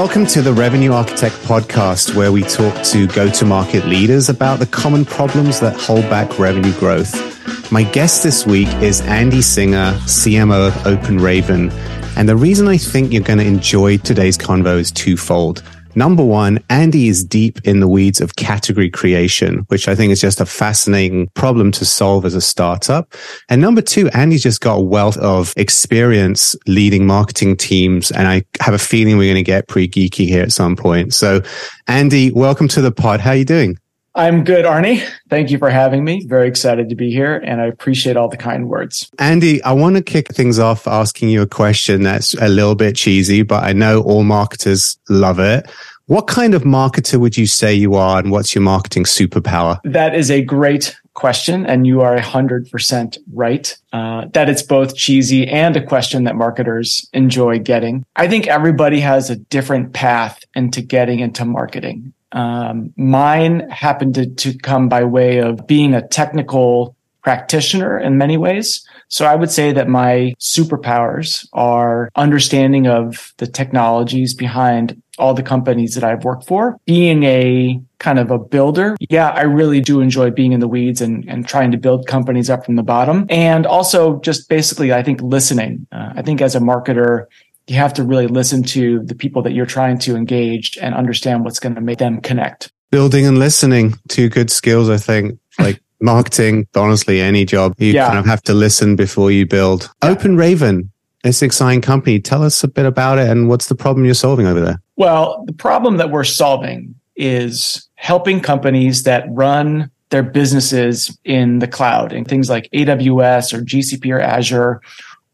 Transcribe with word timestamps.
welcome 0.00 0.24
to 0.24 0.40
the 0.40 0.50
Revenue 0.54 0.92
Architect 0.92 1.34
podcast, 1.42 2.14
where 2.16 2.32
we 2.32 2.40
talk 2.42 2.82
to 2.84 3.06
go 3.08 3.28
to 3.28 3.44
market 3.44 3.84
leaders 3.84 4.30
about 4.30 4.58
the 4.58 4.64
common 4.64 5.04
problems 5.04 5.60
that 5.60 5.78
hold 5.78 6.04
back 6.04 6.38
revenue 6.38 6.72
growth. 6.78 7.70
My 7.70 7.82
guest 7.82 8.22
this 8.22 8.46
week 8.46 8.68
is 8.82 9.02
Andy 9.02 9.42
Singer, 9.42 9.92
CMO 10.06 10.68
of 10.68 10.72
OpenRaven. 10.84 11.70
And 12.16 12.26
the 12.26 12.34
reason 12.34 12.66
I 12.66 12.78
think 12.78 13.12
you're 13.12 13.22
going 13.22 13.40
to 13.40 13.44
enjoy 13.44 13.98
today's 13.98 14.38
convo 14.38 14.78
is 14.78 14.90
twofold. 14.90 15.62
Number 15.94 16.24
one, 16.24 16.60
Andy 16.70 17.08
is 17.08 17.24
deep 17.24 17.60
in 17.64 17.80
the 17.80 17.88
weeds 17.88 18.20
of 18.20 18.36
category 18.36 18.90
creation, 18.90 19.64
which 19.68 19.88
I 19.88 19.94
think 19.94 20.12
is 20.12 20.20
just 20.20 20.40
a 20.40 20.46
fascinating 20.46 21.28
problem 21.34 21.72
to 21.72 21.84
solve 21.84 22.24
as 22.24 22.34
a 22.34 22.40
startup. 22.40 23.12
And 23.48 23.60
number 23.60 23.82
two, 23.82 24.08
Andy's 24.10 24.42
just 24.42 24.60
got 24.60 24.76
a 24.76 24.82
wealth 24.82 25.16
of 25.16 25.52
experience 25.56 26.54
leading 26.68 27.06
marketing 27.06 27.56
teams. 27.56 28.12
And 28.12 28.28
I 28.28 28.44
have 28.60 28.74
a 28.74 28.78
feeling 28.78 29.18
we're 29.18 29.32
going 29.32 29.44
to 29.44 29.50
get 29.50 29.66
pretty 29.66 29.88
geeky 29.88 30.28
here 30.28 30.42
at 30.42 30.52
some 30.52 30.76
point. 30.76 31.12
So 31.12 31.42
Andy, 31.88 32.30
welcome 32.30 32.68
to 32.68 32.80
the 32.80 32.92
pod. 32.92 33.18
How 33.18 33.30
are 33.30 33.36
you 33.36 33.44
doing? 33.44 33.79
I'm 34.14 34.42
good, 34.42 34.64
Arnie. 34.64 35.06
Thank 35.28 35.50
you 35.50 35.58
for 35.58 35.70
having 35.70 36.04
me. 36.04 36.26
Very 36.26 36.48
excited 36.48 36.88
to 36.88 36.96
be 36.96 37.10
here, 37.10 37.36
and 37.36 37.60
I 37.60 37.66
appreciate 37.66 38.16
all 38.16 38.28
the 38.28 38.36
kind 38.36 38.68
words. 38.68 39.08
Andy, 39.18 39.62
I 39.62 39.72
want 39.72 39.96
to 39.96 40.02
kick 40.02 40.34
things 40.34 40.58
off 40.58 40.88
asking 40.88 41.28
you 41.28 41.42
a 41.42 41.46
question 41.46 42.02
that's 42.02 42.34
a 42.34 42.48
little 42.48 42.74
bit 42.74 42.96
cheesy, 42.96 43.42
but 43.42 43.62
I 43.62 43.72
know 43.72 44.02
all 44.02 44.24
marketers 44.24 44.98
love 45.08 45.38
it. 45.38 45.70
What 46.06 46.26
kind 46.26 46.54
of 46.54 46.64
marketer 46.64 47.20
would 47.20 47.36
you 47.36 47.46
say 47.46 47.72
you 47.72 47.94
are, 47.94 48.18
and 48.18 48.32
what's 48.32 48.52
your 48.52 48.62
marketing 48.62 49.04
superpower? 49.04 49.78
That 49.84 50.16
is 50.16 50.28
a 50.28 50.42
great 50.42 50.96
question, 51.14 51.64
and 51.64 51.86
you 51.86 52.00
are 52.00 52.16
100% 52.18 53.18
right. 53.32 53.78
Uh, 53.92 54.26
that 54.32 54.50
it's 54.50 54.62
both 54.62 54.96
cheesy 54.96 55.46
and 55.46 55.76
a 55.76 55.86
question 55.86 56.24
that 56.24 56.34
marketers 56.34 57.08
enjoy 57.12 57.60
getting. 57.60 58.04
I 58.16 58.26
think 58.26 58.48
everybody 58.48 58.98
has 59.00 59.30
a 59.30 59.36
different 59.36 59.92
path 59.92 60.40
into 60.56 60.82
getting 60.82 61.20
into 61.20 61.44
marketing. 61.44 62.12
Um, 62.32 62.92
mine 62.96 63.68
happened 63.70 64.14
to, 64.14 64.26
to 64.26 64.56
come 64.58 64.88
by 64.88 65.04
way 65.04 65.38
of 65.38 65.66
being 65.66 65.94
a 65.94 66.06
technical 66.06 66.96
practitioner 67.22 67.98
in 67.98 68.16
many 68.16 68.36
ways. 68.36 68.86
So 69.08 69.26
I 69.26 69.34
would 69.34 69.50
say 69.50 69.72
that 69.72 69.88
my 69.88 70.34
superpowers 70.38 71.46
are 71.52 72.10
understanding 72.14 72.86
of 72.86 73.34
the 73.38 73.46
technologies 73.46 74.34
behind 74.34 75.02
all 75.18 75.34
the 75.34 75.42
companies 75.42 75.94
that 75.94 76.04
I've 76.04 76.24
worked 76.24 76.46
for. 76.46 76.78
Being 76.86 77.24
a 77.24 77.80
kind 77.98 78.18
of 78.18 78.30
a 78.30 78.38
builder, 78.38 78.96
yeah, 79.10 79.30
I 79.30 79.42
really 79.42 79.80
do 79.80 80.00
enjoy 80.00 80.30
being 80.30 80.52
in 80.52 80.60
the 80.60 80.68
weeds 80.68 81.00
and, 81.02 81.28
and 81.28 81.46
trying 81.46 81.72
to 81.72 81.76
build 81.76 82.06
companies 82.06 82.48
up 82.48 82.64
from 82.64 82.76
the 82.76 82.82
bottom. 82.82 83.26
And 83.28 83.66
also 83.66 84.20
just 84.20 84.48
basically, 84.48 84.92
I 84.92 85.02
think 85.02 85.20
listening. 85.20 85.86
Uh, 85.92 86.14
I 86.16 86.22
think 86.22 86.40
as 86.40 86.54
a 86.54 86.60
marketer, 86.60 87.26
you 87.66 87.76
have 87.76 87.94
to 87.94 88.02
really 88.02 88.26
listen 88.26 88.62
to 88.64 89.00
the 89.04 89.14
people 89.14 89.42
that 89.42 89.52
you're 89.52 89.66
trying 89.66 89.98
to 89.98 90.16
engage 90.16 90.76
and 90.78 90.94
understand 90.94 91.44
what's 91.44 91.60
going 91.60 91.74
to 91.74 91.80
make 91.80 91.98
them 91.98 92.20
connect. 92.20 92.72
Building 92.90 93.26
and 93.26 93.38
listening, 93.38 93.94
two 94.08 94.28
good 94.28 94.50
skills, 94.50 94.88
I 94.88 94.96
think. 94.96 95.38
Like 95.58 95.82
marketing, 96.00 96.66
honestly, 96.74 97.20
any 97.20 97.44
job, 97.44 97.74
you 97.76 97.92
yeah. 97.92 98.06
kind 98.06 98.18
of 98.18 98.24
have 98.24 98.40
to 98.44 98.54
listen 98.54 98.96
before 98.96 99.30
you 99.30 99.46
build. 99.46 99.90
Yeah. 100.02 100.14
OpenRaven, 100.14 100.88
it's 101.22 101.42
an 101.42 101.46
exciting 101.46 101.82
company. 101.82 102.18
Tell 102.18 102.42
us 102.42 102.64
a 102.64 102.68
bit 102.68 102.86
about 102.86 103.18
it 103.18 103.28
and 103.28 103.48
what's 103.48 103.66
the 103.66 103.74
problem 103.74 104.06
you're 104.06 104.14
solving 104.14 104.46
over 104.46 104.60
there? 104.60 104.80
Well, 104.96 105.44
the 105.46 105.52
problem 105.52 105.98
that 105.98 106.10
we're 106.10 106.24
solving 106.24 106.94
is 107.16 107.88
helping 107.96 108.40
companies 108.40 109.02
that 109.02 109.26
run 109.28 109.90
their 110.08 110.22
businesses 110.22 111.16
in 111.24 111.60
the 111.60 111.68
cloud 111.68 112.12
and 112.12 112.26
things 112.26 112.48
like 112.48 112.68
AWS 112.72 113.52
or 113.52 113.60
GCP 113.62 114.12
or 114.12 114.20
Azure 114.20 114.80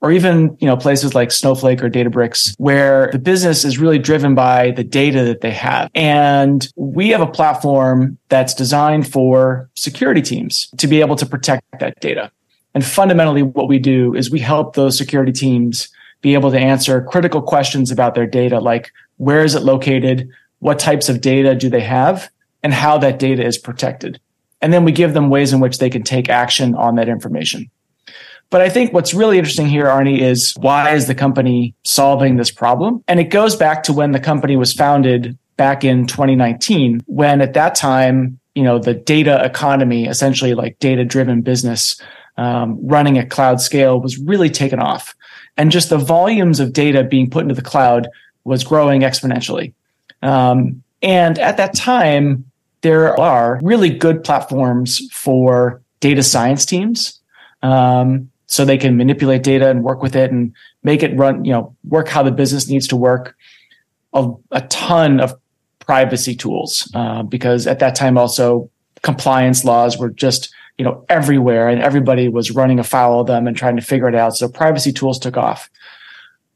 or 0.00 0.12
even 0.12 0.56
you 0.60 0.66
know 0.66 0.76
places 0.76 1.14
like 1.14 1.30
snowflake 1.30 1.82
or 1.82 1.90
databricks 1.90 2.54
where 2.58 3.10
the 3.12 3.18
business 3.18 3.64
is 3.64 3.78
really 3.78 3.98
driven 3.98 4.34
by 4.34 4.70
the 4.72 4.84
data 4.84 5.24
that 5.24 5.40
they 5.40 5.50
have. 5.50 5.90
And 5.94 6.68
we 6.76 7.08
have 7.10 7.20
a 7.20 7.26
platform 7.26 8.18
that's 8.28 8.54
designed 8.54 9.10
for 9.10 9.68
security 9.74 10.22
teams 10.22 10.68
to 10.78 10.86
be 10.86 11.00
able 11.00 11.16
to 11.16 11.26
protect 11.26 11.64
that 11.80 11.98
data. 12.00 12.30
And 12.74 12.84
fundamentally 12.84 13.42
what 13.42 13.68
we 13.68 13.78
do 13.78 14.14
is 14.14 14.30
we 14.30 14.40
help 14.40 14.74
those 14.74 14.98
security 14.98 15.32
teams 15.32 15.88
be 16.20 16.34
able 16.34 16.50
to 16.50 16.58
answer 16.58 17.02
critical 17.02 17.40
questions 17.40 17.90
about 17.90 18.14
their 18.14 18.26
data 18.26 18.60
like 18.60 18.92
where 19.16 19.44
is 19.44 19.54
it 19.54 19.62
located? 19.62 20.28
What 20.58 20.78
types 20.78 21.08
of 21.08 21.20
data 21.20 21.54
do 21.54 21.70
they 21.70 21.80
have? 21.80 22.28
And 22.62 22.74
how 22.74 22.98
that 22.98 23.18
data 23.18 23.44
is 23.44 23.56
protected. 23.56 24.20
And 24.60 24.72
then 24.72 24.84
we 24.84 24.92
give 24.92 25.14
them 25.14 25.30
ways 25.30 25.52
in 25.52 25.60
which 25.60 25.78
they 25.78 25.88
can 25.88 26.02
take 26.02 26.28
action 26.28 26.74
on 26.74 26.96
that 26.96 27.08
information 27.08 27.70
but 28.50 28.60
I 28.60 28.68
think 28.68 28.92
what's 28.92 29.12
really 29.12 29.38
interesting 29.38 29.66
here, 29.66 29.86
Arnie, 29.86 30.20
is 30.20 30.54
why 30.58 30.94
is 30.94 31.06
the 31.06 31.14
company 31.14 31.74
solving 31.84 32.36
this 32.36 32.50
problem? 32.50 33.02
And 33.08 33.18
it 33.18 33.24
goes 33.24 33.56
back 33.56 33.82
to 33.84 33.92
when 33.92 34.12
the 34.12 34.20
company 34.20 34.56
was 34.56 34.72
founded 34.72 35.36
back 35.56 35.84
in 35.84 36.06
2019, 36.06 37.02
when 37.06 37.40
at 37.40 37.54
that 37.54 37.74
time, 37.74 38.38
you 38.54 38.62
know, 38.62 38.78
the 38.78 38.94
data 38.94 39.44
economy, 39.44 40.06
essentially 40.06 40.54
like 40.54 40.78
data 40.78 41.04
driven 41.04 41.42
business, 41.42 42.00
um, 42.36 42.78
running 42.86 43.18
at 43.18 43.30
cloud 43.30 43.60
scale 43.60 44.00
was 44.00 44.18
really 44.18 44.50
taken 44.50 44.78
off. 44.78 45.14
And 45.56 45.70
just 45.70 45.88
the 45.88 45.98
volumes 45.98 46.60
of 46.60 46.72
data 46.72 47.02
being 47.02 47.30
put 47.30 47.42
into 47.42 47.54
the 47.54 47.62
cloud 47.62 48.08
was 48.44 48.62
growing 48.62 49.00
exponentially. 49.00 49.72
Um, 50.22 50.82
and 51.02 51.38
at 51.38 51.56
that 51.56 51.74
time, 51.74 52.44
there 52.82 53.18
are 53.18 53.58
really 53.62 53.90
good 53.90 54.22
platforms 54.22 55.02
for 55.12 55.82
data 56.00 56.22
science 56.22 56.64
teams. 56.64 57.20
Um, 57.62 58.30
so 58.46 58.64
they 58.64 58.78
can 58.78 58.96
manipulate 58.96 59.42
data 59.42 59.68
and 59.68 59.82
work 59.82 60.02
with 60.02 60.14
it 60.14 60.30
and 60.30 60.54
make 60.82 61.02
it 61.02 61.16
run, 61.16 61.44
you 61.44 61.52
know, 61.52 61.74
work 61.88 62.08
how 62.08 62.22
the 62.22 62.30
business 62.30 62.68
needs 62.68 62.86
to 62.88 62.96
work. 62.96 63.36
A, 64.12 64.30
a 64.52 64.62
ton 64.62 65.20
of 65.20 65.34
privacy 65.80 66.34
tools 66.34 66.90
uh, 66.94 67.22
because 67.22 67.66
at 67.66 67.78
that 67.78 67.94
time 67.94 68.18
also 68.18 68.70
compliance 69.02 69.64
laws 69.64 69.98
were 69.98 70.10
just 70.10 70.52
you 70.78 70.84
know 70.84 71.04
everywhere 71.08 71.68
and 71.68 71.80
everybody 71.80 72.28
was 72.28 72.50
running 72.50 72.78
afoul 72.78 73.20
of 73.20 73.26
them 73.26 73.46
and 73.46 73.56
trying 73.56 73.76
to 73.76 73.82
figure 73.82 74.08
it 74.08 74.14
out. 74.14 74.36
So 74.36 74.48
privacy 74.48 74.92
tools 74.92 75.18
took 75.18 75.36
off, 75.36 75.70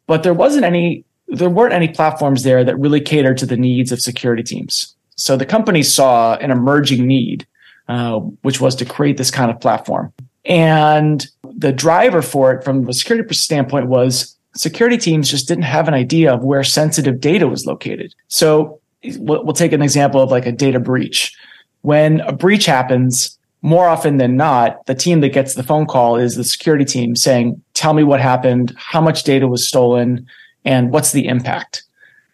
but 0.07 0.23
there 0.23 0.35
wasn't 0.35 0.65
any 0.65 1.05
there 1.29 1.51
weren't 1.51 1.73
any 1.73 1.89
platforms 1.89 2.43
there 2.43 2.65
that 2.65 2.79
really 2.79 3.01
catered 3.01 3.39
to 3.39 3.47
the 3.47 3.57
needs 3.57 3.93
of 3.93 4.01
security 4.01 4.43
teams. 4.43 4.95
So 5.17 5.37
the 5.37 5.47
company 5.47 5.83
saw 5.83 6.35
an 6.37 6.51
emerging 6.51 7.07
need, 7.07 7.47
uh, 7.89 8.19
which 8.43 8.61
was 8.61 8.75
to 8.77 8.85
create 8.85 9.17
this 9.17 9.31
kind 9.31 9.51
of 9.51 9.61
platform. 9.61 10.13
And 10.45 11.25
the 11.61 11.73
driver 11.73 12.23
for 12.23 12.53
it 12.53 12.65
from 12.65 12.89
a 12.89 12.93
security 12.93 13.35
standpoint 13.35 13.87
was 13.87 14.37
security 14.55 14.97
teams 14.97 15.31
just 15.31 15.47
didn't 15.47 15.65
have 15.65 15.89
an 15.89 15.95
idea 15.95 16.33
of 16.33 16.43
where 16.43 16.65
sensitive 16.65 17.21
data 17.21 17.47
was 17.47 17.67
located. 17.67 18.15
So 18.29 18.81
we'll, 19.19 19.53
take 19.53 19.73
an 19.73 19.83
example 19.83 20.21
of 20.21 20.31
like 20.31 20.47
a 20.47 20.53
data 20.53 20.81
breach. 20.81 21.37
When 21.83 22.21
a 22.23 22.33
breach 22.33 22.65
happens, 22.65 23.39
more 23.63 23.87
often 23.87 24.17
than 24.17 24.37
not, 24.37 24.85
the 24.87 24.95
team 24.95 25.21
that 25.21 25.35
gets 25.35 25.55
the 25.55 25.63
phone 25.63 25.87
call 25.87 26.17
is 26.17 26.35
the 26.35 26.45
security 26.45 26.85
team 26.85 27.15
saying, 27.15 27.63
tell 27.75 27.93
me 27.93 28.05
what 28.05 28.21
happened, 28.21 28.75
how 28.79 29.03
much 29.03 29.25
data 29.25 29.47
was 29.47 29.67
stolen, 29.67 30.27
and 30.65 30.91
what's 30.91 31.13
the 31.13 31.27
impact. 31.27 31.83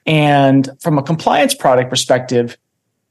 And 0.07 0.69
from 0.81 0.99
a 0.99 1.03
compliance 1.03 1.53
product 1.53 1.91
perspective, 1.91 2.57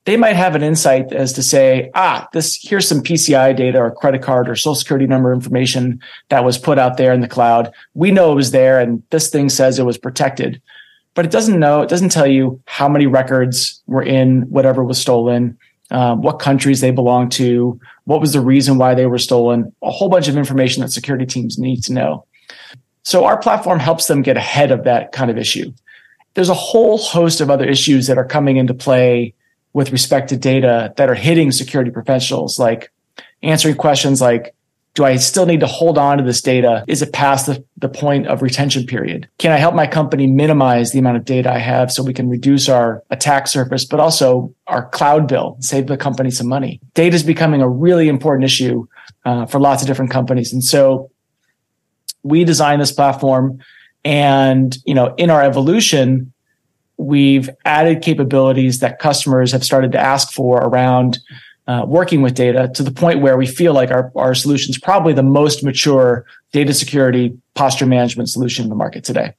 they 0.06 0.18
might 0.18 0.36
have 0.36 0.56
an 0.56 0.64
insight 0.64 1.12
as 1.12 1.34
to 1.34 1.44
say, 1.44 1.90
ah, 1.96 2.28
this 2.32 2.60
here's 2.62 2.88
some 2.88 3.02
PCI 3.02 3.56
data 3.56 3.80
or 3.80 3.92
credit 3.92 4.22
card 4.22 4.48
or 4.48 4.56
social 4.56 4.76
security 4.76 5.08
number 5.08 5.34
information 5.34 6.00
that 6.30 6.46
was 6.46 6.58
put 6.58 6.78
out 6.78 6.98
there 6.98 7.12
in 7.12 7.22
the 7.22 7.28
cloud. 7.28 7.72
We 7.96 8.12
know 8.12 8.32
it 8.32 8.36
was 8.36 8.52
there 8.52 8.80
and 8.80 9.02
this 9.10 9.30
thing 9.30 9.50
says 9.50 9.78
it 9.78 9.86
was 9.86 9.98
protected. 9.98 10.62
But 11.16 11.26
it 11.26 11.32
doesn't 11.32 11.60
know, 11.60 11.82
it 11.82 11.90
doesn't 11.90 12.12
tell 12.12 12.28
you 12.28 12.62
how 12.68 12.88
many 12.88 13.08
records 13.08 13.82
were 13.88 14.04
in 14.04 14.44
whatever 14.44 14.84
was 14.84 15.00
stolen, 15.00 15.58
um, 15.90 16.22
what 16.22 16.40
countries 16.40 16.82
they 16.82 16.92
belong 16.92 17.30
to, 17.30 17.80
what 18.04 18.22
was 18.22 18.34
the 18.34 18.42
reason 18.42 18.78
why 18.78 18.94
they 18.94 19.06
were 19.08 19.18
stolen, 19.18 19.74
a 19.82 19.92
whole 19.92 20.10
bunch 20.10 20.28
of 20.28 20.38
information 20.38 20.82
that 20.82 20.92
security 20.92 21.26
teams 21.26 21.58
need 21.58 21.84
to 21.84 21.94
know. 21.94 22.26
So 23.04 23.24
our 23.24 23.38
platform 23.38 23.80
helps 23.80 24.08
them 24.08 24.24
get 24.24 24.36
ahead 24.36 24.72
of 24.72 24.84
that 24.84 25.14
kind 25.14 25.32
of 25.32 25.38
issue. 25.38 25.72
There's 26.34 26.50
a 26.50 26.54
whole 26.54 26.98
host 26.98 27.40
of 27.40 27.50
other 27.50 27.66
issues 27.66 28.08
that 28.08 28.18
are 28.18 28.26
coming 28.26 28.58
into 28.58 28.74
play 28.74 29.34
with 29.76 29.92
respect 29.92 30.30
to 30.30 30.38
data 30.38 30.94
that 30.96 31.10
are 31.10 31.16
hitting 31.16 31.52
security 31.52 31.92
professionals, 31.92 32.58
like 32.58 32.94
answering 33.44 33.76
questions 33.76 34.22
like, 34.22 34.56
do 34.94 35.04
I 35.04 35.18
still 35.18 35.46
need 35.46 35.60
to 35.60 35.68
hold 35.68 35.98
on 35.98 36.18
to 36.18 36.24
this 36.24 36.42
data? 36.42 36.86
Is 36.88 37.02
it 37.02 37.12
past 37.12 37.46
the, 37.48 37.62
the 37.76 37.90
point 37.90 38.26
of 38.28 38.42
retention 38.42 38.86
period? 38.86 39.28
Can 39.38 39.52
I 39.52 39.58
help 39.58 39.76
my 39.76 39.86
company 39.86 40.28
minimize 40.28 40.94
the 40.94 41.00
amount 41.00 41.18
of 41.18 41.26
data 41.26 41.52
I 41.52 41.58
have 41.58 41.92
so 41.92 42.04
we 42.04 42.14
can 42.14 42.30
reduce 42.30 42.70
our 42.70 43.04
attack 43.10 43.50
surface, 43.50 43.84
but 43.84 44.00
also 44.00 44.56
our 44.68 44.88
cloud 44.88 45.28
bill, 45.28 45.58
save 45.60 45.88
the 45.88 45.98
company 45.98 46.32
some 46.32 46.48
money? 46.48 46.80
Data 46.94 47.14
is 47.14 47.24
becoming 47.24 47.62
a 47.62 47.68
really 47.68 48.08
important 48.08 48.46
issue 48.46 48.88
uh, 49.26 49.46
for 49.46 49.60
lots 49.60 49.82
of 49.82 49.90
different 49.90 50.10
companies. 50.10 50.54
And 50.54 50.64
so 50.64 51.12
we 52.24 52.46
designed 52.46 52.82
this 52.82 52.94
platform 52.94 53.60
and, 54.06 54.78
you 54.86 54.94
know, 54.94 55.14
in 55.18 55.30
our 55.30 55.42
evolution, 55.42 56.32
we've 56.98 57.50
added 57.66 58.02
capabilities 58.02 58.80
that 58.80 59.00
customers 59.00 59.52
have 59.52 59.64
started 59.64 59.92
to 59.92 60.00
ask 60.00 60.32
for 60.32 60.60
around 60.60 61.20
uh, 61.68 61.84
working 61.88 62.22
with 62.22 62.36
data 62.36 62.70
to 62.76 62.84
the 62.84 62.92
point 62.92 63.22
where 63.22 63.38
we 63.38 63.48
feel 63.48 63.74
like 63.74 63.90
our, 63.90 64.12
our 64.16 64.36
solution 64.36 64.70
is 64.70 64.78
probably 64.78 65.14
the 65.14 65.24
most 65.24 65.64
mature 65.64 66.26
data 66.52 66.74
security 66.74 67.36
posture 67.56 67.86
management 67.86 68.30
solution 68.30 68.64
in 68.64 68.70
the 68.70 68.76
market 68.76 69.04
today. 69.04 69.34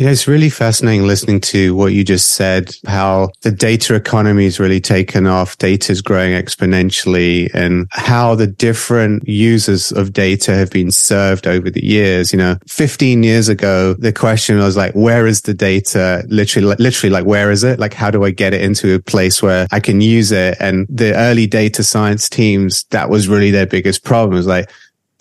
You 0.00 0.06
know, 0.06 0.12
it's 0.12 0.26
really 0.26 0.48
fascinating 0.48 1.06
listening 1.06 1.42
to 1.42 1.74
what 1.74 1.92
you 1.92 2.04
just 2.04 2.30
said, 2.30 2.74
how 2.86 3.32
the 3.42 3.50
data 3.50 3.94
economy 3.94 4.44
has 4.44 4.58
really 4.58 4.80
taken 4.80 5.26
off. 5.26 5.58
Data 5.58 5.92
is 5.92 6.00
growing 6.00 6.32
exponentially 6.32 7.50
and 7.52 7.86
how 7.90 8.34
the 8.34 8.46
different 8.46 9.28
users 9.28 9.92
of 9.92 10.14
data 10.14 10.54
have 10.54 10.70
been 10.70 10.90
served 10.90 11.46
over 11.46 11.68
the 11.68 11.84
years. 11.84 12.32
You 12.32 12.38
know, 12.38 12.56
15 12.66 13.22
years 13.22 13.50
ago, 13.50 13.92
the 13.92 14.10
question 14.10 14.56
was 14.56 14.74
like, 14.74 14.94
where 14.94 15.26
is 15.26 15.42
the 15.42 15.52
data? 15.52 16.24
Literally, 16.28 16.74
literally 16.78 17.12
like, 17.12 17.26
where 17.26 17.50
is 17.50 17.62
it? 17.62 17.78
Like, 17.78 17.92
how 17.92 18.10
do 18.10 18.24
I 18.24 18.30
get 18.30 18.54
it 18.54 18.62
into 18.62 18.94
a 18.94 19.00
place 19.00 19.42
where 19.42 19.66
I 19.70 19.80
can 19.80 20.00
use 20.00 20.32
it? 20.32 20.56
And 20.60 20.86
the 20.88 21.14
early 21.14 21.46
data 21.46 21.84
science 21.84 22.30
teams, 22.30 22.84
that 22.84 23.10
was 23.10 23.28
really 23.28 23.50
their 23.50 23.66
biggest 23.66 24.02
problem. 24.02 24.34
Was 24.34 24.46
like, 24.46 24.70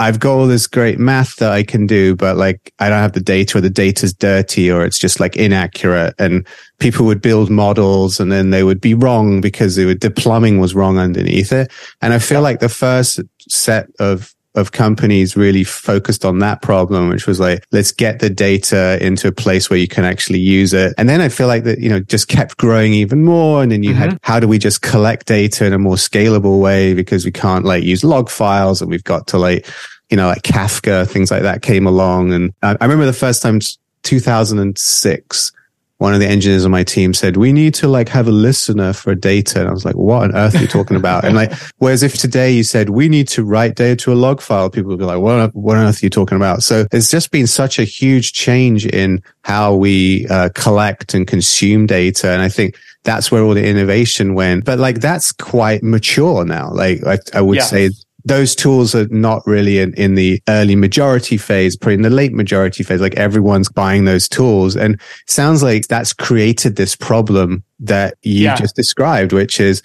I've 0.02 0.20
got 0.20 0.36
all 0.36 0.48
this 0.48 0.66
great 0.66 0.98
math 0.98 1.36
that 1.36 1.52
I 1.52 1.62
can 1.62 1.86
do, 1.86 2.16
but 2.16 2.38
like 2.38 2.74
I 2.80 2.88
don't 2.88 3.00
have 3.00 3.12
the 3.12 3.20
data 3.20 3.58
or 3.58 3.62
the 3.62 3.70
data's 3.70 4.14
dirty 4.14 4.72
or 4.72 4.86
it's 4.86 4.98
just 4.98 5.20
like 5.20 5.36
inaccurate. 5.36 6.16
And 6.18 6.48
people 6.80 7.06
would 7.06 7.22
build 7.22 7.50
models 7.50 8.18
and 8.18 8.32
then 8.32 8.50
they 8.50 8.64
would 8.64 8.80
be 8.80 8.94
wrong 8.94 9.42
because 9.42 9.78
would, 9.78 10.00
the 10.00 10.10
plumbing 10.10 10.60
was 10.60 10.74
wrong 10.74 10.98
underneath 10.98 11.52
it. 11.52 11.70
And 12.02 12.14
I 12.14 12.20
feel 12.20 12.42
like 12.42 12.62
the 12.62 12.70
first 12.70 13.20
set 13.50 13.90
of 14.00 14.34
of 14.56 14.72
companies 14.72 15.38
really 15.38 15.64
focused 15.64 16.26
on 16.26 16.40
that 16.40 16.62
problem, 16.62 17.10
which 17.10 17.28
was 17.28 17.40
like, 17.40 17.64
let's 17.72 17.92
get 17.92 18.20
the 18.20 18.30
data 18.30 18.98
into 19.06 19.28
a 19.28 19.32
place 19.32 19.70
where 19.70 19.78
you 19.78 19.88
can 19.88 20.04
actually 20.04 20.40
use 20.40 20.74
it. 20.74 20.94
And 20.98 21.08
then 21.08 21.22
I 21.22 21.30
feel 21.30 21.48
like 21.48 21.64
that, 21.66 21.80
you 21.80 21.90
know, 21.90 22.00
just 22.00 22.28
kept 22.28 22.58
growing 22.58 22.94
even 22.94 23.24
more. 23.24 23.62
And 23.62 23.72
then 23.72 23.84
you 23.84 23.92
mm-hmm. 23.92 24.00
had, 24.00 24.20
how 24.24 24.40
do 24.40 24.48
we 24.48 24.58
just 24.58 24.82
collect 24.82 25.28
data 25.28 25.66
in 25.66 25.74
a 25.74 25.80
more 25.80 25.96
scalable 25.96 26.60
way? 26.60 26.94
Because 26.94 27.26
we 27.26 27.32
can't 27.32 27.64
like 27.64 27.84
use 27.84 28.04
log 28.04 28.30
files 28.30 28.82
and 28.82 28.90
we've 28.90 29.04
got 29.04 29.28
to 29.28 29.38
like, 29.38 29.68
you 30.10 30.18
know, 30.18 30.28
like 30.28 30.42
Kafka, 30.42 31.08
things 31.08 31.30
like 31.30 31.44
that 31.44 31.62
came 31.62 31.86
along. 31.86 32.34
And 32.34 32.54
I, 32.64 32.76
I 32.82 32.86
remember 32.86 33.06
the 33.06 33.14
first 33.14 33.44
time 33.44 33.60
2006, 34.04 35.52
one 36.00 36.14
of 36.14 36.22
the 36.22 36.28
engineers 36.28 36.64
on 36.64 36.72
my 36.72 36.84
team 36.84 37.14
said, 37.14 37.36
we 37.36 37.52
need 37.52 37.74
to 37.74 37.88
like 37.88 38.08
have 38.08 38.26
a 38.26 38.32
listener 38.32 38.94
for 38.94 39.14
data. 39.14 39.60
And 39.60 39.68
I 39.68 39.72
was 39.74 39.84
like, 39.84 39.96
what 39.96 40.24
on 40.24 40.36
earth 40.36 40.56
are 40.56 40.62
you 40.62 40.68
talking 40.68 40.96
about? 40.96 41.26
and 41.26 41.36
like, 41.36 41.52
whereas 41.78 42.04
if 42.04 42.18
today 42.18 42.52
you 42.52 42.64
said, 42.64 42.90
we 42.90 43.10
need 43.10 43.28
to 43.30 43.44
write 43.44 43.76
data 43.76 43.98
to 43.98 44.14
a 44.14 44.16
log 44.16 44.40
file, 44.40 44.70
people 44.70 44.90
would 44.92 45.00
be 45.00 45.04
like, 45.04 45.20
what, 45.20 45.54
what 45.54 45.76
on 45.76 45.86
earth 45.86 46.02
are 46.02 46.06
you 46.06 46.10
talking 46.10 46.38
about? 46.38 46.64
So 46.64 46.86
it's 46.94 47.12
just 47.12 47.32
been 47.32 47.48
such 47.48 47.80
a 47.80 47.84
huge 47.84 48.32
change 48.32 48.86
in 48.86 49.22
how 49.44 49.76
we 49.76 50.26
uh, 50.28 50.50
collect 50.56 51.14
and 51.14 51.28
consume 51.28 51.86
data. 51.86 52.30
And 52.30 52.42
I 52.42 52.48
think 52.48 52.80
that's 53.04 53.30
where 53.30 53.44
all 53.44 53.54
the 53.54 53.68
innovation 53.68 54.36
went. 54.36 54.64
But 54.64 54.80
like, 54.80 55.02
that's 55.02 55.34
quite 55.34 55.84
mature 55.84 56.46
now. 56.46 56.72
Like, 56.72 57.06
I, 57.06 57.18
I 57.34 57.42
would 57.42 57.58
yeah. 57.58 57.64
say 57.64 57.90
those 58.30 58.54
tools 58.56 58.94
are 58.94 59.08
not 59.08 59.42
really 59.48 59.80
in, 59.80 59.92
in 59.96 60.14
the 60.14 60.40
early 60.48 60.76
majority 60.76 61.36
phase, 61.36 61.76
but 61.76 61.94
in 61.94 62.04
the 62.04 62.12
late 62.12 62.32
majority 62.32 62.84
phase, 62.84 63.02
like 63.02 63.16
everyone's 63.16 63.70
buying 63.70 64.06
those 64.06 64.30
tools. 64.30 64.78
And 64.78 65.02
sounds 65.26 65.64
like 65.64 65.88
that's 65.88 66.14
created 66.14 66.76
this 66.76 66.96
problem 66.96 67.64
that 67.80 68.18
you 68.22 68.44
yeah. 68.44 68.56
just 68.56 68.76
described, 68.76 69.34
which 69.34 69.60
is, 69.60 69.82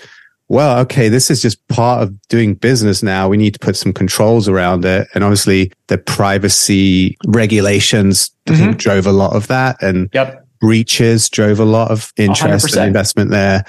well, 0.48 0.78
okay, 0.80 1.08
this 1.08 1.30
is 1.30 1.40
just 1.40 1.66
part 1.68 2.02
of 2.02 2.20
doing 2.28 2.54
business 2.54 3.02
now. 3.02 3.30
We 3.30 3.38
need 3.38 3.54
to 3.54 3.58
put 3.58 3.76
some 3.76 3.94
controls 3.94 4.46
around 4.46 4.84
it. 4.84 5.08
And 5.14 5.24
obviously 5.24 5.72
the 5.86 5.96
privacy 5.96 7.16
regulations 7.26 8.30
mm-hmm. 8.44 8.72
drove 8.72 9.06
a 9.06 9.12
lot 9.12 9.34
of 9.34 9.46
that. 9.46 9.82
And 9.82 10.10
yep 10.12 10.42
breaches 10.60 11.28
drove 11.28 11.60
a 11.60 11.64
lot 11.64 11.90
of 11.90 12.10
interest 12.16 12.68
100%. 12.68 12.76
and 12.78 12.86
investment 12.86 13.30
there. 13.30 13.64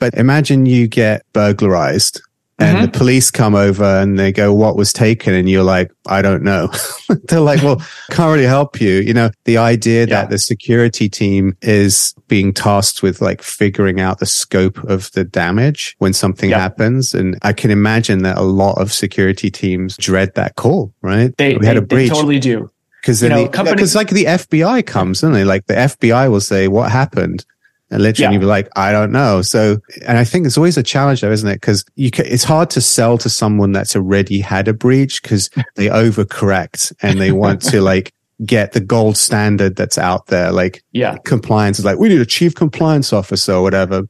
But 0.00 0.14
imagine 0.14 0.66
you 0.66 0.88
get 0.88 1.24
burglarized 1.32 2.20
and 2.60 2.76
mm-hmm. 2.76 2.86
the 2.86 2.98
police 2.98 3.30
come 3.30 3.54
over 3.54 3.84
and 3.84 4.18
they 4.18 4.32
go, 4.32 4.52
what 4.52 4.76
was 4.76 4.92
taken? 4.92 5.32
And 5.32 5.48
you're 5.48 5.64
like, 5.64 5.90
I 6.06 6.20
don't 6.20 6.42
know. 6.42 6.70
They're 7.24 7.40
like, 7.40 7.62
well, 7.62 7.82
can't 8.10 8.34
really 8.34 8.44
help 8.44 8.82
you. 8.82 8.96
You 8.96 9.14
know, 9.14 9.30
the 9.44 9.56
idea 9.56 10.00
yeah. 10.00 10.06
that 10.06 10.30
the 10.30 10.38
security 10.38 11.08
team 11.08 11.56
is 11.62 12.14
being 12.28 12.52
tasked 12.52 13.02
with 13.02 13.22
like 13.22 13.40
figuring 13.40 13.98
out 13.98 14.18
the 14.18 14.26
scope 14.26 14.76
of 14.84 15.10
the 15.12 15.24
damage 15.24 15.96
when 16.00 16.12
something 16.12 16.50
yep. 16.50 16.60
happens. 16.60 17.14
And 17.14 17.38
I 17.40 17.54
can 17.54 17.70
imagine 17.70 18.24
that 18.24 18.36
a 18.36 18.42
lot 18.42 18.78
of 18.78 18.92
security 18.92 19.50
teams 19.50 19.96
dread 19.96 20.34
that 20.34 20.56
call, 20.56 20.92
right? 21.00 21.34
They, 21.38 21.56
we 21.56 21.64
had 21.64 21.78
a 21.78 21.82
breach. 21.82 22.10
totally 22.10 22.38
do. 22.38 22.70
Because 23.00 23.20
then, 23.20 23.46
because 23.46 23.94
like 23.94 24.10
the 24.10 24.26
FBI 24.26 24.84
comes, 24.84 25.22
and 25.22 25.34
they 25.34 25.44
like 25.44 25.64
the 25.64 25.72
FBI 25.72 26.30
will 26.30 26.42
say, 26.42 26.68
what 26.68 26.90
happened? 26.90 27.46
And 27.90 28.02
literally 28.02 28.26
yeah. 28.26 28.32
you'd 28.32 28.40
be 28.40 28.46
like, 28.46 28.68
I 28.76 28.92
don't 28.92 29.10
know. 29.10 29.42
So, 29.42 29.78
and 30.06 30.16
I 30.16 30.24
think 30.24 30.46
it's 30.46 30.56
always 30.56 30.76
a 30.76 30.82
challenge 30.82 31.20
though, 31.20 31.32
isn't 31.32 31.48
it? 31.48 31.60
Cause 31.60 31.84
you 31.96 32.10
can, 32.10 32.26
it's 32.26 32.44
hard 32.44 32.70
to 32.70 32.80
sell 32.80 33.18
to 33.18 33.28
someone 33.28 33.72
that's 33.72 33.96
already 33.96 34.40
had 34.40 34.68
a 34.68 34.72
breach 34.72 35.22
because 35.22 35.50
they 35.74 35.86
overcorrect 35.86 36.92
and 37.02 37.20
they 37.20 37.32
want 37.32 37.62
to 37.62 37.80
like 37.80 38.12
get 38.44 38.72
the 38.72 38.80
gold 38.80 39.16
standard 39.16 39.76
that's 39.76 39.98
out 39.98 40.26
there. 40.26 40.52
Like 40.52 40.82
yeah, 40.92 41.16
compliance 41.24 41.78
is 41.78 41.84
like, 41.84 41.98
we 41.98 42.08
need 42.08 42.20
a 42.20 42.26
chief 42.26 42.54
compliance 42.54 43.12
officer 43.12 43.54
or 43.54 43.62
whatever. 43.62 44.04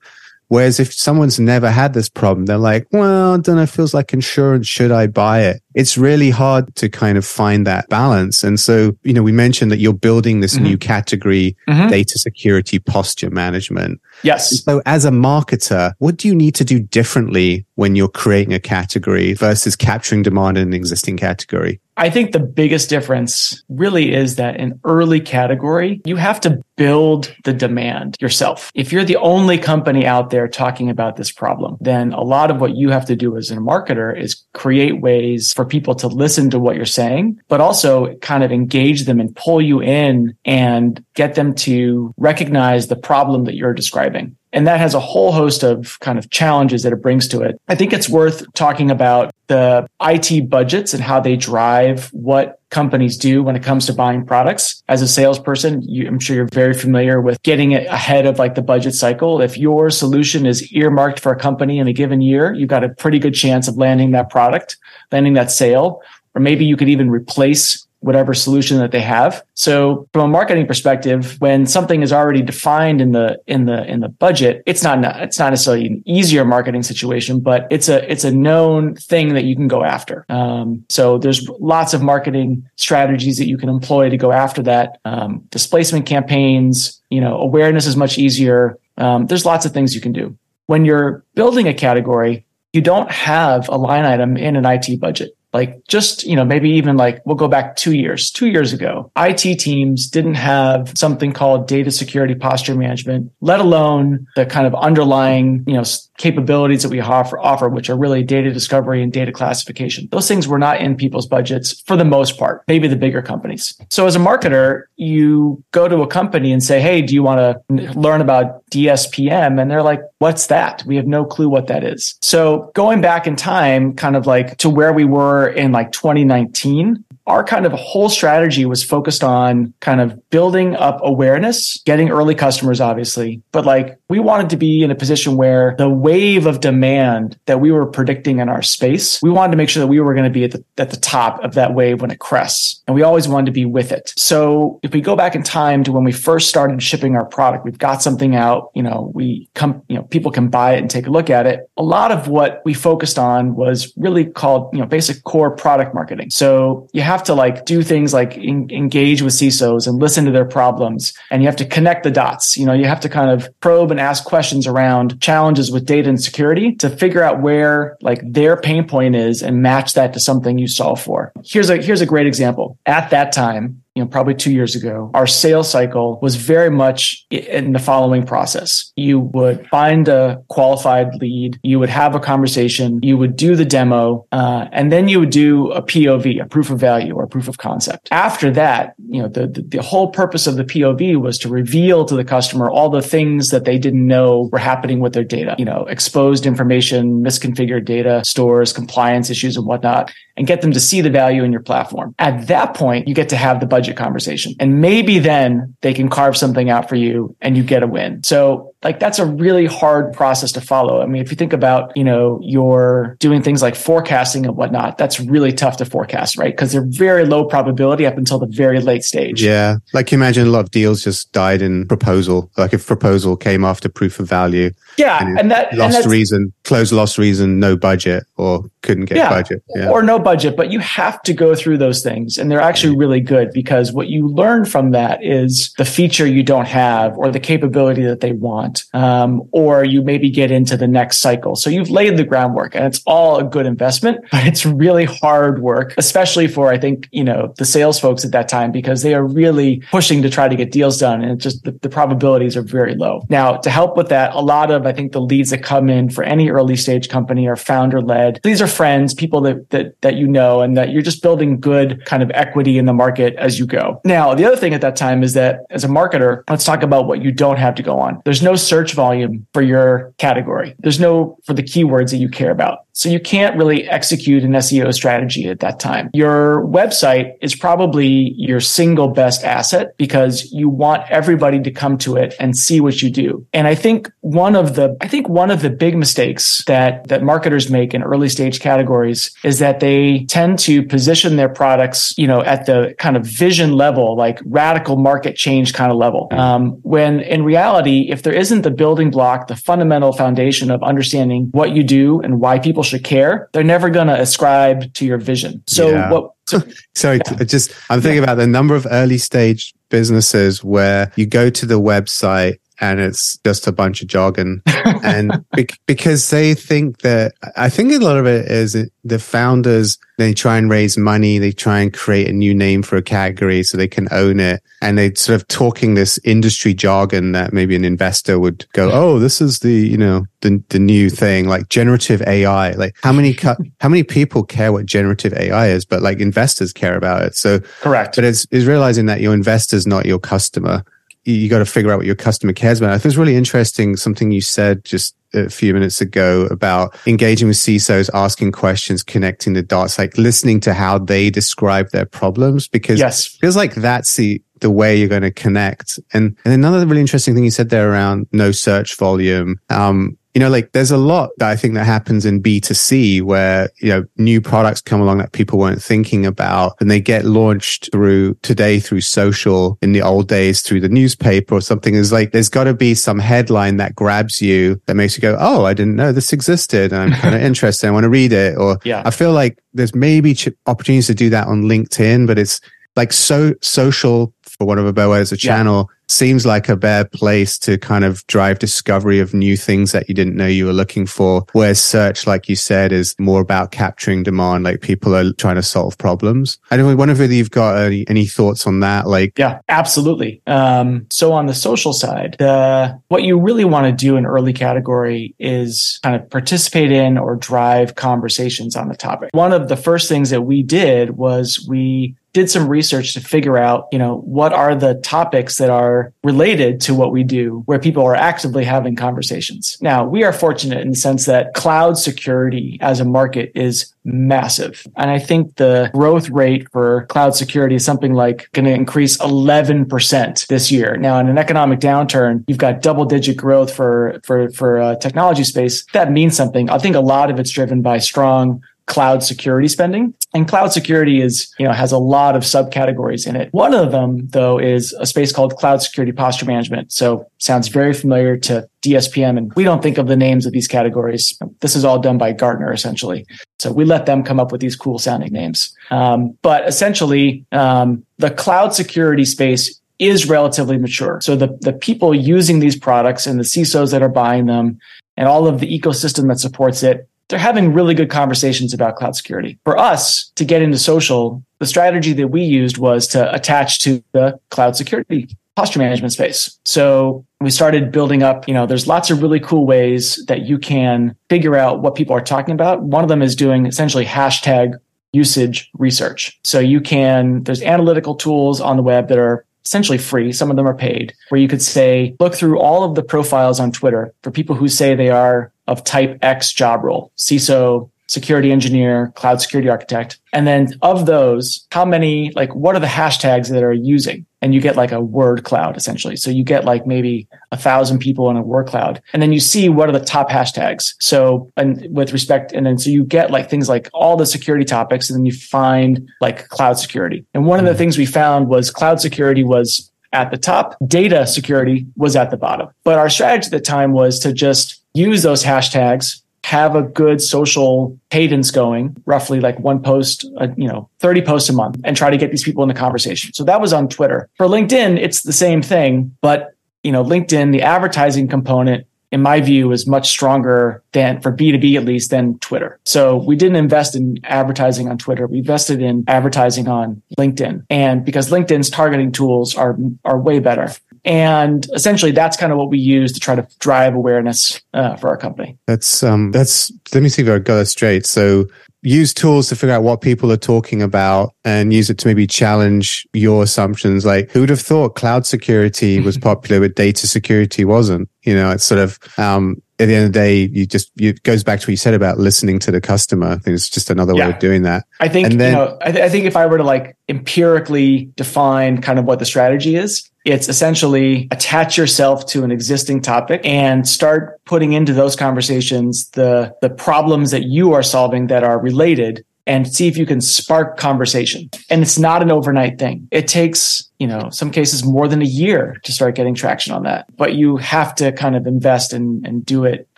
Whereas 0.49 0.81
if 0.81 0.93
someone's 0.93 1.39
never 1.39 1.71
had 1.71 1.95
this 1.95 2.09
problem, 2.09 2.47
they're 2.47 2.59
like, 2.59 2.89
well, 2.91 3.35
I 3.35 3.39
don't 3.39 3.55
know, 3.55 3.63
it 3.63 3.69
feels 3.69 3.95
like 3.95 4.13
insurance. 4.13 4.67
Should 4.67 4.91
I 4.91 5.07
buy 5.07 5.43
it? 5.43 5.63
It's 5.75 5.97
really 5.97 6.31
hard 6.31 6.75
to 6.77 6.89
kind 6.89 7.17
of 7.17 7.25
find 7.25 7.67
that 7.67 7.89
balance. 7.89 8.43
And 8.43 8.59
so, 8.59 8.97
you 9.03 9.13
know, 9.13 9.23
we 9.23 9.33
mentioned 9.33 9.71
that 9.71 9.79
you're 9.79 9.93
building 9.93 10.41
this 10.41 10.55
mm-hmm. 10.55 10.65
new 10.65 10.79
category, 10.79 11.57
mm-hmm. 11.69 11.89
data 11.89 12.19
security 12.19 12.79
posture 12.79 13.31
management. 13.31 14.01
Yes. 14.23 14.63
So 14.65 14.83
as 14.87 15.05
a 15.05 15.11
marketer, 15.11 15.93
what 15.99 16.17
do 16.17 16.29
you 16.29 16.35
need 16.35 16.55
to 16.57 16.65
do 16.65 16.81
differently 16.81 17.67
when 17.77 17.97
you're 17.97 18.09
creating 18.09 18.53
a 18.53 18.61
category 18.61 19.35
versus 19.35 19.77
capturing 19.77 20.23
demand 20.23 20.59
in 20.59 20.69
an 20.69 20.75
existing 20.75 21.17
category? 21.17 21.81
I 21.97 22.09
think 22.09 22.33
the 22.33 22.41
biggest 22.41 22.89
difference 22.89 23.63
really 23.69 24.15
is 24.15 24.37
that 24.37 24.57
in 24.57 24.81
early 24.85 25.21
category, 25.21 26.01
you 26.07 26.17
have 26.17 26.41
to 26.41 26.63
build 26.77 27.35
the 27.45 27.53
demand 27.53 28.17
yourself. 28.21 28.71
If 28.75 28.91
you're 28.91 29.05
the 29.05 29.19
only 29.19 29.59
company 29.59 30.07
out 30.07 30.31
there 30.31 30.49
talking 30.49 30.89
about 30.89 31.17
this 31.17 31.31
problem, 31.31 31.77
then 31.79 32.15
a 32.15 32.23
lot 32.23 32.51
of 32.51 32.59
what 32.59 32.75
you 32.75 32.89
have 32.89 33.05
to 33.07 33.17
do 33.17 33.37
as 33.37 33.51
a 33.51 33.57
marketer 33.57 34.19
is 34.19 34.47
create 34.55 35.03
ways 35.03 35.53
for 35.61 35.67
people 35.67 35.95
to 35.95 36.07
listen 36.07 36.49
to 36.49 36.59
what 36.59 36.75
you're 36.75 36.87
saying, 36.87 37.39
but 37.49 37.61
also 37.61 38.15
kind 38.23 38.43
of 38.43 38.51
engage 38.51 39.05
them 39.05 39.21
and 39.21 39.37
pull 39.37 39.61
you 39.61 39.83
in 39.83 40.35
and 40.47 41.05
get 41.13 41.35
them 41.35 41.55
to 41.55 42.15
recognize 42.17 42.87
the 42.87 42.97
problem 42.97 43.45
that 43.45 43.57
you're 43.57 43.75
describing. 43.75 44.35
And 44.53 44.67
that 44.67 44.81
has 44.81 44.95
a 44.95 45.01
whole 45.01 45.33
host 45.33 45.63
of 45.63 45.99
kind 46.01 46.19
of 46.19 46.31
challenges 46.31 46.83
that 46.83 46.93
it 46.93 47.03
brings 47.03 47.29
to 47.29 47.41
it. 47.41 47.61
I 47.69 47.75
think 47.75 47.93
it's 47.93 48.09
worth 48.09 48.53
talking 48.55 48.91
about 48.91 49.33
the 49.47 49.87
IT 50.01 50.49
budgets 50.49 50.95
and 50.95 51.03
how 51.03 51.21
they 51.21 51.37
drive 51.37 52.09
what 52.13 52.61
companies 52.71 53.17
do 53.17 53.43
when 53.43 53.57
it 53.57 53.63
comes 53.63 53.87
to 53.87 53.93
buying 53.93 54.25
products. 54.25 54.83
As 54.89 55.03
a 55.03 55.09
salesperson, 55.09 55.83
you, 55.83 56.07
I'm 56.07 56.21
sure 56.21 56.37
you're 56.37 56.49
very 56.53 56.75
familiar 56.75 57.21
with 57.21 57.43
getting 57.43 57.75
ahead 57.75 58.27
of 58.27 58.39
like 58.39 58.55
the 58.55 58.63
budget 58.63 58.95
cycle. 58.95 59.41
If 59.41 59.59
your 59.59 59.91
solution 59.91 60.47
is 60.47 60.73
earmarked 60.73 61.21
for 61.21 61.33
a 61.33 61.37
company 61.37 61.79
in 61.79 61.89
a 61.89 61.93
given 61.93 62.21
year, 62.21 62.53
you've 62.53 62.69
got 62.69 62.85
a 62.85 62.89
pretty 62.89 63.19
good 63.19 63.35
chance 63.35 63.67
of 63.69 63.77
landing 63.77 64.13
that 64.13 64.31
product, 64.31 64.77
landing 65.11 65.35
that 65.35 65.51
sale, 65.51 66.01
or 66.35 66.41
maybe 66.41 66.65
you 66.65 66.77
could 66.77 66.89
even 66.89 67.11
replace 67.11 67.87
whatever 68.01 68.35
solution 68.35 68.79
that 68.79 68.91
they 68.91 69.01
have. 69.01 69.43
So 69.55 70.09
from 70.13 70.23
a 70.23 70.29
marketing 70.29 70.67
perspective, 70.67 71.37
when 71.39 71.67
something 71.67 72.03
is 72.03 72.13
already 72.13 72.43
defined 72.43 73.01
in 73.01 73.13
the 73.13 73.39
in 73.47 73.67
the 73.67 73.85
in 73.87 74.01
the 74.01 74.09
budget, 74.09 74.63
it's 74.67 74.83
not 74.83 75.05
it's 75.21 75.39
not 75.39 75.51
necessarily 75.51 75.87
an 75.87 76.03
easier 76.07 76.45
marketing 76.45 76.83
situation, 76.83 77.41
but 77.41 77.67
it's 77.71 77.89
a 77.89 78.11
it's 78.11 78.25
a 78.25 78.33
known 78.33 78.97
thing 78.97 79.35
that 79.35 79.45
you 79.45 79.55
can 79.55 79.69
go 79.69 79.85
after. 79.85 80.25
Um, 80.29 80.85
so 80.89 81.19
there's 81.19 81.49
lots 81.61 81.95
of 81.95 82.03
marketing 82.03 82.69
strategies 82.77 83.39
that 83.39 83.47
you 83.47 83.59
can 83.59 83.69
employ 83.69 84.09
to 84.09 84.17
go 84.17 84.33
after 84.33 84.63
that. 84.63 84.99
Um, 85.05 85.45
displacement 85.51 86.07
campaigns, 86.07 87.01
you 87.11 87.21
know, 87.21 87.39
awareness 87.39 87.87
is 87.87 87.97
much 87.97 88.19
easier. 88.19 88.79
Um, 88.97 89.27
there's 89.27 89.47
lots 89.47 89.67
of 89.67 89.73
things 89.73 89.95
you 89.95 90.01
can 90.01 90.13
do. 90.13 90.37
When 90.67 90.85
you're 90.85 91.25
building 91.35 91.69
a 91.69 91.75
category, 91.75 92.47
you 92.73 92.81
don't 92.81 93.11
have 93.11 93.69
a 93.69 93.77
line 93.77 94.05
item 94.05 94.37
in 94.37 94.57
an 94.57 94.65
IT 94.65 95.01
budget 95.01 95.37
like 95.53 95.87
just, 95.89 96.25
you 96.25 96.37
know, 96.37 96.45
maybe 96.45 96.71
even 96.71 96.97
like 96.97 97.25
we'll 97.25 97.37
go 97.37 97.49
back 97.49 97.77
two 97.77 97.93
years, 97.93 98.31
two 98.31 98.49
years 98.49 98.73
ago, 98.73 99.11
IT 99.17 99.59
teams 99.59 100.09
didn't 100.09 100.35
have 100.35 100.93
something 100.97 101.33
called 101.33 101.67
data 101.67 101.91
security 101.91 102.35
posture 102.35 102.75
management, 102.75 103.33
let 103.41 103.61
alone 103.61 104.27
the 104.37 104.47
kind 104.47 104.67
of 104.67 104.75
underlying, 104.75 105.65
you 105.67 105.75
know, 105.75 105.85
capabilities 106.19 106.83
that 106.83 106.91
we 106.91 107.01
offer, 107.01 107.39
offer, 107.39 107.69
which 107.69 107.89
are 107.91 107.97
really 107.97 108.23
data 108.23 108.53
discovery 108.53 109.03
and 109.03 109.13
data 109.13 109.33
classification. 109.33 110.09
Those 110.11 110.29
things 110.29 110.47
were 110.47 110.59
not 110.59 110.81
in 110.81 110.95
people's 110.95 111.27
budgets 111.27 111.81
for 111.87 111.97
the 111.97 112.05
most 112.05 112.39
part, 112.39 112.63
maybe 112.69 112.89
the 112.89 112.97
bigger 112.97 113.23
companies. 113.23 113.75
So 113.91 114.07
as 114.07 114.17
a 114.17 114.19
marketer, 114.19 114.83
you 114.97 115.65
go 115.73 115.89
to 115.89 116.03
a 116.03 116.07
company 116.07 116.53
and 116.53 116.63
say, 116.63 116.81
Hey, 116.81 117.03
do 117.03 117.15
you 117.15 117.23
want 117.23 117.41
to 117.69 117.99
learn 117.99 118.21
about 118.21 118.69
DSPM? 118.71 119.61
And 119.61 119.71
they're 119.71 119.83
like, 119.83 120.03
what's 120.21 120.49
that? 120.49 120.85
We 120.87 120.97
have 120.97 121.07
no 121.07 121.25
clue 121.25 121.49
what 121.49 121.67
that 121.69 121.83
is. 121.83 122.17
So 122.21 122.71
going 122.75 123.01
back 123.01 123.27
in 123.27 123.37
time, 123.37 123.95
kind 123.95 124.17
of 124.17 124.27
like 124.27 124.59
to 124.59 124.69
where 124.69 124.93
we 124.93 125.05
were 125.05 125.40
in 125.49 125.73
like 125.73 125.93
2019, 125.93 127.05
our 127.27 127.45
kind 127.45 127.67
of 127.67 127.73
whole 127.73 128.09
strategy 128.09 128.67
was 128.67 128.83
focused 128.83 129.23
on 129.23 129.73
kind 129.81 130.01
of 130.01 130.29
building 130.31 130.75
up 130.75 130.99
awareness, 131.03 131.81
getting 131.85 132.11
early 132.11 132.35
customers, 132.35 132.81
obviously, 132.81 133.43
but 133.53 133.65
like 133.65 134.00
we 134.11 134.19
wanted 134.19 134.51
to 134.51 134.57
be 134.57 134.83
in 134.83 134.91
a 134.91 134.95
position 134.97 135.37
where 135.37 135.77
the 135.79 135.89
wave 135.89 136.45
of 136.47 136.59
demand 136.61 137.39
that 137.47 137.61
we 137.61 137.71
were 137.71 137.87
predicting 137.87 138.41
in 138.41 138.49
our 138.49 138.61
space, 138.61 139.23
we 139.23 139.31
wanted 139.31 139.53
to 139.53 139.57
make 139.57 139.69
sure 139.69 139.81
that 139.81 139.87
we 139.87 140.01
were 140.01 140.15
going 140.15 140.25
to 140.25 140.31
be 140.31 140.43
at 140.43 140.51
the, 140.51 140.65
at 140.79 140.91
the 140.91 140.97
top 140.97 141.43
of 141.45 141.55
that 141.55 141.75
wave 141.75 142.01
when 142.03 142.11
it 142.11 142.19
crests. 142.19 142.83
And 142.89 142.97
we 142.97 143.03
always 143.03 143.29
wanted 143.29 143.47
to 143.47 143.53
be 143.53 143.65
with 143.65 143.93
it. 143.93 144.13
So 144.17 144.81
if 144.83 144.93
we 144.93 145.01
go 145.01 145.15
back 145.15 145.37
in 145.37 145.45
time 145.45 145.85
to 145.85 145.93
when 145.93 146.03
we 146.03 146.11
first 146.11 146.49
started 146.49 146.83
shipping 146.83 147.15
our 147.15 147.25
product, 147.25 147.65
we've 147.65 147.79
got 147.79 148.03
something 148.03 148.35
out, 148.35 148.73
you 148.75 148.83
know, 148.83 149.13
we 149.15 149.49
come, 149.55 149.81
you 149.89 149.95
know, 149.95 150.03
people 150.03 150.33
can 150.33 150.49
buy 150.49 150.75
it 150.75 150.79
and 150.79 150.91
take 150.91 151.07
a 151.07 151.11
look 151.11 151.31
at 151.31 151.47
it. 151.47 151.71
A 151.77 151.83
lot 151.85 152.11
of 152.11 152.27
what 152.27 152.63
we 152.65 152.75
focused 152.75 153.17
on 153.17 153.55
was 153.55 153.93
really 153.97 154.25
called, 154.25 154.71
you 154.73 154.81
know, 154.81 154.87
basic 154.87 155.23
core 155.23 155.53
product 155.53 155.95
marketing. 155.95 156.31
So 156.31 156.89
you 156.93 157.03
have 157.03 157.23
to 157.25 157.35
like 157.35 157.65
do 157.65 157.85
things 157.85 158.13
like 158.13 158.37
in, 158.37 158.69
engage 158.73 159.23
with 159.23 159.35
CISOs 159.35 159.87
and 159.87 160.01
listen 160.01 160.25
to 160.25 160.33
their 160.33 160.45
problems 160.45 161.13
and 161.31 161.43
you 161.43 161.47
have 161.47 161.57
to 161.57 161.65
connect 161.65 162.03
the 162.03 162.11
dots. 162.11 162.57
You 162.57 162.67
know, 162.67 162.73
you 162.73 162.87
have 162.87 162.99
to 163.01 163.09
kind 163.09 163.31
of 163.31 163.49
probe 163.61 163.93
and 163.93 164.00
ask 164.01 164.25
questions 164.25 164.67
around 164.67 165.21
challenges 165.21 165.71
with 165.71 165.87
data 165.87 166.09
and 166.09 166.21
security 166.21 166.75
to 166.77 166.91
figure 166.91 167.23
out 167.23 167.41
where 167.41 167.97
like 168.01 168.21
their 168.25 168.57
pain 168.57 168.89
point 168.89 169.15
is 169.15 169.43
and 169.43 169.63
match 169.63 169.95
that 169.95 170.13
to 170.15 170.21
something 170.21 170.59
you 170.59 170.67
solve 170.67 171.01
for. 171.01 171.33
Here's 171.45 171.71
a 171.71 171.77
here's 171.77 172.01
a 172.01 172.07
great 172.07 172.27
example. 172.27 172.79
At 172.87 173.11
that 173.11 173.33
time, 173.33 173.83
you 173.95 174.03
know, 174.03 174.09
probably 174.09 174.35
two 174.35 174.53
years 174.53 174.77
ago, 174.77 175.11
our 175.15 175.27
sales 175.27 175.69
cycle 175.69 176.21
was 176.23 176.37
very 176.37 176.71
much 176.71 177.27
in 177.31 177.73
the 177.73 177.79
following 177.79 178.25
process. 178.25 178.93
You 178.95 179.19
would 179.19 179.67
find 179.67 180.07
a 180.07 180.43
qualified 180.49 181.15
lead, 181.17 181.59
you 181.65 181.81
would 181.81 181.89
have 181.89 182.15
a 182.15 182.21
conversation, 182.21 183.01
you 183.03 183.17
would 183.17 183.35
do 183.35 183.57
the 183.57 183.65
demo, 183.65 184.27
uh, 184.31 184.67
and 184.71 184.93
then 184.93 185.09
you 185.09 185.19
would 185.19 185.31
do 185.31 185.73
a 185.73 185.83
POV, 185.83 186.41
a 186.41 186.47
proof 186.47 186.71
of 186.71 186.79
value 186.79 187.15
or 187.15 187.27
proof 187.27 187.49
of 187.49 187.59
concept. 187.59 188.09
After 188.13 188.51
that, 188.53 188.95
you 189.09 189.23
know, 189.23 189.29
the, 189.29 189.49
the, 189.49 189.63
the 189.63 189.83
whole 189.83 190.13
purpose 190.13 190.47
of 190.47 190.55
the 190.55 190.65
POV 190.65 191.21
was 191.21 191.37
to 191.39 191.49
reveal 191.49 192.05
to 192.05 192.15
the 192.15 192.25
customer 192.25 192.71
all 192.71 192.91
the 192.91 193.03
things 193.03 193.49
that 193.49 193.65
they 193.65 193.79
didn't 193.79 194.07
know 194.07 194.49
were 194.53 194.59
happening 194.59 195.01
with 195.01 195.15
their 195.15 195.25
data, 195.25 195.57
you 195.59 195.65
know, 195.65 195.85
exposed 195.87 196.47
information, 196.47 197.25
misconfigured 197.25 197.85
data 197.85 198.23
stores, 198.25 198.73
compliance 198.73 199.31
issues 199.31 199.57
and 199.57 199.67
whatnot 199.67 200.13
and 200.41 200.47
get 200.47 200.63
them 200.63 200.73
to 200.73 200.81
see 200.81 201.03
the 201.03 201.11
value 201.11 201.45
in 201.45 201.53
your 201.53 201.61
platform. 201.61 202.15
At 202.19 202.47
that 202.47 202.73
point, 202.75 203.07
you 203.07 203.15
get 203.15 203.29
to 203.29 203.37
have 203.37 203.61
the 203.61 203.67
budget 203.67 203.99
conversation. 203.99 204.55
And 204.59 204.81
maybe 204.81 205.19
then 205.19 205.77
they 205.83 205.93
can 205.93 206.09
carve 206.09 206.35
something 206.35 206.71
out 206.71 206.89
for 206.89 206.97
you 206.97 207.37
and 207.43 207.59
you 207.59 207.63
get 207.63 207.83
a 207.83 207.87
win. 207.87 208.23
So 208.25 208.70
like 208.83 208.99
that's 208.99 209.19
a 209.19 209.27
really 209.27 209.67
hard 209.67 210.13
process 210.13 210.53
to 210.53 210.61
follow. 210.61 211.03
I 211.03 211.07
mean, 211.07 211.21
if 211.21 211.31
you 211.31 211.37
think 211.37 211.53
about, 211.53 211.95
you 211.95 212.03
know, 212.03 212.41
you're 212.43 213.17
doing 213.19 213.43
things 213.43 213.61
like 213.61 213.75
forecasting 213.75 214.47
and 214.47 214.57
whatnot, 214.57 214.97
that's 214.97 215.21
really 215.21 215.53
tough 215.53 215.77
to 215.79 215.85
forecast, 215.85 216.39
right? 216.39 216.55
Because 216.55 216.73
they're 216.73 216.87
very 216.87 217.27
low 217.27 217.45
probability 217.45 218.07
up 218.07 218.17
until 218.17 218.39
the 218.39 218.47
very 218.47 218.81
late 218.81 219.05
stage. 219.05 219.43
Yeah. 219.43 219.77
Like 219.93 220.11
you 220.11 220.17
imagine 220.17 220.47
a 220.47 220.51
lot 220.51 220.61
of 220.61 220.71
deals 220.71 221.05
just 221.05 221.31
died 221.33 221.61
in 221.61 221.87
proposal. 221.89 222.51
Like 222.57 222.73
if 222.73 222.87
proposal 222.87 223.37
came 223.37 223.67
after 223.67 223.91
proof 223.91 224.19
of 224.19 224.27
value. 224.29 224.71
Yeah. 224.97 225.23
And, 225.23 225.39
and 225.39 225.51
that 225.51 225.75
lost 225.75 226.05
and 226.05 226.11
reason, 226.11 226.53
closed 226.65 226.93
lost 226.93 227.19
reason, 227.19 227.61
no 227.61 227.77
budget 227.77 228.25
or 228.39 228.65
couldn't 228.81 229.05
get 229.05 229.19
yeah, 229.19 229.29
budget. 229.29 229.63
Yeah. 229.75 229.91
Or 229.91 230.03
no 230.03 230.19
budget, 230.19 230.57
but 230.57 230.73
you 230.73 230.79
have 230.79 231.23
to 231.25 231.35
go 231.35 231.55
through 231.55 231.77
those 231.77 232.03
things. 232.03 232.39
And 232.39 232.51
they're 232.51 232.63
actually 232.63 232.97
mm. 232.97 233.01
really 233.01 233.21
good 233.21 233.51
because 233.53 233.93
what 233.93 234.09
you 234.09 234.27
learn 234.27 234.65
from 234.65 234.93
that 234.93 235.23
is 235.23 235.75
the 235.77 235.85
feature 235.85 236.27
you 236.27 236.43
don't 236.43 236.67
have 236.67 237.19
or 237.19 237.31
the 237.31 237.41
capability 237.41 238.05
that 238.05 238.21
they 238.21 238.33
want. 238.33 238.70
Um, 238.93 239.43
or 239.53 239.85
you 239.85 240.03
maybe 240.03 240.31
get 240.31 240.51
into 240.51 240.77
the 240.77 240.89
next 240.89 241.19
cycle. 241.19 241.57
So 241.57 241.71
you've 241.71 241.91
laid 241.91 242.17
the 242.17 242.25
groundwork 242.25 242.75
and 242.75 242.85
it's 242.85 243.03
all 243.07 243.39
a 243.39 243.45
good 243.45 243.67
investment, 243.67 244.25
but 244.33 244.47
it's 244.47 244.65
really 244.67 245.05
hard 245.05 245.63
work, 245.63 245.95
especially 245.97 246.49
for, 246.49 246.73
I 246.73 246.79
think, 246.79 247.09
you 247.13 247.25
know, 247.25 247.55
the 247.59 247.65
sales 247.65 247.99
folks 247.99 248.25
at 248.25 248.33
that 248.33 248.49
time, 248.49 248.73
because 248.73 249.03
they 249.03 249.15
are 249.15 249.27
really 249.27 249.83
pushing 249.91 250.23
to 250.23 250.31
try 250.31 250.49
to 250.49 250.57
get 250.57 250.73
deals 250.73 250.99
done. 250.99 251.23
And 251.23 251.33
it's 251.33 251.43
just 251.43 251.65
the, 251.65 251.73
the 251.73 251.89
probabilities 251.89 252.57
are 252.57 252.63
very 252.63 252.95
low. 252.95 253.23
Now, 253.29 253.57
to 253.57 253.71
help 253.71 253.97
with 253.97 254.09
that, 254.09 254.35
a 254.35 254.41
lot 254.41 254.71
of, 254.71 254.87
I 254.87 254.93
think 254.93 255.13
the 255.13 255.21
leads 255.21 255.51
that 255.51 255.63
come 255.63 255.89
in 255.89 256.11
for 256.11 256.25
any 256.25 256.51
early 256.51 256.77
stage 256.77 257.09
company 257.09 257.47
are 257.49 257.57
founder 257.57 258.01
led. 258.01 258.41
These 258.43 258.63
are 258.63 258.67
friends, 258.67 259.15
people 259.15 259.41
that, 259.43 259.71
that, 259.71 260.01
that 260.03 260.15
you 260.17 260.27
know, 260.27 260.61
and 260.61 260.77
that 260.77 260.91
you're 260.91 261.03
just 261.03 261.23
building 261.23 261.61
good 261.61 262.05
kind 262.05 262.23
of 262.23 262.31
equity 262.35 262.79
in 262.79 262.87
the 262.87 262.93
market 262.93 263.35
as 263.37 263.59
you 263.59 263.67
go. 263.67 264.01
Now, 264.05 264.35
the 264.35 264.45
other 264.45 264.57
thing 264.57 264.75
at 264.75 264.81
that 264.81 264.97
time 264.97 265.23
is 265.23 265.35
that 265.35 265.61
as 265.71 265.85
a 265.85 265.89
marketer, 265.89 266.43
let's 266.49 266.65
talk 266.65 266.83
about 266.83 267.07
what 267.07 267.23
you 267.23 267.33
don't 267.33 267.59
have 267.59 267.75
to 267.77 267.83
go 267.83 267.99
on. 267.99 268.21
There's 268.25 268.43
no 268.43 268.57
search 268.61 268.95
volume 268.95 269.47
for 269.53 269.63
your 269.63 270.15
category. 270.19 270.75
There's 270.79 271.01
no 271.01 271.39
for 271.45 271.55
the 271.55 271.63
keywords 271.63 272.11
that 272.11 272.19
you 272.19 272.29
care 272.29 272.51
about. 272.51 272.81
So 272.93 273.09
you 273.09 273.21
can't 273.21 273.57
really 273.57 273.89
execute 273.89 274.43
an 274.43 274.53
SEO 274.53 274.93
strategy 274.93 275.49
at 275.49 275.61
that 275.61 275.81
time. 275.81 276.11
Your 276.13 276.67
website 276.67 277.33
is 277.41 277.55
probably 277.55 278.35
your 278.37 278.61
single 278.61 279.09
best 279.09 279.43
asset 279.43 279.97
because 279.97 280.53
you 280.53 280.69
want 280.69 281.11
everybody 281.11 281.63
to 281.63 281.71
come 281.71 281.97
to 281.99 282.17
it 282.17 282.35
and 282.39 282.55
see 282.57 282.81
what 282.81 283.01
you 283.01 283.09
do. 283.09 283.47
And 283.55 283.67
I 283.67 283.75
think 283.75 284.11
one 284.21 284.55
of 284.55 284.75
the, 284.75 284.99
I 285.01 285.09
think 285.09 285.31
one 285.31 285.51
of 285.51 285.63
the 285.63 285.71
big 285.71 285.97
mistakes 285.97 286.63
that, 286.67 287.09
that 287.09 287.23
marketers 287.23 287.71
make 287.71 287.95
in 287.95 288.03
early 288.03 288.29
stage 288.29 288.61
categories 288.61 289.35
is 289.45 289.61
that 289.61 289.81
they 289.81 290.27
tend 290.29 290.59
to 290.61 290.83
position 290.83 291.37
their 291.37 291.49
products, 291.49 292.13
you 292.19 292.27
know, 292.27 292.43
at 292.43 292.67
the 292.67 292.95
kind 292.99 293.17
of 293.17 293.25
vision 293.25 293.73
level, 293.73 294.15
like 294.17 294.41
radical 294.45 294.97
market 294.97 295.37
change 295.37 295.73
kind 295.73 295.91
of 295.91 295.97
level. 295.97 296.29
Um, 296.33 296.73
when 296.83 297.21
in 297.21 297.45
reality, 297.45 298.09
if 298.11 298.23
there 298.25 298.35
isn't 298.51 298.63
the 298.63 298.71
building 298.71 299.11
block, 299.11 299.47
the 299.47 299.55
fundamental 299.55 300.13
foundation 300.13 300.71
of 300.71 300.83
understanding 300.83 301.49
what 301.53 301.71
you 301.71 301.85
do 301.85 302.21
and 302.21 302.41
why 302.41 302.59
people 302.59 302.83
should 302.83 303.05
care, 303.05 303.49
they're 303.53 303.63
never 303.63 303.91
going 303.91 304.09
to 304.09 304.21
ascribe 304.21 304.93
to 304.95 305.07
your 305.07 305.19
vision. 305.19 305.63
So 305.67 305.91
Yeah. 305.91 306.11
what? 306.11 306.33
So, 306.51 306.61
Sorry, 306.97 307.21
I 307.39 307.45
just 307.45 307.73
I'm 307.91 308.01
thinking 308.01 308.25
about 308.25 308.35
the 308.35 308.47
number 308.47 308.75
of 308.75 308.85
early 308.91 309.19
stage 309.19 309.73
businesses 309.89 310.65
where 310.65 311.13
you 311.15 311.25
go 311.25 311.49
to 311.49 311.65
the 311.65 311.81
website 311.81 312.59
and 312.81 312.99
it's 313.01 313.39
just 313.45 313.67
a 313.67 313.73
bunch 313.73 314.03
of 314.03 314.09
jargon, 314.09 314.63
and 315.03 315.45
bec- 315.53 315.79
because 315.87 316.31
they 316.31 316.55
think 316.55 317.01
that 317.03 317.33
I 317.57 317.69
think 317.69 317.93
a 317.93 317.99
lot 317.99 318.17
of 318.17 318.27
it 318.27 318.51
is 318.51 318.77
the 319.05 319.19
founders 319.19 319.99
they 320.19 320.35
try 320.35 320.59
and 320.59 320.69
raise 320.69 320.99
money, 320.99 321.39
they 321.39 321.51
try 321.51 321.81
and 321.81 321.95
create 321.95 322.29
a 322.29 322.33
new 322.33 322.55
name 322.55 322.83
for 322.83 322.97
a 322.97 323.03
category 323.03 323.63
so 323.63 323.79
they 323.79 323.89
can 323.89 324.07
own 324.11 324.39
it, 324.39 324.63
and 324.83 324.99
they 324.99 325.15
sort 325.15 325.35
of 325.35 325.49
talking 325.49 325.95
this 325.95 326.19
industry 326.25 326.75
jargon 326.75 327.33
that 327.33 327.53
maybe 327.53 327.75
an 327.75 327.85
investor 327.85 328.39
would 328.39 328.67
go, 328.73 328.91
oh, 328.93 329.19
this 329.19 329.41
is 329.41 329.61
the 329.61 329.73
you 329.73 329.97
know 329.97 330.27
the 330.41 330.63
the 330.69 330.79
new 330.79 331.11
thing 331.11 331.49
like 331.49 331.69
generative 331.69 332.23
AI. 332.23 332.73
Like 332.73 332.97
how 333.03 333.13
many 333.13 333.37
how 333.81 333.89
many 333.89 334.03
people 334.03 334.43
care 334.45 334.73
what 334.73 334.87
generative 334.87 335.33
AI 335.35 335.69
is, 335.69 335.85
but 335.85 336.03
like 336.03 336.21
investors 336.21 336.73
care 336.73 336.97
about 336.97 337.23
it. 337.23 337.35
So 337.37 337.61
correct. 337.81 338.17
but 338.17 338.25
it's, 338.25 338.47
it's 338.51 338.67
realizing 338.67 339.07
that 339.07 339.21
your 339.21 339.35
investor's 339.35 339.87
not 339.87 340.07
your 340.07 340.19
customer. 340.19 340.85
You, 341.25 341.49
got 341.49 341.59
to 341.59 341.67
figure 341.67 341.93
out 341.93 341.99
what 341.99 342.07
your 342.07 342.15
customer 342.17 342.53
cares 342.53 342.81
about. 342.81 342.93
I 342.93 342.99
think 342.99 343.07
it's 343.07 343.17
really 343.17 343.37
interesting 343.37 343.97
something 343.97 344.31
you 344.31 344.41
said 344.41 344.85
just 344.85 345.17
a 345.35 345.49
few 345.49 345.75
minutes 345.75 346.01
ago 346.01 346.47
about 346.47 346.97
engaging 347.07 347.47
with 347.49 347.57
CISOs, 347.57 348.11
asking 348.15 348.53
questions, 348.53 349.03
connecting 349.03 349.53
the 349.53 349.63
dots, 349.63 349.99
like 349.99 350.17
listening 350.19 350.61
to 350.61 350.75
how 350.75 350.99
they 350.99 351.31
describe 351.31 351.91
their 351.91 352.07
problems, 352.07 352.69
because 352.69 352.99
yes. 352.99 353.27
it 353.27 353.39
feels 353.41 353.57
like 353.57 353.75
that's 353.75 354.17
the 354.17 354.43
the 354.61 354.71
way 354.71 354.97
you're 354.97 355.09
going 355.09 355.23
to 355.23 355.31
connect. 355.31 355.99
And 356.13 356.37
and 356.45 356.55
another 356.55 356.87
really 356.87 357.01
interesting 357.01 357.35
thing 357.35 357.45
you 357.45 357.51
said 357.51 357.71
there 357.71 357.91
around 357.91 358.27
no 358.33 358.51
search 358.53 358.97
volume. 358.97 359.61
Um, 359.69 360.19
you 360.35 360.41
know, 360.41 360.49
like 360.49 360.73
there's 360.73 360.93
a 360.93 360.97
lot 360.97 361.31
that 361.39 361.49
I 361.51 361.57
think 361.57 361.75
that 361.75 361.85
happens 361.85 362.25
in 362.25 362.43
B2C 362.43 363.23
where, 363.23 363.69
you 363.81 363.89
know, 363.89 364.05
new 364.17 364.41
products 364.41 364.81
come 364.81 365.01
along 365.01 365.19
that 365.19 365.33
people 365.33 365.59
weren't 365.59 365.83
thinking 365.83 366.25
about 366.25 366.75
and 366.81 366.91
they 366.91 367.01
get 367.01 367.25
launched 367.25 367.91
through 367.91 368.35
today 368.43 368.79
through 368.79 369.01
social 369.01 369.77
in 369.83 369.93
the 369.93 370.03
old 370.03 370.29
days 370.29 370.63
through 370.63 370.81
the 370.81 370.89
newspaper 370.89 371.57
or 371.57 371.61
something 371.61 371.95
is 371.95 372.13
like, 372.13 372.31
there's 372.31 372.49
got 372.49 372.65
to 372.65 372.75
be 372.75 372.95
some 372.95 373.19
headline 373.19 373.77
that 373.79 373.97
grabs 373.97 374.41
you 374.41 374.81
that 374.87 374.95
makes 374.95 375.17
you 375.17 375.21
go, 375.21 375.37
Oh, 375.41 375.65
I 375.65 375.75
didn't 375.75 375.97
know 375.97 376.13
this 376.13 376.33
existed. 376.33 376.93
I'm 376.93 377.13
kind 377.13 377.35
of 377.35 377.41
interested. 377.51 377.89
I 377.89 377.91
want 377.91 378.05
to 378.05 378.11
read 378.11 378.33
it. 378.33 378.57
Or 378.57 378.79
Yeah. 378.85 379.03
I 379.05 379.11
feel 379.11 379.33
like 379.33 379.59
there's 379.75 379.95
maybe 379.95 380.37
opportunities 380.67 381.09
to 381.09 381.15
do 381.15 381.31
that 381.31 381.49
on 381.49 381.63
LinkedIn, 381.63 382.27
but 382.27 382.39
it's 382.39 382.61
like 382.97 383.13
so 383.13 383.55
social 383.63 384.33
for 384.61 384.67
one 384.67 384.79
of 384.79 384.85
a 384.87 384.93
better 384.93 385.15
as 385.15 385.33
a 385.33 385.37
Yeah. 385.37 385.57
channel 385.57 385.91
seems 386.07 386.45
like 386.45 386.69
a 386.69 386.77
better 386.77 387.09
place 387.09 387.57
to 387.57 387.79
kind 387.79 388.05
of 388.05 388.27
drive 388.27 388.59
discovery 388.59 389.21
of 389.21 389.33
new 389.33 389.57
things 389.57 389.93
that 389.93 390.07
you 390.09 390.15
didn't 390.15 390.35
know 390.37 390.47
you 390.47 390.67
were 390.67 390.73
looking 390.73 391.07
for. 391.07 391.45
Whereas 391.53 391.83
search, 391.83 392.27
like 392.27 392.49
you 392.49 392.57
said, 392.57 392.93
is 392.93 393.15
more 393.19 393.41
about 393.41 393.71
capturing 393.71 394.25
demand. 394.25 394.65
Like 394.65 394.81
people 394.83 395.15
are 395.17 395.33
trying 395.33 395.55
to 395.55 395.63
solve 395.63 395.97
problems. 395.99 396.59
I 396.71 396.77
don't 396.77 396.95
wonder 396.99 397.15
whether 397.15 397.33
you've 397.33 397.53
got 397.53 397.79
any, 397.79 398.05
any 398.09 398.27
thoughts 398.27 398.67
on 398.67 398.81
that. 398.81 399.07
Like, 399.07 399.39
Yeah, 399.39 399.61
absolutely. 399.69 400.43
Um, 400.49 401.07
so 401.11 401.33
on 401.33 401.47
the 401.47 401.55
social 401.55 401.93
side, 401.93 402.35
the 402.41 402.99
what 403.09 403.23
you 403.23 403.39
really 403.39 403.65
want 403.65 403.87
to 403.87 403.93
do 403.93 404.17
in 404.17 404.27
early 404.27 404.53
category 404.53 405.35
is 405.39 406.01
kind 406.03 406.17
of 406.17 406.29
participate 406.29 406.91
in 406.91 407.17
or 407.19 407.37
drive 407.37 407.95
conversations 407.95 408.75
on 408.77 408.89
the 408.89 408.97
topic. 408.97 409.31
One 409.33 409.53
of 409.53 409.69
the 409.69 409.77
first 409.77 410.09
things 410.09 410.31
that 410.31 410.43
we 410.43 410.65
did 410.65 411.11
was 411.17 411.65
we 411.69 412.17
did 412.33 412.51
some 412.51 412.69
research 412.69 413.15
to 413.15 413.21
figure 413.21 413.59
out, 413.59 413.89
you 413.93 413.99
know, 413.99 414.19
what 414.19 414.53
are 414.53 414.75
the 414.75 414.95
topics 414.97 415.59
that 415.59 415.71
are 415.71 416.13
related 416.23 416.81
to 416.83 416.95
what 416.95 417.13
we 417.13 417.25
do 417.25 417.63
where 417.67 417.79
people 417.79 418.05
are 418.05 418.15
actively 418.15 418.65
having 418.65 418.97
conversations. 418.97 419.77
Now, 419.81 420.05
we 420.05 420.23
are 420.25 420.33
fortunate 420.33 420.81
in 420.81 420.91
the 420.91 420.97
sense 420.97 421.27
that 421.27 421.55
cloud 421.55 421.99
security 421.99 422.79
as 422.81 423.01
a 423.01 423.05
market 423.05 423.53
is 423.55 423.93
massive. 424.05 424.87
And 424.97 425.11
I 425.11 425.19
think 425.19 425.57
the 425.57 425.91
growth 425.93 426.31
rate 426.31 426.67
for 426.73 427.07
cloud 427.07 427.35
security 427.35 427.75
is 427.75 427.85
something 427.85 428.15
like 428.15 428.49
going 428.53 428.65
to 428.65 428.73
increase 428.73 429.19
11% 429.19 430.47
this 430.47 430.73
year. 430.73 430.97
Now, 430.97 431.19
in 431.19 431.29
an 431.29 431.39
economic 431.39 431.81
downturn, 431.81 432.45
you've 432.47 432.59
got 432.59 432.83
double 432.83 433.05
digit 433.05 433.37
growth 433.37 433.75
for, 433.75 434.21
for, 434.25 434.51
for 434.51 434.81
a 434.81 434.97
technology 434.97 435.45
space. 435.45 435.85
That 435.93 436.11
means 436.11 436.37
something. 436.37 436.71
I 436.71 436.79
think 436.79 436.97
a 436.97 437.01
lot 437.01 437.31
of 437.31 437.39
it's 437.39 437.51
driven 437.51 437.83
by 437.83 437.99
strong 437.99 438.63
cloud 438.91 439.23
security 439.23 439.69
spending. 439.69 440.13
And 440.35 440.49
cloud 440.49 440.73
security 440.73 441.23
is, 441.23 441.53
you 441.59 441.67
know, 441.67 441.73
has 441.73 441.93
a 441.93 441.99
lot 441.99 442.35
of 442.35 442.43
subcategories 442.43 443.27
in 443.27 443.37
it. 443.37 443.49
One 443.53 443.73
of 443.73 443.93
them, 443.93 444.27
though, 444.29 444.59
is 444.59 444.93
a 444.95 445.07
space 445.07 445.33
called 445.33 445.57
cloud 445.57 445.81
security 445.81 446.11
posture 446.11 446.45
management. 446.45 446.93
So 446.93 447.25
sounds 447.39 447.69
very 447.69 447.95
familiar 447.95 448.37
to 448.39 448.69
DSPM. 448.83 449.39
And 449.39 449.55
we 449.55 449.63
don't 449.63 449.81
think 449.81 449.97
of 449.97 450.09
the 450.09 450.17
names 450.17 450.45
of 450.45 450.53
these 450.53 450.67
categories. 450.67 451.39
This 451.61 451.77
is 451.77 451.85
all 451.85 452.01
done 452.01 452.19
by 452.19 452.33
Gartner, 452.33 452.73
essentially. 452.73 453.27
So 453.61 453.73
we 453.73 453.85
let 453.85 454.07
them 454.07 454.25
come 454.25 454.41
up 454.41 454.51
with 454.51 454.61
these 454.61 454.75
cool 454.75 454.99
sounding 454.99 455.33
names. 455.33 455.75
Um, 455.91 456.37
but 456.43 456.67
essentially, 456.67 457.47
um, 457.53 458.05
the 458.19 458.31
cloud 458.31 458.75
security 458.75 459.25
space 459.25 459.81
is 460.01 460.29
relatively 460.29 460.79
mature. 460.79 461.21
So 461.21 461.37
the, 461.37 461.57
the 461.61 461.75
people 461.75 462.13
using 462.13 462.59
these 462.59 462.77
products 462.77 463.27
and 463.27 463.39
the 463.39 463.45
CISOs 463.45 463.93
that 463.93 464.03
are 464.03 464.09
buying 464.09 464.47
them 464.47 464.81
and 465.17 465.29
all 465.29 465.47
of 465.47 465.61
the 465.61 465.79
ecosystem 465.79 466.29
that 466.29 466.41
supports 466.41 466.83
it 466.83 467.07
they're 467.31 467.39
having 467.39 467.73
really 467.73 467.95
good 467.95 468.11
conversations 468.11 468.75
about 468.75 468.97
cloud 468.97 469.17
security. 469.17 469.59
For 469.65 469.79
us 469.79 470.31
to 470.35 470.45
get 470.45 470.61
into 470.61 470.79
social, 470.79 471.43
the 471.59 471.67
strategy 471.67 472.13
that 472.15 472.29
we 472.29 472.43
used 472.43 472.77
was 472.77 473.07
to 473.09 473.33
attach 473.35 473.79
to 473.81 474.03
the 474.13 474.39
cloud 474.51 474.77
security 474.77 475.29
posture 475.57 475.79
management 475.79 476.13
space. 476.13 476.59
So 476.65 477.25
we 477.41 477.51
started 477.51 477.93
building 477.93 478.23
up, 478.23 478.49
you 478.49 478.55
know, 478.55 478.67
there's 478.67 478.87
lots 478.87 479.11
of 479.11 479.23
really 479.23 479.41
cool 479.41 479.67
ways 479.67 480.25
that 480.27 480.43
you 480.43 480.59
can 480.59 481.17
figure 481.29 481.57
out 481.57 481.81
what 481.81 481.95
people 481.95 482.17
are 482.17 482.21
talking 482.21 482.55
about. 482.55 482.83
One 482.83 483.03
of 483.03 483.09
them 483.09 483.23
is 483.23 483.37
doing 483.37 483.67
essentially 483.67 484.05
hashtag 484.05 484.75
usage 485.13 485.71
research. 485.79 486.39
So 486.45 486.61
you 486.61 486.81
can, 486.81 487.43
there's 487.45 487.63
analytical 487.63 488.15
tools 488.15 488.61
on 488.61 488.77
the 488.77 488.83
web 488.83 489.09
that 489.09 489.19
are 489.19 489.45
essentially 489.65 489.99
free. 489.99 490.33
Some 490.33 490.51
of 490.51 490.57
them 490.57 490.67
are 490.67 490.75
paid, 490.75 491.15
where 491.29 491.41
you 491.41 491.49
could 491.49 491.63
say, 491.63 492.17
look 492.21 492.35
through 492.35 492.59
all 492.59 492.83
of 492.85 492.95
the 492.95 493.03
profiles 493.03 493.61
on 493.61 493.73
Twitter 493.73 494.15
for 494.23 494.31
people 494.31 494.57
who 494.57 494.69
say 494.69 494.95
they 494.95 495.11
are 495.11 495.53
of 495.71 495.85
type 495.85 496.19
X 496.21 496.53
job 496.53 496.85
role, 496.85 497.13
CISO, 497.17 497.89
security 498.11 498.51
engineer, 498.51 499.13
cloud 499.15 499.41
security 499.41 499.69
architect. 499.69 500.19
And 500.33 500.45
then 500.45 500.75
of 500.83 501.07
those, 501.07 501.65
how 501.71 501.85
many, 501.85 502.33
like, 502.35 502.53
what 502.57 502.75
are 502.75 502.81
the 502.81 502.89
hashtags 502.89 503.51
that 503.51 503.63
are 503.63 503.73
using? 503.73 504.27
And 504.43 504.53
you 504.53 504.61
get 504.61 504.75
like 504.75 504.91
a 504.91 505.01
word 505.01 505.45
cloud 505.45 505.77
essentially. 505.77 506.17
So 506.17 506.29
you 506.31 506.43
get 506.43 506.65
like 506.65 506.87
maybe 506.87 507.29
a 507.53 507.57
thousand 507.57 508.01
people 508.01 508.29
in 508.29 508.37
a 508.37 508.43
word 508.43 508.67
cloud. 508.67 509.01
And 509.13 509.23
then 509.23 509.33
you 509.33 509.39
see 509.39 509.69
what 509.69 509.89
are 509.89 509.93
the 509.93 510.05
top 510.05 510.29
hashtags. 510.29 510.95
So, 510.99 511.53
and 511.57 511.87
with 511.89 512.13
respect, 512.13 512.53
and 512.53 512.67
then 512.67 512.79
so 512.79 512.91
you 512.91 513.05
get 513.05 513.31
like 513.31 513.49
things 513.49 513.69
like 513.69 513.89
all 513.95 514.17
the 514.17 514.27
security 514.27 514.65
topics 514.65 515.09
and 515.09 515.17
then 515.17 515.27
you 515.27 515.33
find 515.33 516.09
like 516.21 516.49
cloud 516.49 516.79
security. 516.79 517.25
And 517.33 517.47
one 517.47 517.61
of 517.61 517.65
the 517.65 517.73
mm-hmm. 517.73 517.79
things 517.79 517.99
we 517.99 518.07
found 518.07 518.49
was 518.49 518.73
cloud 518.73 519.01
security 519.01 519.45
was 519.45 519.89
at 520.13 520.31
the 520.33 520.39
top, 520.39 520.75
data 520.87 521.27
security 521.27 521.87
was 521.97 522.17
at 522.17 522.31
the 522.31 522.37
bottom. 522.37 522.69
But 522.83 522.99
our 522.99 523.09
strategy 523.09 523.47
at 523.47 523.53
the 523.53 523.61
time 523.61 523.93
was 523.93 524.19
to 524.21 524.33
just 524.33 524.80
use 524.95 525.23
those 525.23 525.45
hashtags 525.45 526.21
have 526.45 526.75
a 526.75 526.83
good 526.83 527.21
social 527.21 527.97
cadence 528.11 528.51
going, 528.51 528.97
roughly 529.07 529.41
like 529.41 529.59
one 529.61 529.83
post, 529.83 530.29
uh, 530.39 530.49
you 530.57 530.67
know, 530.67 530.89
30 530.99 531.23
posts 531.23 531.49
a 531.49 531.53
month 531.53 531.79
and 531.85 531.97
try 531.97 532.11
to 532.11 532.17
get 532.17 532.31
these 532.31 532.43
people 532.43 532.63
in 532.63 532.69
the 532.69 532.75
conversation. 532.75 533.33
So 533.33 533.45
that 533.45 533.61
was 533.61 533.73
on 533.73 533.89
Twitter. 533.89 534.29
For 534.37 534.47
LinkedIn, 534.47 534.99
it's 534.99 535.23
the 535.23 535.33
same 535.33 535.63
thing, 535.63 536.17
but 536.21 536.55
you 536.83 536.93
know, 536.93 537.05
LinkedIn, 537.05 537.53
the 537.53 537.63
advertising 537.63 538.27
component 538.27 538.87
in 539.13 539.23
my 539.23 539.41
view 539.41 539.73
is 539.73 539.87
much 539.87 540.09
stronger 540.09 540.83
than 540.93 541.21
for 541.21 541.33
B2B 541.33 541.77
at 541.77 541.85
least 541.85 542.11
than 542.11 542.39
Twitter. 542.39 542.79
So 542.85 543.17
we 543.17 543.37
didn't 543.37 543.57
invest 543.57 543.97
in 543.97 544.19
advertising 544.25 544.89
on 544.89 544.99
Twitter. 544.99 545.27
We 545.27 545.39
invested 545.39 545.83
in 545.83 546.05
advertising 546.07 546.69
on 546.69 547.03
LinkedIn. 547.19 547.65
And 547.69 548.05
because 548.05 548.31
LinkedIn's 548.31 548.71
targeting 548.71 549.13
tools 549.13 549.55
are 549.55 549.77
are 550.05 550.19
way 550.19 550.39
better. 550.39 550.73
And 551.05 551.67
essentially, 551.75 552.13
that's 552.13 552.37
kind 552.37 552.53
of 552.53 552.59
what 552.59 552.71
we 552.71 552.79
use 552.79 553.13
to 553.13 553.21
try 553.21 553.35
to 553.35 553.47
drive 553.59 553.95
awareness 553.95 554.61
uh, 554.75 554.97
for 554.97 555.09
our 555.09 555.17
company. 555.17 555.59
That's 555.67 556.03
um, 556.03 556.31
that's. 556.31 556.73
Let 556.95 557.03
me 557.03 557.09
see 557.09 557.23
if 557.23 557.29
I 557.29 557.39
got 557.39 557.57
that 557.57 557.67
straight. 557.67 558.07
So 558.07 558.47
use 558.83 559.13
tools 559.13 559.49
to 559.49 559.57
figure 559.57 559.75
out 559.75 559.83
what 559.83 560.01
people 560.01 560.33
are 560.33 560.39
talking 560.39 560.81
about 560.81 561.35
and 561.45 561.73
use 561.73 561.91
it 561.91 561.99
to 561.99 562.09
maybe 562.09 562.27
challenge 562.27 563.07
your 563.13 563.43
assumptions. 563.43 564.07
Like 564.07 564.31
who 564.31 564.41
would 564.41 564.49
have 564.49 564.61
thought 564.61 564.95
cloud 564.95 565.27
security 565.27 566.01
was 566.05 566.17
popular, 566.17 566.61
but 566.61 566.77
data 566.77 567.07
security 567.07 567.65
wasn't? 567.65 568.09
You 568.23 568.35
know, 568.35 568.51
it's 568.51 568.65
sort 568.65 568.81
of, 568.81 568.99
um, 569.19 569.63
at 569.79 569.87
the 569.87 569.95
end 569.95 570.07
of 570.07 570.13
the 570.13 570.19
day, 570.19 570.49
you 570.53 570.67
just, 570.67 570.93
it 570.97 571.23
goes 571.23 571.43
back 571.43 571.61
to 571.61 571.65
what 571.65 571.71
you 571.71 571.77
said 571.77 571.95
about 571.95 572.19
listening 572.19 572.59
to 572.61 572.71
the 572.71 572.81
customer. 572.81 573.29
I 573.29 573.37
think 573.37 573.55
it's 573.55 573.69
just 573.69 573.91
another 573.91 574.15
yeah. 574.15 574.27
way 574.27 574.33
of 574.35 574.39
doing 574.39 574.63
that. 574.63 574.85
I 575.01 575.09
think, 575.09 575.31
and 575.31 575.41
then, 575.41 575.53
you 575.53 575.59
know, 575.59 575.79
I, 575.81 575.93
th- 575.93 576.05
I 576.05 576.09
think 576.11 576.27
if 576.27 576.37
I 576.37 576.47
were 576.47 576.59
to 576.59 576.65
like 576.65 576.97
empirically 577.09 578.11
define 578.17 578.83
kind 578.83 578.99
of 578.99 579.07
what 579.07 579.19
the 579.19 579.25
strategy 579.25 579.77
is, 579.77 580.10
it's 580.25 580.49
essentially 580.49 581.29
attach 581.31 581.79
yourself 581.79 582.27
to 582.27 582.45
an 582.45 582.51
existing 582.51 583.01
topic 583.01 583.41
and 583.45 583.89
start 583.89 584.43
putting 584.45 584.73
into 584.73 584.93
those 584.93 585.17
conversations 585.17 586.09
the, 586.11 586.55
the 586.61 586.71
problems 586.71 587.31
that 587.31 587.45
you 587.45 587.73
are 587.73 587.83
solving 587.83 588.27
that 588.27 588.45
are 588.45 588.61
related 588.61 589.25
and 589.47 589.67
see 589.67 589.89
if 589.89 589.97
you 589.97 590.07
can 590.07 590.21
spark 590.21 590.77
conversation. 590.77 591.51
And 591.71 591.83
it's 591.83 591.99
not 591.99 592.23
an 592.23 592.31
overnight 592.31 592.79
thing. 592.79 593.09
It 593.11 593.27
takes, 593.27 593.91
you 593.99 594.07
know, 594.07 594.29
some 594.31 594.51
cases 594.51 594.85
more 594.85 595.09
than 595.09 595.23
a 595.23 595.27
year 595.27 595.81
to 595.83 595.93
start 595.93 596.15
getting 596.15 596.35
traction 596.35 596.73
on 596.73 596.85
that. 596.85 597.07
But 597.17 597.35
you 597.35 597.57
have 597.57 597.95
to 597.97 598.13
kind 598.13 598.37
of 598.37 598.47
invest 598.47 598.93
and, 598.93 599.27
and 599.27 599.45
do 599.45 599.65
it 599.65 599.89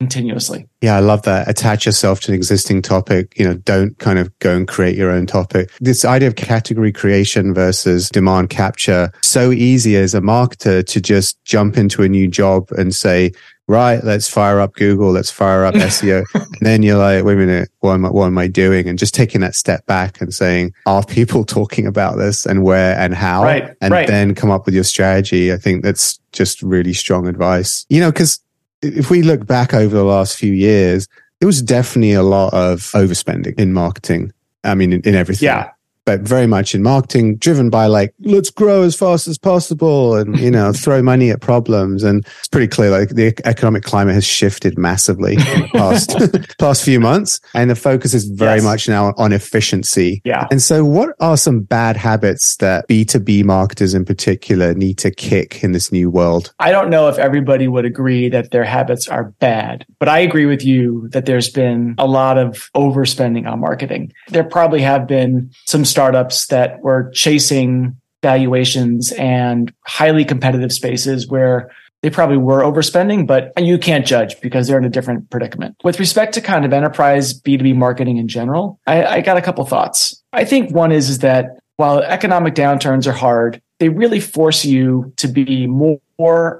continuously. 0.00 0.66
Yeah, 0.80 0.96
I 0.96 1.00
love 1.00 1.22
that. 1.22 1.48
Attach 1.48 1.84
yourself 1.84 2.20
to 2.20 2.32
an 2.32 2.34
existing 2.34 2.80
topic. 2.80 3.38
You 3.38 3.46
know, 3.46 3.54
don't 3.54 3.96
kind 3.98 4.18
of 4.18 4.36
go 4.38 4.56
and 4.56 4.66
create 4.66 4.96
your 4.96 5.10
own 5.10 5.26
topic. 5.26 5.70
This 5.78 6.04
idea 6.06 6.26
of 6.26 6.36
category 6.36 6.90
creation 6.90 7.52
versus 7.52 8.08
demand 8.08 8.48
capture, 8.48 9.12
so 9.22 9.52
easy 9.52 9.96
as 9.96 10.14
a 10.14 10.20
marketer 10.20 10.84
to 10.86 11.00
just 11.00 11.42
jump 11.44 11.76
into 11.76 12.02
a 12.02 12.08
new 12.08 12.28
job 12.28 12.70
and 12.72 12.94
say, 12.94 13.32
right, 13.68 14.02
let's 14.02 14.28
fire 14.28 14.58
up 14.58 14.74
Google, 14.74 15.12
let's 15.12 15.30
fire 15.30 15.66
up 15.66 15.74
SEO. 15.76 16.24
and 16.34 16.56
then 16.62 16.82
you're 16.82 16.98
like, 16.98 17.22
wait 17.22 17.34
a 17.34 17.36
minute, 17.36 17.70
what 17.80 17.92
am, 17.92 18.06
I, 18.06 18.10
what 18.10 18.26
am 18.26 18.38
I 18.38 18.48
doing? 18.48 18.88
And 18.88 18.98
just 18.98 19.14
taking 19.14 19.42
that 19.42 19.54
step 19.54 19.84
back 19.84 20.20
and 20.20 20.32
saying, 20.32 20.72
are 20.86 21.04
people 21.04 21.44
talking 21.58 21.86
about 21.86 22.16
this 22.16 22.46
and 22.46 22.64
where 22.64 22.98
and 22.98 23.14
how? 23.14 23.44
Right, 23.44 23.76
and 23.82 23.92
right. 23.92 24.08
then 24.08 24.34
come 24.34 24.50
up 24.50 24.64
with 24.64 24.74
your 24.74 24.84
strategy. 24.84 25.52
I 25.52 25.56
think 25.56 25.84
that's 25.84 26.18
just 26.32 26.62
really 26.62 26.94
strong 26.94 27.28
advice. 27.28 27.84
You 27.90 28.00
know, 28.00 28.10
because 28.10 28.40
if 28.82 29.10
we 29.10 29.22
look 29.22 29.46
back 29.46 29.74
over 29.74 29.94
the 29.94 30.04
last 30.04 30.36
few 30.36 30.52
years, 30.52 31.08
there 31.38 31.46
was 31.46 31.62
definitely 31.62 32.12
a 32.12 32.22
lot 32.22 32.52
of 32.52 32.80
overspending 32.92 33.58
in 33.58 33.72
marketing. 33.72 34.32
I 34.62 34.74
mean, 34.74 34.92
in, 34.92 35.00
in 35.02 35.14
everything. 35.14 35.46
Yeah 35.46 35.70
but 36.04 36.20
very 36.20 36.46
much 36.46 36.74
in 36.74 36.82
marketing 36.82 37.36
driven 37.36 37.70
by 37.70 37.86
like 37.86 38.14
let's 38.20 38.50
grow 38.50 38.82
as 38.82 38.96
fast 38.96 39.28
as 39.28 39.38
possible 39.38 40.16
and 40.16 40.38
you 40.38 40.50
know 40.50 40.72
throw 40.84 41.02
money 41.02 41.30
at 41.30 41.40
problems. 41.40 42.02
And 42.02 42.26
it's 42.38 42.48
pretty 42.48 42.68
clear 42.68 42.90
like 42.90 43.10
the 43.10 43.34
economic 43.44 43.82
climate 43.82 44.14
has 44.14 44.24
shifted 44.24 44.78
massively 44.78 45.34
in 45.34 45.38
the 45.38 45.68
past 45.72 46.16
past 46.58 46.84
few 46.84 47.00
months. 47.00 47.40
And 47.54 47.70
the 47.70 47.76
focus 47.76 48.14
is 48.14 48.24
very 48.24 48.56
yes. 48.56 48.64
much 48.64 48.88
now 48.88 49.14
on 49.16 49.32
efficiency. 49.32 50.22
Yeah. 50.24 50.46
And 50.50 50.62
so 50.62 50.84
what 50.84 51.10
are 51.20 51.36
some 51.36 51.60
bad 51.60 51.96
habits 51.96 52.56
that 52.56 52.88
b2b 52.88 53.44
marketers 53.44 53.94
in 53.94 54.04
particular 54.04 54.74
need 54.74 54.98
to 54.98 55.10
kick 55.10 55.62
in 55.62 55.72
this 55.72 55.92
new 55.92 56.10
world? 56.10 56.52
I 56.58 56.72
don't 56.72 56.90
know 56.90 57.08
if 57.08 57.18
everybody 57.18 57.68
would 57.68 57.84
agree 57.84 58.28
that 58.28 58.50
their 58.50 58.64
habits 58.64 59.08
are 59.08 59.24
bad 59.40 59.86
but 59.98 60.08
i 60.08 60.18
agree 60.18 60.46
with 60.46 60.64
you 60.64 61.08
that 61.10 61.26
there's 61.26 61.50
been 61.50 61.94
a 61.98 62.06
lot 62.06 62.38
of 62.38 62.70
overspending 62.74 63.46
on 63.50 63.60
marketing. 63.60 64.12
There 64.28 64.44
probably 64.44 64.80
have 64.80 65.06
been 65.06 65.50
some 65.66 65.84
startups 65.90 66.46
that 66.46 66.80
were 66.80 67.10
chasing 67.14 67.96
valuations 68.22 69.12
and 69.12 69.72
highly 69.86 70.24
competitive 70.24 70.72
spaces 70.72 71.28
where 71.28 71.70
they 72.02 72.10
probably 72.10 72.38
were 72.38 72.62
overspending, 72.62 73.26
but 73.26 73.52
you 73.58 73.78
can't 73.78 74.06
judge 74.06 74.40
because 74.40 74.66
they're 74.66 74.78
in 74.78 74.84
a 74.84 74.90
different 74.90 75.28
predicament. 75.30 75.76
With 75.84 76.00
respect 76.00 76.32
to 76.34 76.40
kind 76.40 76.64
of 76.64 76.72
enterprise 76.72 77.38
B2B 77.38 77.76
marketing 77.76 78.16
in 78.16 78.26
general, 78.26 78.80
I, 78.86 79.04
I 79.04 79.20
got 79.20 79.36
a 79.36 79.42
couple 79.42 79.64
thoughts. 79.66 80.22
I 80.32 80.44
think 80.44 80.70
one 80.70 80.92
is, 80.92 81.10
is 81.10 81.18
that 81.18 81.58
while 81.76 82.00
economic 82.00 82.54
downturns 82.54 83.06
are 83.06 83.12
hard, 83.12 83.60
they 83.78 83.88
really 83.88 84.20
force 84.20 84.64
you 84.64 85.12
to 85.16 85.28
be 85.28 85.66
more, 85.66 86.00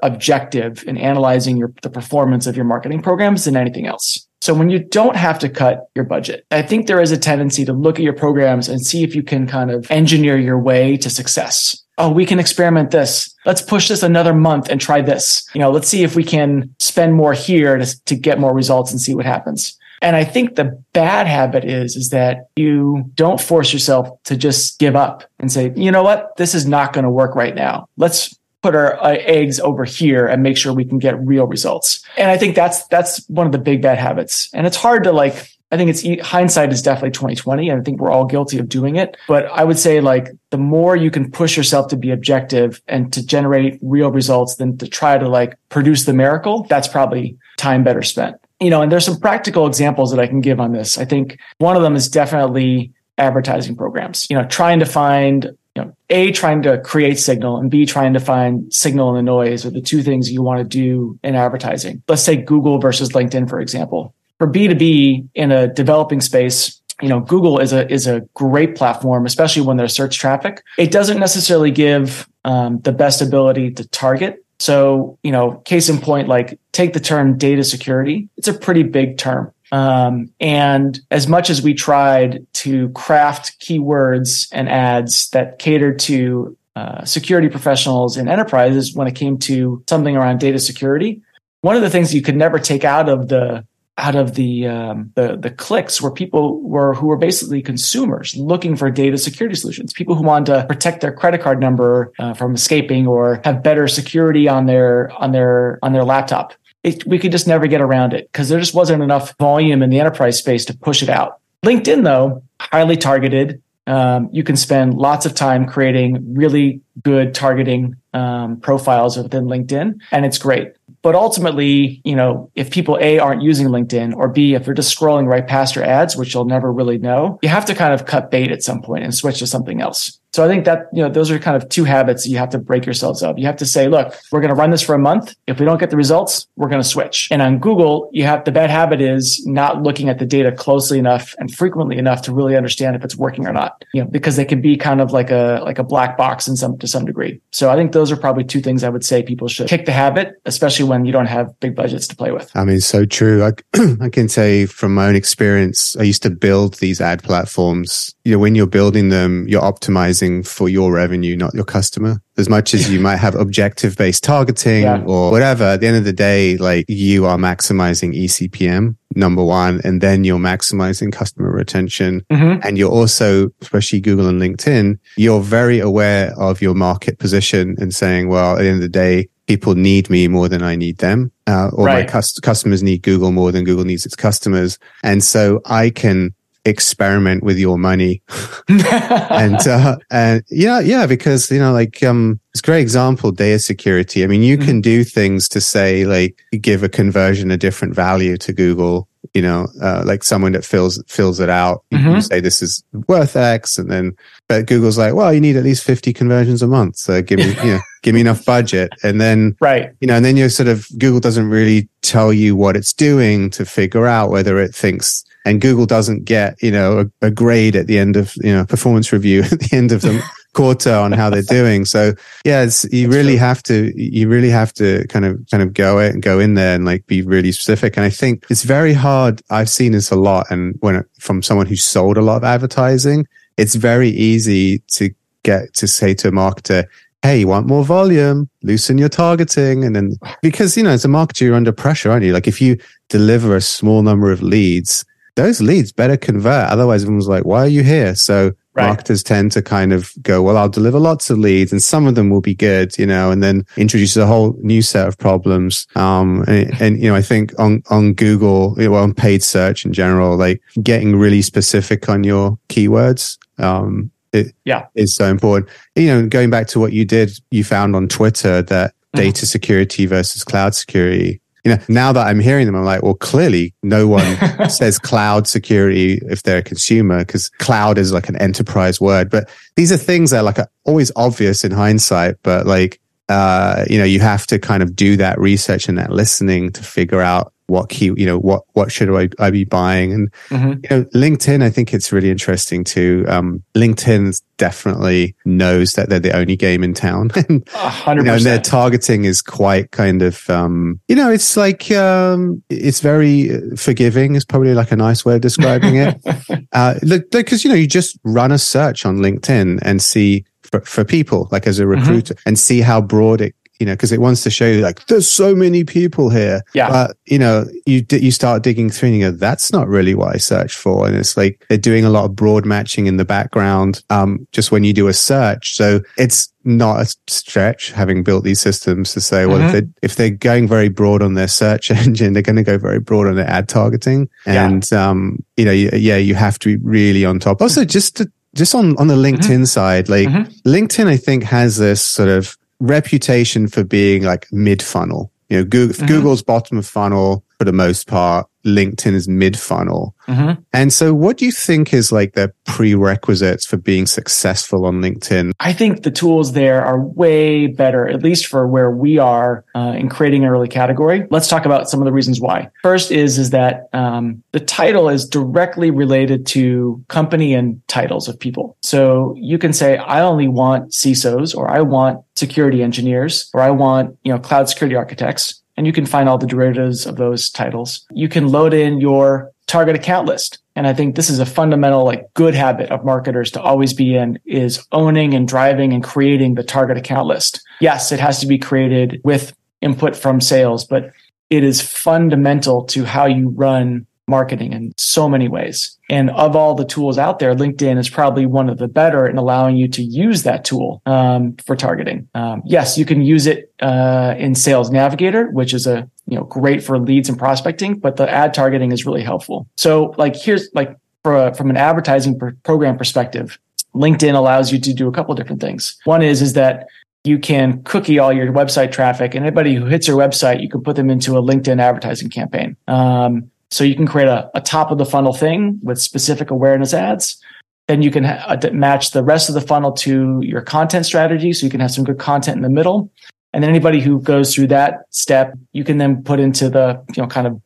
objective 0.03 0.83
in 0.87 0.97
analyzing 0.97 1.59
your, 1.59 1.71
the 1.83 1.90
performance 1.90 2.47
of 2.47 2.57
your 2.57 2.64
marketing 2.64 3.03
programs 3.03 3.45
than 3.45 3.59
anything 3.59 3.87
else. 3.87 4.27
So 4.40 4.55
when 4.55 4.70
you 4.70 4.79
don't 4.79 5.16
have 5.16 5.38
to 5.40 5.48
cut 5.48 5.90
your 5.94 6.05
budget, 6.05 6.46
I 6.50 6.62
think 6.62 6.87
there 6.87 7.00
is 7.00 7.12
a 7.12 7.18
tendency 7.18 7.64
to 7.66 7.72
look 7.72 7.96
at 7.98 8.03
your 8.03 8.14
programs 8.14 8.68
and 8.68 8.85
see 8.85 9.03
if 9.03 9.14
you 9.14 9.22
can 9.22 9.46
kind 9.46 9.70
of 9.70 9.90
engineer 9.90 10.38
your 10.38 10.59
way 10.59 10.96
to 10.98 11.11
success. 11.11 11.83
Oh, 11.98 12.11
we 12.11 12.24
can 12.24 12.38
experiment 12.38 12.90
this. 12.90 13.35
Let's 13.44 13.61
push 13.61 13.88
this 13.88 14.03
another 14.03 14.33
month 14.33 14.70
and 14.70 14.81
try 14.81 15.03
this. 15.03 15.46
You 15.53 15.61
know, 15.61 15.70
let's 15.70 15.88
see 15.88 16.03
if 16.03 16.16
we 16.16 16.24
can 16.24 16.74
spend 16.79 17.14
more 17.14 17.35
here 17.35 17.76
to, 17.76 18.05
to 18.05 18.16
get 18.16 18.38
more 18.38 18.55
results 18.55 18.90
and 18.90 19.00
see 19.00 19.14
what 19.14 19.26
happens. 19.26 19.76
And 20.03 20.16
I 20.16 20.24
think 20.24 20.55
the 20.55 20.83
bad 20.94 21.26
habit 21.26 21.64
is, 21.64 21.94
is 21.94 22.09
that 22.09 22.48
you 22.57 23.05
don't 23.14 23.38
force 23.38 23.72
yourself 23.72 24.09
to 24.24 24.37
just 24.37 24.79
give 24.79 24.96
up 24.96 25.24
and 25.38 25.53
say, 25.53 25.74
you 25.76 25.90
know 25.90 26.03
what, 26.03 26.35
this 26.38 26.55
is 26.55 26.64
not 26.64 26.94
going 26.94 27.05
to 27.05 27.11
work 27.11 27.35
right 27.35 27.55
now. 27.55 27.87
Let's 27.98 28.35
put 28.62 28.75
our 28.75 29.03
uh, 29.03 29.16
eggs 29.20 29.59
over 29.61 29.85
here 29.85 30.27
and 30.27 30.42
make 30.42 30.57
sure 30.57 30.73
we 30.73 30.85
can 30.85 30.99
get 30.99 31.18
real 31.20 31.46
results. 31.46 32.05
And 32.16 32.31
I 32.31 32.37
think 32.37 32.55
that's 32.55 32.87
that's 32.88 33.27
one 33.29 33.46
of 33.46 33.53
the 33.53 33.59
big 33.59 33.83
bad 33.83 33.99
habits. 33.99 34.51
And 34.53 34.66
it's 34.66 34.77
hard 34.77 35.05
to 35.05 35.12
like 35.12 35.51
I 35.73 35.77
think 35.77 35.90
it's 35.90 36.27
hindsight 36.27 36.73
is 36.73 36.83
definitely 36.83 37.12
2020 37.12 37.70
and 37.70 37.81
I 37.81 37.85
think 37.85 38.01
we're 38.01 38.11
all 38.11 38.27
guilty 38.27 38.59
of 38.59 38.68
doing 38.68 38.96
it. 38.96 39.16
But 39.29 39.46
I 39.46 39.62
would 39.62 39.79
say 39.79 40.01
like 40.01 40.29
the 40.51 40.59
more 40.59 40.96
you 40.96 41.11
can 41.11 41.31
push 41.31 41.57
yourself 41.57 41.88
to 41.88 41.96
be 41.96 42.11
objective 42.11 42.83
and 42.88 43.12
to 43.12 43.25
generate 43.25 43.79
real 43.81 44.11
results 44.11 44.57
than 44.57 44.77
to 44.79 44.88
try 44.88 45.16
to 45.16 45.29
like 45.29 45.57
produce 45.68 46.05
the 46.05 46.12
miracle, 46.12 46.64
that's 46.64 46.88
probably 46.88 47.38
time 47.57 47.85
better 47.85 48.03
spent. 48.03 48.37
You 48.59 48.68
know, 48.68 48.83
and 48.83 48.90
there's 48.90 49.07
some 49.07 49.18
practical 49.18 49.66
examples 49.66 50.11
that 50.11 50.20
I 50.20 50.27
can 50.27 50.40
give 50.40 50.61
on 50.61 50.73
this. 50.73 50.99
I 50.99 51.05
think 51.05 51.38
one 51.59 51.77
of 51.77 51.83
them 51.83 51.94
is 51.94 52.09
definitely 52.09 52.92
advertising 53.16 53.77
programs. 53.77 54.27
You 54.29 54.37
know, 54.37 54.46
trying 54.46 54.81
to 54.81 54.87
find 54.87 55.57
you 55.76 55.85
know, 55.85 55.96
A, 56.11 56.33
trying 56.33 56.62
to 56.62 56.80
create 56.80 57.18
signal 57.18 57.56
and 57.59 57.70
B, 57.70 57.87
trying 57.87 58.12
to 58.14 58.20
find 58.20 58.72
signal 58.72 59.11
in 59.11 59.16
the 59.16 59.22
noise 59.22 59.64
are 59.64 59.70
the 59.70 59.80
two 59.80 60.02
things 60.02 60.30
you 60.30 60.42
want 60.42 60.59
to 60.59 60.64
do 60.64 61.18
in 61.22 61.35
advertising. 61.35 62.02
Let's 62.09 62.22
say 62.22 62.37
Google 62.37 62.78
versus 62.80 63.11
LinkedIn, 63.11 63.48
for 63.48 63.61
example. 63.61 64.14
For 64.38 64.50
B2B 64.50 65.28
in 65.35 65.52
a 65.52 65.68
developing 65.68 66.20
space, 66.20 66.80
you 67.00 67.09
know, 67.09 67.20
Google 67.20 67.59
is 67.59 67.72
a 67.72 67.90
is 67.90 68.06
a 68.06 68.20
great 68.35 68.74
platform, 68.74 69.26
especially 69.26 69.62
when 69.62 69.76
there's 69.76 69.94
search 69.94 70.18
traffic. 70.18 70.62
It 70.76 70.90
doesn't 70.90 71.18
necessarily 71.18 71.70
give 71.70 72.28
um, 72.44 72.80
the 72.80 72.92
best 72.92 73.22
ability 73.22 73.72
to 73.72 73.88
target. 73.88 74.44
So, 74.59 75.18
you 75.22 75.33
know, 75.33 75.56
case 75.64 75.88
in 75.88 75.98
point, 75.98 76.28
like 76.28 76.59
take 76.72 76.92
the 76.92 77.00
term 77.00 77.38
data 77.38 77.64
security. 77.64 78.28
It's 78.37 78.48
a 78.48 78.54
pretty 78.54 78.83
big 78.83 79.16
term. 79.16 79.52
Um, 79.72 80.30
and 80.40 80.98
as 81.11 81.28
much 81.28 81.50
as 81.50 81.62
we 81.62 81.74
tried 81.74 82.46
to 82.54 82.88
craft 82.90 83.61
keywords 83.61 84.48
and 84.52 84.68
ads 84.68 85.30
that 85.30 85.59
catered 85.59 85.98
to 86.00 86.56
uh, 86.76 87.04
security 87.04 87.48
professionals 87.48 88.16
and 88.16 88.28
enterprises 88.28 88.94
when 88.94 89.06
it 89.06 89.14
came 89.14 89.38
to 89.38 89.83
something 89.88 90.16
around 90.16 90.40
data 90.40 90.59
security, 90.59 91.22
one 91.62 91.76
of 91.76 91.83
the 91.83 91.90
things 91.90 92.14
you 92.14 92.22
could 92.22 92.37
never 92.37 92.59
take 92.59 92.85
out 92.85 93.09
of 93.09 93.28
the 93.28 93.64
out 93.98 94.16
of 94.16 94.35
the 94.35 94.66
um, 94.66 95.12
the 95.14 95.37
the 95.37 95.50
clicks 95.50 96.00
were 96.00 96.11
people 96.11 96.61
were 96.62 96.94
who 96.94 97.06
were 97.06 97.18
basically 97.18 97.61
consumers 97.61 98.35
looking 98.37 98.74
for 98.76 98.90
data 98.90 99.18
security 99.18 99.54
solutions. 99.54 99.92
People 99.92 100.14
who 100.14 100.22
wanted 100.22 100.46
to 100.46 100.66
protect 100.66 101.02
their 101.02 101.12
credit 101.12 101.42
card 101.42 101.61
number 101.61 102.12
uh, 102.18 102.33
from 102.33 102.54
escaping 102.54 103.06
or 103.06 103.40
have 103.44 103.62
better 103.62 103.87
security 103.87 104.48
on 104.48 104.66
their 104.66 105.11
on 105.20 105.33
their 105.33 105.78
on 105.83 105.92
their 105.92 106.04
laptop 106.04 106.54
it, 106.83 107.07
we 107.07 107.19
could 107.19 107.33
just 107.33 107.47
never 107.47 107.66
get 107.66 107.81
around 107.81 108.14
it 108.14 108.31
because 108.33 108.49
there 108.49 108.61
just 108.61 108.75
wasn't 108.75 109.03
enough 109.03 109.37
volume 109.38 109.83
in 109.83 109.90
the 109.90 110.01
enterprise 110.01 110.38
space 110.38 110.64
to 110.66 110.77
push 110.77 111.03
it 111.03 111.09
out. 111.09 111.40
LinkedIn, 111.64 112.05
though, 112.05 112.43
highly 112.61 112.97
targeted. 112.97 113.62
Um, 113.87 114.29
you 114.33 114.45
can 114.45 114.57
spend 114.57 114.95
lots 114.95 115.27
of 115.27 115.35
time 115.35 115.66
creating 115.66 116.35
really 116.35 116.81
good 117.03 117.35
targeting 117.35 117.97
um, 118.14 118.61
profiles 118.61 119.16
within 119.16 119.45
LinkedIn, 119.45 120.01
and 120.12 120.25
it's 120.25 120.38
great. 120.38 120.75
But 121.03 121.14
ultimately, 121.14 122.01
you 122.05 122.14
know, 122.14 122.51
if 122.55 122.71
people 122.71 122.99
A 123.01 123.19
aren't 123.19 123.43
using 123.43 123.69
LinkedIn 123.69 124.14
or 124.14 124.29
B, 124.29 124.55
if 124.55 124.64
they're 124.64 124.75
just 124.75 124.97
scrolling 124.97 125.27
right 125.27 125.47
past 125.47 125.75
your 125.75 125.85
ads, 125.85 126.14
which 126.14 126.35
you'll 126.35 126.45
never 126.45 126.73
really 126.73 126.99
know, 126.99 127.38
you 127.43 127.49
have 127.49 127.64
to 127.66 127.75
kind 127.75 127.95
of 127.95 128.07
cut 128.07 128.31
bait 128.31 128.51
at 128.51 128.62
some 128.62 128.83
point 128.83 129.03
and 129.05 129.14
switch 129.14 129.38
to 129.38 129.47
something 129.47 129.81
else. 129.81 130.19
So 130.33 130.45
I 130.45 130.49
think 130.49 130.64
that, 130.64 130.87
you 130.93 131.03
know, 131.03 131.09
those 131.09 131.31
are 131.31 131.38
kind 131.38 131.57
of 131.57 131.69
two 131.69 131.85
habits 131.85 132.27
you 132.27 132.38
have 132.38 132.51
to 132.51 132.59
break 132.59 132.87
yourselves 132.87 133.23
of. 133.23 133.38
You 133.38 133.47
have 133.47 133.57
to 133.57 133.66
say, 133.66 133.88
look, 133.88 134.14
we're 134.31 134.40
going 134.40 134.55
to 134.55 134.55
run 134.55 134.71
this 134.71 134.83
for 134.83 134.95
a 134.95 134.99
month. 134.99 135.35
If 135.47 135.59
we 135.59 135.66
don't 135.66 135.79
get 135.79 135.90
the 135.90 135.97
results, 135.97 136.47
we're 136.57 136.69
going 136.69 136.83
to 136.83 136.88
switch. 136.88 137.29
And 137.33 137.43
on 137.43 137.59
Google, 137.59 138.09
you 138.12 138.25
have 138.25 138.45
the 138.45 138.53
bad 138.53 138.71
habit 138.71 139.01
is 139.01 139.45
not 139.47 139.83
looking 139.83 140.09
at 140.09 140.19
the 140.19 140.27
data 140.27 140.53
closely 140.53 140.99
enough 140.99 141.35
and 141.38 141.53
frequently 141.53 141.99
enough 141.99 142.23
to 142.23 142.33
really 142.33 142.57
understand 142.57 142.95
if 142.95 143.05
it's 143.05 143.16
working 143.16 143.47
or 143.47 143.53
not, 143.53 143.85
you 143.93 144.03
know, 144.03 144.09
because 144.09 144.37
they 144.37 144.45
can 144.45 144.61
be 144.61 144.77
kind 144.77 145.01
of 145.01 145.11
like 145.11 145.31
a, 145.31 145.62
like 145.64 145.79
a 145.79 145.85
black 145.85 146.16
box 146.16 146.47
in 146.47 146.57
some, 146.57 146.79
to 146.79 146.87
some 146.87 147.05
degree. 147.05 147.40
So 147.51 147.71
I 147.71 147.75
think 147.75 147.93
those 147.93 148.12
are 148.12 148.16
probably 148.16 148.45
two 148.45 148.61
things 148.61 148.85
I 148.85 148.88
would 148.88 149.05
say 149.05 149.23
people 149.23 149.49
should 149.49 149.69
kick 149.69 149.87
the 149.87 149.93
habit, 149.93 150.40
especially 150.45 150.88
when 150.88 151.05
you 151.05 151.12
don't 151.12 151.27
have 151.27 151.59
big 151.59 151.75
budgets 151.75 152.07
to 152.09 152.16
play 152.16 152.31
with. 152.31 152.55
I 152.55 152.64
mean, 152.64 152.81
so 152.81 153.05
true. 153.05 153.43
I, 153.45 153.53
I 154.01 154.09
can 154.09 154.29
say 154.29 154.66
from 154.66 154.95
my 154.95 155.09
own 155.09 155.16
experience, 155.16 155.97
I 155.97 156.05
used 156.05 156.23
to 156.23 156.31
build 156.31 156.75
these 156.75 157.01
ad 157.01 157.25
platforms. 157.25 158.14
You 158.25 158.33
know, 158.33 158.38
when 158.38 158.55
you're 158.55 158.69
building 158.69 159.09
them, 159.09 159.49
you're 159.49 159.62
optimizing 159.62 160.19
for 160.42 160.68
your 160.68 160.92
revenue, 160.92 161.37
not 161.37 161.54
your 161.54 161.64
customer. 161.64 162.20
As 162.37 162.48
much 162.48 162.74
as 162.74 162.90
you 162.90 163.00
might 163.00 163.16
have 163.16 163.35
objective 163.35 163.96
based 163.96 164.24
targeting 164.24 164.83
yeah. 164.83 165.02
or 165.06 165.30
whatever, 165.30 165.64
at 165.64 165.80
the 165.80 165.87
end 165.87 165.96
of 165.96 166.04
the 166.04 166.12
day, 166.12 166.56
like 166.56 166.85
you 166.88 167.26
are 167.26 167.37
maximizing 167.37 168.14
ECPM 168.14 168.96
number 169.14 169.42
one, 169.42 169.80
and 169.85 170.00
then 170.00 170.24
you're 170.24 170.38
maximizing 170.38 171.12
customer 171.12 171.50
retention. 171.50 172.24
Mm-hmm. 172.30 172.66
And 172.66 172.78
you're 172.78 172.90
also, 172.90 173.50
especially 173.61 174.00
Google 174.00 174.28
and 174.28 174.40
LinkedIn, 174.40 174.98
you're 175.16 175.40
very 175.40 175.80
aware 175.80 176.33
of 176.38 176.62
your 176.62 176.74
market 176.74 177.18
position 177.18 177.76
and 177.78 177.94
saying, 177.94 178.28
well, 178.28 178.56
at 178.56 178.62
the 178.62 178.68
end 178.68 178.76
of 178.76 178.83
the 178.83 178.88
day, 178.88 179.28
people 179.46 179.74
need 179.74 180.09
me 180.11 180.28
more 180.28 180.48
than 180.48 180.62
I 180.62 180.76
need 180.76 180.98
them, 180.98 181.33
uh, 181.48 181.70
or 181.72 181.87
right. 181.87 182.06
my 182.06 182.11
cust- 182.11 182.40
customers 182.42 182.85
need 182.85 183.02
Google 183.02 183.33
more 183.33 183.50
than 183.50 183.64
Google 183.64 183.85
needs 183.85 184.06
its 184.06 184.14
customers. 184.14 184.78
And 185.02 185.24
so 185.24 185.61
I 185.64 185.90
can 185.90 186.35
experiment 186.64 187.42
with 187.42 187.59
your 187.59 187.79
money. 187.79 188.23
and, 188.68 189.66
uh, 189.66 189.96
and 190.11 190.42
yeah, 190.51 190.81
yeah, 190.81 191.07
because, 191.07 191.51
you 191.51 191.59
know, 191.59 191.73
like, 191.73 192.03
um, 192.03 192.40
it's 192.53 192.61
a 192.61 192.62
great 192.62 192.81
example, 192.81 193.33
data 193.33 193.59
security. 193.59 194.25
I 194.25 194.27
mean, 194.27 194.42
you 194.42 194.57
mm-hmm. 194.57 194.66
can 194.66 194.81
do 194.81 195.05
things 195.05 195.49
to 195.51 195.61
say, 195.61 196.05
like, 196.05 196.40
give 196.61 196.83
a 196.83 196.88
conversion 196.88 197.51
a 197.51 197.57
different 197.57 197.94
value 197.94 198.37
to 198.38 198.53
Google 198.53 199.09
you 199.35 199.42
know, 199.42 199.68
uh, 199.81 200.03
like 200.05 200.25
someone 200.25 200.53
that 200.53 200.64
fills 200.64 201.03
fills 201.07 201.40
it 201.40 201.49
out. 201.49 201.85
You, 201.90 201.99
mm-hmm. 201.99 202.14
you, 202.16 202.20
say 202.20 202.40
this 202.40 202.62
is 202.62 202.83
worth 203.07 203.37
X, 203.37 203.79
and 203.79 203.90
then 203.90 204.16
but 204.49 204.66
Google's 204.66 204.99
like, 204.99 205.14
well, 205.14 205.33
you 205.33 205.40
need 205.40 205.57
at 205.57 205.64
least 205.64 205.85
fifty 205.85 206.12
conversions 206.12 206.62
a 206.62 206.66
month, 206.66 206.96
so 206.96 207.23
give 207.23 207.38
me, 207.38 207.55
you 207.62 207.75
know, 207.75 207.81
give 208.03 208.14
me 208.14 208.23
enough 208.23 208.44
budget, 208.44 208.92
and 209.05 209.20
then 209.20 209.57
right, 209.61 209.90
you 210.01 210.07
know, 210.07 210.16
and 210.16 210.25
then 210.25 210.37
you're 210.37 210.49
sort 210.49 210.68
of 210.68 210.87
Google 210.99 211.20
doesn't 211.20 211.49
really 211.49 211.88
tell 212.03 212.33
you 212.33 212.57
what 212.57 212.77
it's 212.77 212.92
doing 212.92 213.51
to 213.51 213.64
figure 213.64 214.07
out 214.07 214.31
whether 214.31 214.59
it 214.59 214.75
thinks. 214.75 215.25
And 215.44 215.61
Google 215.61 215.87
doesn't 215.87 216.24
get, 216.24 216.62
you 216.62 216.70
know, 216.70 217.00
a, 217.22 217.26
a 217.26 217.31
grade 217.31 217.76
at 217.76 217.87
the 217.87 217.98
end 217.98 218.16
of, 218.16 218.35
you 218.37 218.53
know, 218.53 218.64
performance 218.64 219.12
review 219.12 219.42
at 219.50 219.61
the 219.61 219.76
end 219.76 219.92
of 219.92 220.03
the 220.03 220.22
quarter 220.55 220.92
on 220.92 221.12
how 221.12 221.31
they're 221.31 221.42
doing. 221.42 221.85
So 221.85 222.12
yeah, 222.44 222.62
it's, 222.62 222.85
you 222.92 223.07
That's 223.07 223.16
really 223.16 223.33
true. 223.35 223.38
have 223.38 223.62
to, 223.64 223.92
you 223.96 224.29
really 224.29 224.50
have 224.50 224.72
to 224.74 225.07
kind 225.09 225.24
of, 225.24 225.40
kind 225.50 225.62
of 225.62 225.72
go 225.72 225.98
it 225.98 226.12
and 226.12 226.22
go 226.22 226.38
in 226.38 226.55
there 226.55 226.74
and 226.74 226.85
like 226.85 227.07
be 227.07 227.22
really 227.22 227.53
specific. 227.53 227.96
And 227.96 228.05
I 228.05 228.11
think 228.11 228.46
it's 228.50 228.64
very 228.64 228.92
hard. 228.92 229.42
I've 229.50 229.70
seen 229.70 229.92
this 229.92 230.11
a 230.11 230.16
lot. 230.16 230.46
And 230.50 230.76
when 230.81 230.96
it, 230.96 231.07
from 231.18 231.42
someone 231.42 231.66
who 231.66 231.76
sold 231.76 232.16
a 232.16 232.22
lot 232.22 232.37
of 232.37 232.44
advertising, 232.44 233.26
it's 233.57 233.74
very 233.74 234.11
easy 234.11 234.81
to 234.88 235.11
get 235.42 235.72
to 235.74 235.87
say 235.87 236.14
to 236.14 236.29
a 236.29 236.33
marketer, 236.33 236.85
Hey, 237.22 237.40
you 237.40 237.48
want 237.48 237.66
more 237.66 237.85
volume? 237.85 238.48
Loosen 238.62 238.96
your 238.96 239.11
targeting. 239.11 239.85
And 239.85 239.94
then 239.94 240.16
because, 240.40 240.74
you 240.74 240.83
know, 240.83 240.90
as 240.90 241.05
a 241.05 241.09
marketer, 241.09 241.42
you're 241.42 241.55
under 241.55 241.70
pressure, 241.70 242.11
aren't 242.11 242.24
you? 242.24 242.33
Like 242.33 242.48
if 242.48 242.62
you 242.62 242.79
deliver 243.11 243.55
a 243.55 243.61
small 243.61 244.03
number 244.03 244.33
of 244.33 244.42
leads, 244.42 245.05
those 245.37 245.61
leads 245.61 245.93
better 245.93 246.16
convert. 246.16 246.69
Otherwise, 246.69 247.03
everyone's 247.03 247.29
like, 247.29 247.45
why 247.45 247.61
are 247.61 247.69
you 247.69 247.83
here? 247.83 248.14
So 248.14 248.53
Right. 248.73 248.87
Marketers 248.87 249.25
tend 249.25 249.51
to 249.53 249.62
kind 249.62 249.93
of 249.93 250.12
go, 250.23 250.43
well, 250.43 250.57
I'll 250.57 250.69
deliver 250.69 251.01
lots 251.01 251.29
of 251.29 251.38
leads 251.38 251.73
and 251.73 251.83
some 251.83 252.07
of 252.07 252.14
them 252.14 252.31
will 252.31 252.40
be 252.40 252.55
good, 252.55 252.97
you 252.99 253.07
know, 253.07 253.33
and 253.33 253.43
then 253.43 253.66
introduce 253.77 254.16
a 254.16 254.27
whole 254.27 254.57
new 254.61 254.81
set 254.81 255.09
of 255.09 255.19
problems. 255.19 255.88
Um, 255.97 256.45
and, 256.47 256.81
and, 256.81 257.03
you 257.03 257.09
know, 257.09 257.16
I 257.16 257.23
think 257.23 257.53
on, 257.59 257.83
on 257.90 258.12
Google, 258.14 258.77
well, 258.77 258.95
on 258.95 259.12
paid 259.12 259.43
search 259.43 259.85
in 259.85 259.93
general, 259.93 260.37
like 260.37 260.62
getting 260.85 261.16
really 261.16 261.43
specific 261.43 262.09
on 262.09 262.23
your 262.23 262.61
keywords, 262.69 263.38
um, 263.59 264.12
it 264.33 264.55
yeah. 264.64 264.87
is 264.95 265.16
so 265.16 265.27
important. 265.27 265.69
You 265.97 266.07
know, 266.07 266.29
going 266.29 266.51
back 266.51 266.69
to 266.69 266.79
what 266.79 266.93
you 266.93 267.05
did, 267.05 267.33
you 267.51 267.64
found 267.64 267.97
on 267.97 268.07
Twitter 268.07 268.62
that 268.62 268.93
mm-hmm. 268.93 269.21
data 269.21 269.47
security 269.47 270.07
versus 270.07 270.45
cloud 270.45 270.77
security 270.77 271.40
you 271.64 271.75
know, 271.75 271.79
now 271.88 272.12
that 272.12 272.27
I'm 272.27 272.40
hearing 272.40 272.66
them, 272.66 272.75
I'm 272.75 272.85
like, 272.85 273.03
well, 273.03 273.14
clearly 273.14 273.75
no 273.83 274.09
one 274.09 274.37
says 274.70 274.99
cloud 274.99 275.46
security 275.46 276.20
if 276.25 276.42
they're 276.42 276.59
a 276.59 276.62
consumer 276.62 277.18
because 277.18 277.49
cloud 277.49 277.99
is 277.99 278.12
like 278.12 278.29
an 278.29 278.37
enterprise 278.37 279.01
word. 279.01 279.31
But 279.31 279.51
these 279.77 279.92
are 279.92 279.96
things 279.96 280.31
that 280.31 280.38
are 280.38 280.42
like 280.42 280.59
are 280.59 280.70
always 280.85 281.12
obvious 281.16 281.64
in 281.64 281.73
hindsight, 281.73 282.37
but 282.42 282.66
like, 282.66 283.01
uh, 283.29 283.85
you 283.88 283.99
know, 283.99 284.05
you 284.05 284.20
have 284.20 284.46
to 284.49 284.59
kind 284.59 284.83
of 284.83 284.96
do 284.96 285.16
that 285.16 285.38
research 285.38 285.88
and 285.88 285.99
that 285.99 286.11
listening 286.11 286.73
to 286.73 286.83
figure 286.83 287.20
out 287.20 287.53
what 287.70 287.88
key, 287.88 288.06
you 288.16 288.26
know, 288.26 288.38
what, 288.38 288.64
what 288.72 288.90
should 288.90 289.09
I, 289.11 289.28
I 289.42 289.50
be 289.50 289.64
buying? 289.64 290.12
And, 290.12 290.33
mm-hmm. 290.48 290.80
you 290.83 290.88
know, 290.90 291.04
LinkedIn, 291.14 291.62
I 291.62 291.70
think 291.70 291.94
it's 291.94 292.12
really 292.12 292.30
interesting 292.30 292.83
too. 292.85 293.24
Um, 293.28 293.62
LinkedIn 293.74 294.40
definitely 294.56 295.37
knows 295.44 295.92
that 295.92 296.09
they're 296.09 296.18
the 296.18 296.37
only 296.37 296.56
game 296.56 296.83
in 296.83 296.94
town. 296.94 297.30
and, 297.37 297.64
100%. 297.64 298.16
You 298.16 298.22
know, 298.24 298.35
and 298.35 298.44
their 298.44 298.61
targeting 298.61 299.24
is 299.24 299.40
quite 299.40 299.92
kind 299.92 300.20
of, 300.20 300.50
um, 300.50 301.00
you 301.09 301.14
know, 301.14 301.30
it's 301.30 301.56
like, 301.56 301.90
um, 301.92 302.62
it's 302.68 303.00
very 303.00 303.48
forgiving 303.76 304.35
is 304.35 304.44
probably 304.44 304.74
like 304.74 304.90
a 304.90 304.96
nice 304.96 305.24
way 305.24 305.37
of 305.37 305.40
describing 305.40 305.96
it. 305.96 306.20
uh, 306.72 306.94
look, 307.02 307.30
because, 307.30 307.64
you 307.64 307.70
know, 307.70 307.76
you 307.76 307.87
just 307.87 308.18
run 308.24 308.50
a 308.50 308.59
search 308.59 309.06
on 309.06 309.18
LinkedIn 309.18 309.78
and 309.83 310.02
see 310.02 310.44
for, 310.62 310.80
for 310.80 311.04
people, 311.04 311.48
like 311.52 311.66
as 311.66 311.78
a 311.78 311.83
mm-hmm. 311.83 312.00
recruiter 312.00 312.35
mm-hmm. 312.35 312.48
and 312.48 312.59
see 312.59 312.80
how 312.80 313.00
broad 313.00 313.40
it 313.40 313.54
you 313.81 313.87
know, 313.87 313.95
because 313.95 314.12
it 314.12 314.21
wants 314.21 314.43
to 314.43 314.51
show 314.51 314.66
you 314.66 314.83
like 314.83 315.07
there's 315.07 315.29
so 315.29 315.55
many 315.57 315.85
people 315.85 316.29
here. 316.29 316.62
Yeah. 316.75 316.90
But 316.90 317.16
you 317.25 317.38
know, 317.38 317.64
you 317.87 318.05
you 318.11 318.31
start 318.31 318.62
digging 318.62 318.90
through 318.90 319.09
and 319.09 319.19
you 319.19 319.31
go, 319.31 319.37
that's 319.37 319.73
not 319.73 319.88
really 319.88 320.14
what 320.14 320.35
I 320.35 320.38
searched 320.38 320.77
for. 320.77 321.07
And 321.07 321.16
it's 321.16 321.37
like 321.37 321.64
they're 321.69 321.79
doing 321.79 322.05
a 322.05 322.11
lot 322.11 322.27
of 322.27 322.37
broad 322.37 322.66
matching 322.66 323.07
in 323.07 323.16
the 323.16 323.25
background, 323.25 324.05
um, 324.11 324.47
just 324.53 324.71
when 324.71 324.85
you 324.85 324.93
do 324.93 325.09
a 325.09 325.14
search. 325.14 325.75
So 325.75 326.01
it's 326.19 326.53
not 326.62 327.01
a 327.01 327.16
stretch 327.27 327.90
having 327.90 328.23
built 328.23 328.45
these 328.45 328.61
systems 328.61 329.14
to 329.14 329.21
say, 329.21 329.47
well, 329.47 329.59
mm-hmm. 329.59 329.69
if 329.69 329.73
they 329.73 329.90
if 330.03 330.16
they're 330.16 330.31
going 330.31 330.69
very 330.69 330.90
broad 330.90 331.23
on 331.23 331.33
their 331.33 331.49
search 331.49 331.90
engine, 331.90 332.35
they're 332.35 332.43
going 332.43 332.57
to 332.57 332.62
go 332.62 332.77
very 332.77 333.01
broad 333.01 333.27
on 333.27 333.37
their 333.37 333.49
ad 333.49 333.66
targeting. 333.66 334.29
And 334.45 334.87
yeah. 334.93 335.09
um, 335.09 335.43
you 335.57 335.64
know, 335.64 335.73
yeah, 335.73 336.16
you 336.16 336.35
have 336.35 336.59
to 336.61 336.77
be 336.77 336.85
really 336.85 337.25
on 337.25 337.40
top. 337.40 337.62
Also, 337.62 337.87
just 337.87 338.16
to 338.16 338.31
just 338.55 338.75
on 338.75 338.95
on 338.99 339.07
the 339.07 339.14
mm-hmm. 339.14 339.37
LinkedIn 339.37 339.55
mm-hmm. 339.55 339.64
side, 339.64 340.11
like 340.11 340.29
mm-hmm. 340.29 340.69
LinkedIn, 340.69 341.07
I 341.07 341.16
think 341.16 341.45
has 341.45 341.79
this 341.79 342.05
sort 342.05 342.29
of 342.29 342.59
reputation 342.81 343.69
for 343.69 343.85
being 343.85 344.25
like 344.25 344.51
mid 344.53 344.83
funnel. 344.83 345.31
You 345.49 345.59
know, 345.59 345.64
Google, 345.64 345.95
mm-hmm. 345.95 346.07
Google's 346.07 346.43
bottom 346.43 346.79
of 346.79 346.87
funnel 346.87 347.45
for 347.59 347.64
the 347.64 347.73
most 347.73 348.07
part. 348.07 348.49
LinkedIn 348.64 349.14
is 349.14 349.29
mid 349.29 349.59
funnel. 349.59 350.14
Mm-hmm. 350.27 350.61
And 350.73 350.92
so 350.92 351.14
what 351.14 351.38
do 351.38 351.44
you 351.44 351.53
think 351.53 351.92
is 351.92 352.12
like 352.12 352.35
the 352.35 352.53
prerequisites 352.64 353.66
for 353.66 353.77
being 353.77 354.07
successful 354.07 354.87
on 354.87 355.01
LinkedIn? 355.01 355.53
I 355.61 355.73
think 355.73 356.03
the 356.03 356.11
tools 356.11 356.53
there 356.53 356.85
are 356.85 357.01
way 357.01 357.66
better, 357.66 358.07
at 358.07 358.23
least 358.23 358.46
for 358.46 358.66
where 358.66 358.90
we 358.90 359.18
are 359.18 359.64
uh, 359.75 359.94
in 359.96 360.09
creating 360.09 360.44
an 360.44 360.51
early 360.51 360.68
category. 360.68 361.27
Let's 361.31 361.49
talk 361.49 361.64
about 361.64 361.88
some 361.90 362.01
of 362.01 362.07
the 362.07 362.12
reasons 362.12 362.40
why. 362.40 362.68
First 362.83 363.11
is, 363.11 363.38
is 363.38 363.51
that 363.51 363.88
um, 363.92 364.42
the 364.53 364.61
title 364.61 365.09
is 365.09 365.27
directly 365.27 365.90
related 365.90 366.46
to 366.46 367.03
company 367.09 367.55
and 367.55 367.81
titles 367.88 368.29
of 368.29 368.38
people. 368.38 368.77
So 368.83 369.35
you 369.37 369.59
can 369.59 369.73
say, 369.73 369.96
I 369.96 370.20
only 370.20 370.49
want 370.49 370.92
CISOs 370.92 371.57
or 371.57 371.70
I 371.70 371.81
want 371.81 372.25
security 372.37 372.83
engineers 372.83 373.51
or 373.53 373.61
I 373.61 373.70
want, 373.70 374.16
you 374.23 374.33
know, 374.33 374.38
cloud 374.38 374.68
security 374.68 374.96
architects 374.96 375.60
and 375.76 375.87
you 375.87 375.92
can 375.92 376.06
find 376.06 376.28
all 376.28 376.38
the 376.38 376.46
derivatives 376.46 377.06
of 377.06 377.16
those 377.16 377.50
titles. 377.50 378.06
You 378.11 378.28
can 378.28 378.48
load 378.48 378.74
in 378.74 379.00
your 379.00 379.50
target 379.66 379.96
account 379.96 380.26
list. 380.26 380.59
And 380.76 380.87
I 380.87 380.92
think 380.92 381.14
this 381.14 381.30
is 381.30 381.38
a 381.38 381.46
fundamental, 381.46 382.04
like 382.04 382.33
good 382.35 382.54
habit 382.54 382.90
of 382.90 383.04
marketers 383.04 383.50
to 383.52 383.62
always 383.62 383.92
be 383.94 384.16
in 384.16 384.38
is 384.44 384.85
owning 384.92 385.35
and 385.35 385.46
driving 385.46 385.92
and 385.92 386.02
creating 386.02 386.54
the 386.54 386.64
target 386.64 386.96
account 386.96 387.28
list. 387.28 387.62
Yes, 387.80 388.12
it 388.12 388.20
has 388.20 388.40
to 388.40 388.46
be 388.46 388.59
created 388.59 389.20
with 389.24 389.54
input 389.80 390.16
from 390.16 390.40
sales, 390.40 390.85
but 390.85 391.12
it 391.50 391.64
is 391.64 391.80
fundamental 391.80 392.85
to 392.85 393.04
how 393.04 393.26
you 393.26 393.48
run 393.50 394.06
marketing 394.31 394.73
in 394.73 394.95
so 394.97 395.29
many 395.29 395.49
ways. 395.49 395.99
And 396.09 396.31
of 396.31 396.57
all 396.57 396.75
the 396.75 396.85
tools 396.85 397.19
out 397.19 397.38
there, 397.38 397.55
LinkedIn 397.55 397.99
is 397.99 398.09
probably 398.09 398.47
one 398.47 398.71
of 398.71 398.79
the 398.79 398.88
better 398.88 399.27
in 399.27 399.37
allowing 399.37 399.77
you 399.77 399.88
to 399.88 400.03
use 400.03 400.45
that 400.45 400.64
tool 400.64 401.03
um, 401.05 401.57
for 401.66 401.77
targeting. 401.77 402.29
Um, 402.35 402.62
yes, 402.64 402.97
you 402.97 403.05
can 403.05 403.23
use 403.23 403.47
it 403.47 403.73
uh, 403.81 404.35
in 404.38 404.55
Sales 404.55 404.90
Navigator, 404.90 405.51
which 405.51 405.75
is 405.75 405.87
a 405.87 406.09
you 406.27 406.37
know 406.37 406.45
great 406.45 406.83
for 406.83 406.99
leads 406.99 407.29
and 407.29 407.38
prospecting, 407.38 407.99
but 407.99 408.16
the 408.16 408.31
ad 408.31 408.55
targeting 408.55 408.93
is 408.93 409.05
really 409.05 409.23
helpful. 409.23 409.66
So 409.77 410.14
like 410.16 410.37
here's 410.37 410.69
like 410.75 410.97
a, 411.25 411.55
from 411.55 411.69
an 411.69 411.77
advertising 411.77 412.38
program 412.62 412.97
perspective, 412.97 413.59
LinkedIn 413.95 414.35
allows 414.35 414.73
you 414.73 414.81
to 414.81 414.95
do 414.95 415.09
a 415.09 415.12
couple 415.12 415.35
different 415.35 415.61
things. 415.61 415.99
One 416.05 416.23
is 416.23 416.40
is 416.40 416.55
that 416.55 416.87
you 417.25 417.38
can 417.38 417.83
cookie 417.83 418.19
all 418.19 418.33
your 418.33 418.51
website 418.53 418.93
traffic 418.93 419.35
and 419.35 419.45
anybody 419.45 419.75
who 419.75 419.85
hits 419.85 420.09
your 420.09 420.16
website, 420.16 420.62
you 420.62 420.69
can 420.69 420.83
put 420.83 420.97
them 420.97 421.11
into 421.11 421.37
a 421.37 421.43
LinkedIn 421.43 421.81
advertising 421.81 422.31
campaign. 422.31 422.77
Um, 422.88 423.51
so 423.70 423.85
you 423.85 423.94
can 423.94 424.06
create 424.06 424.28
a, 424.28 424.50
a 424.54 424.61
top 424.61 424.90
of 424.90 424.98
the 424.98 425.04
funnel 425.04 425.33
thing 425.33 425.78
with 425.83 426.00
specific 426.00 426.50
awareness 426.50 426.92
ads. 426.92 427.40
Then 427.88 428.02
you 428.02 428.11
can 428.11 428.24
ha- 428.24 428.44
uh, 428.48 428.70
match 428.72 429.12
the 429.12 429.22
rest 429.22 429.48
of 429.48 429.54
the 429.54 429.61
funnel 429.61 429.92
to 429.92 430.40
your 430.42 430.61
content 430.61 431.06
strategy. 431.06 431.52
So 431.52 431.66
you 431.66 431.70
can 431.70 431.80
have 431.80 431.90
some 431.90 432.04
good 432.04 432.18
content 432.18 432.56
in 432.56 432.62
the 432.62 432.70
middle. 432.70 433.11
And 433.52 433.62
then 433.62 433.70
anybody 433.70 434.00
who 434.00 434.20
goes 434.20 434.54
through 434.54 434.68
that 434.68 435.02
step, 435.11 435.56
you 435.72 435.85
can 435.85 435.98
then 435.98 436.22
put 436.22 436.40
into 436.40 436.68
the, 436.68 437.02
you 437.14 437.22
know, 437.22 437.28
kind 437.28 437.46
of 437.46 437.61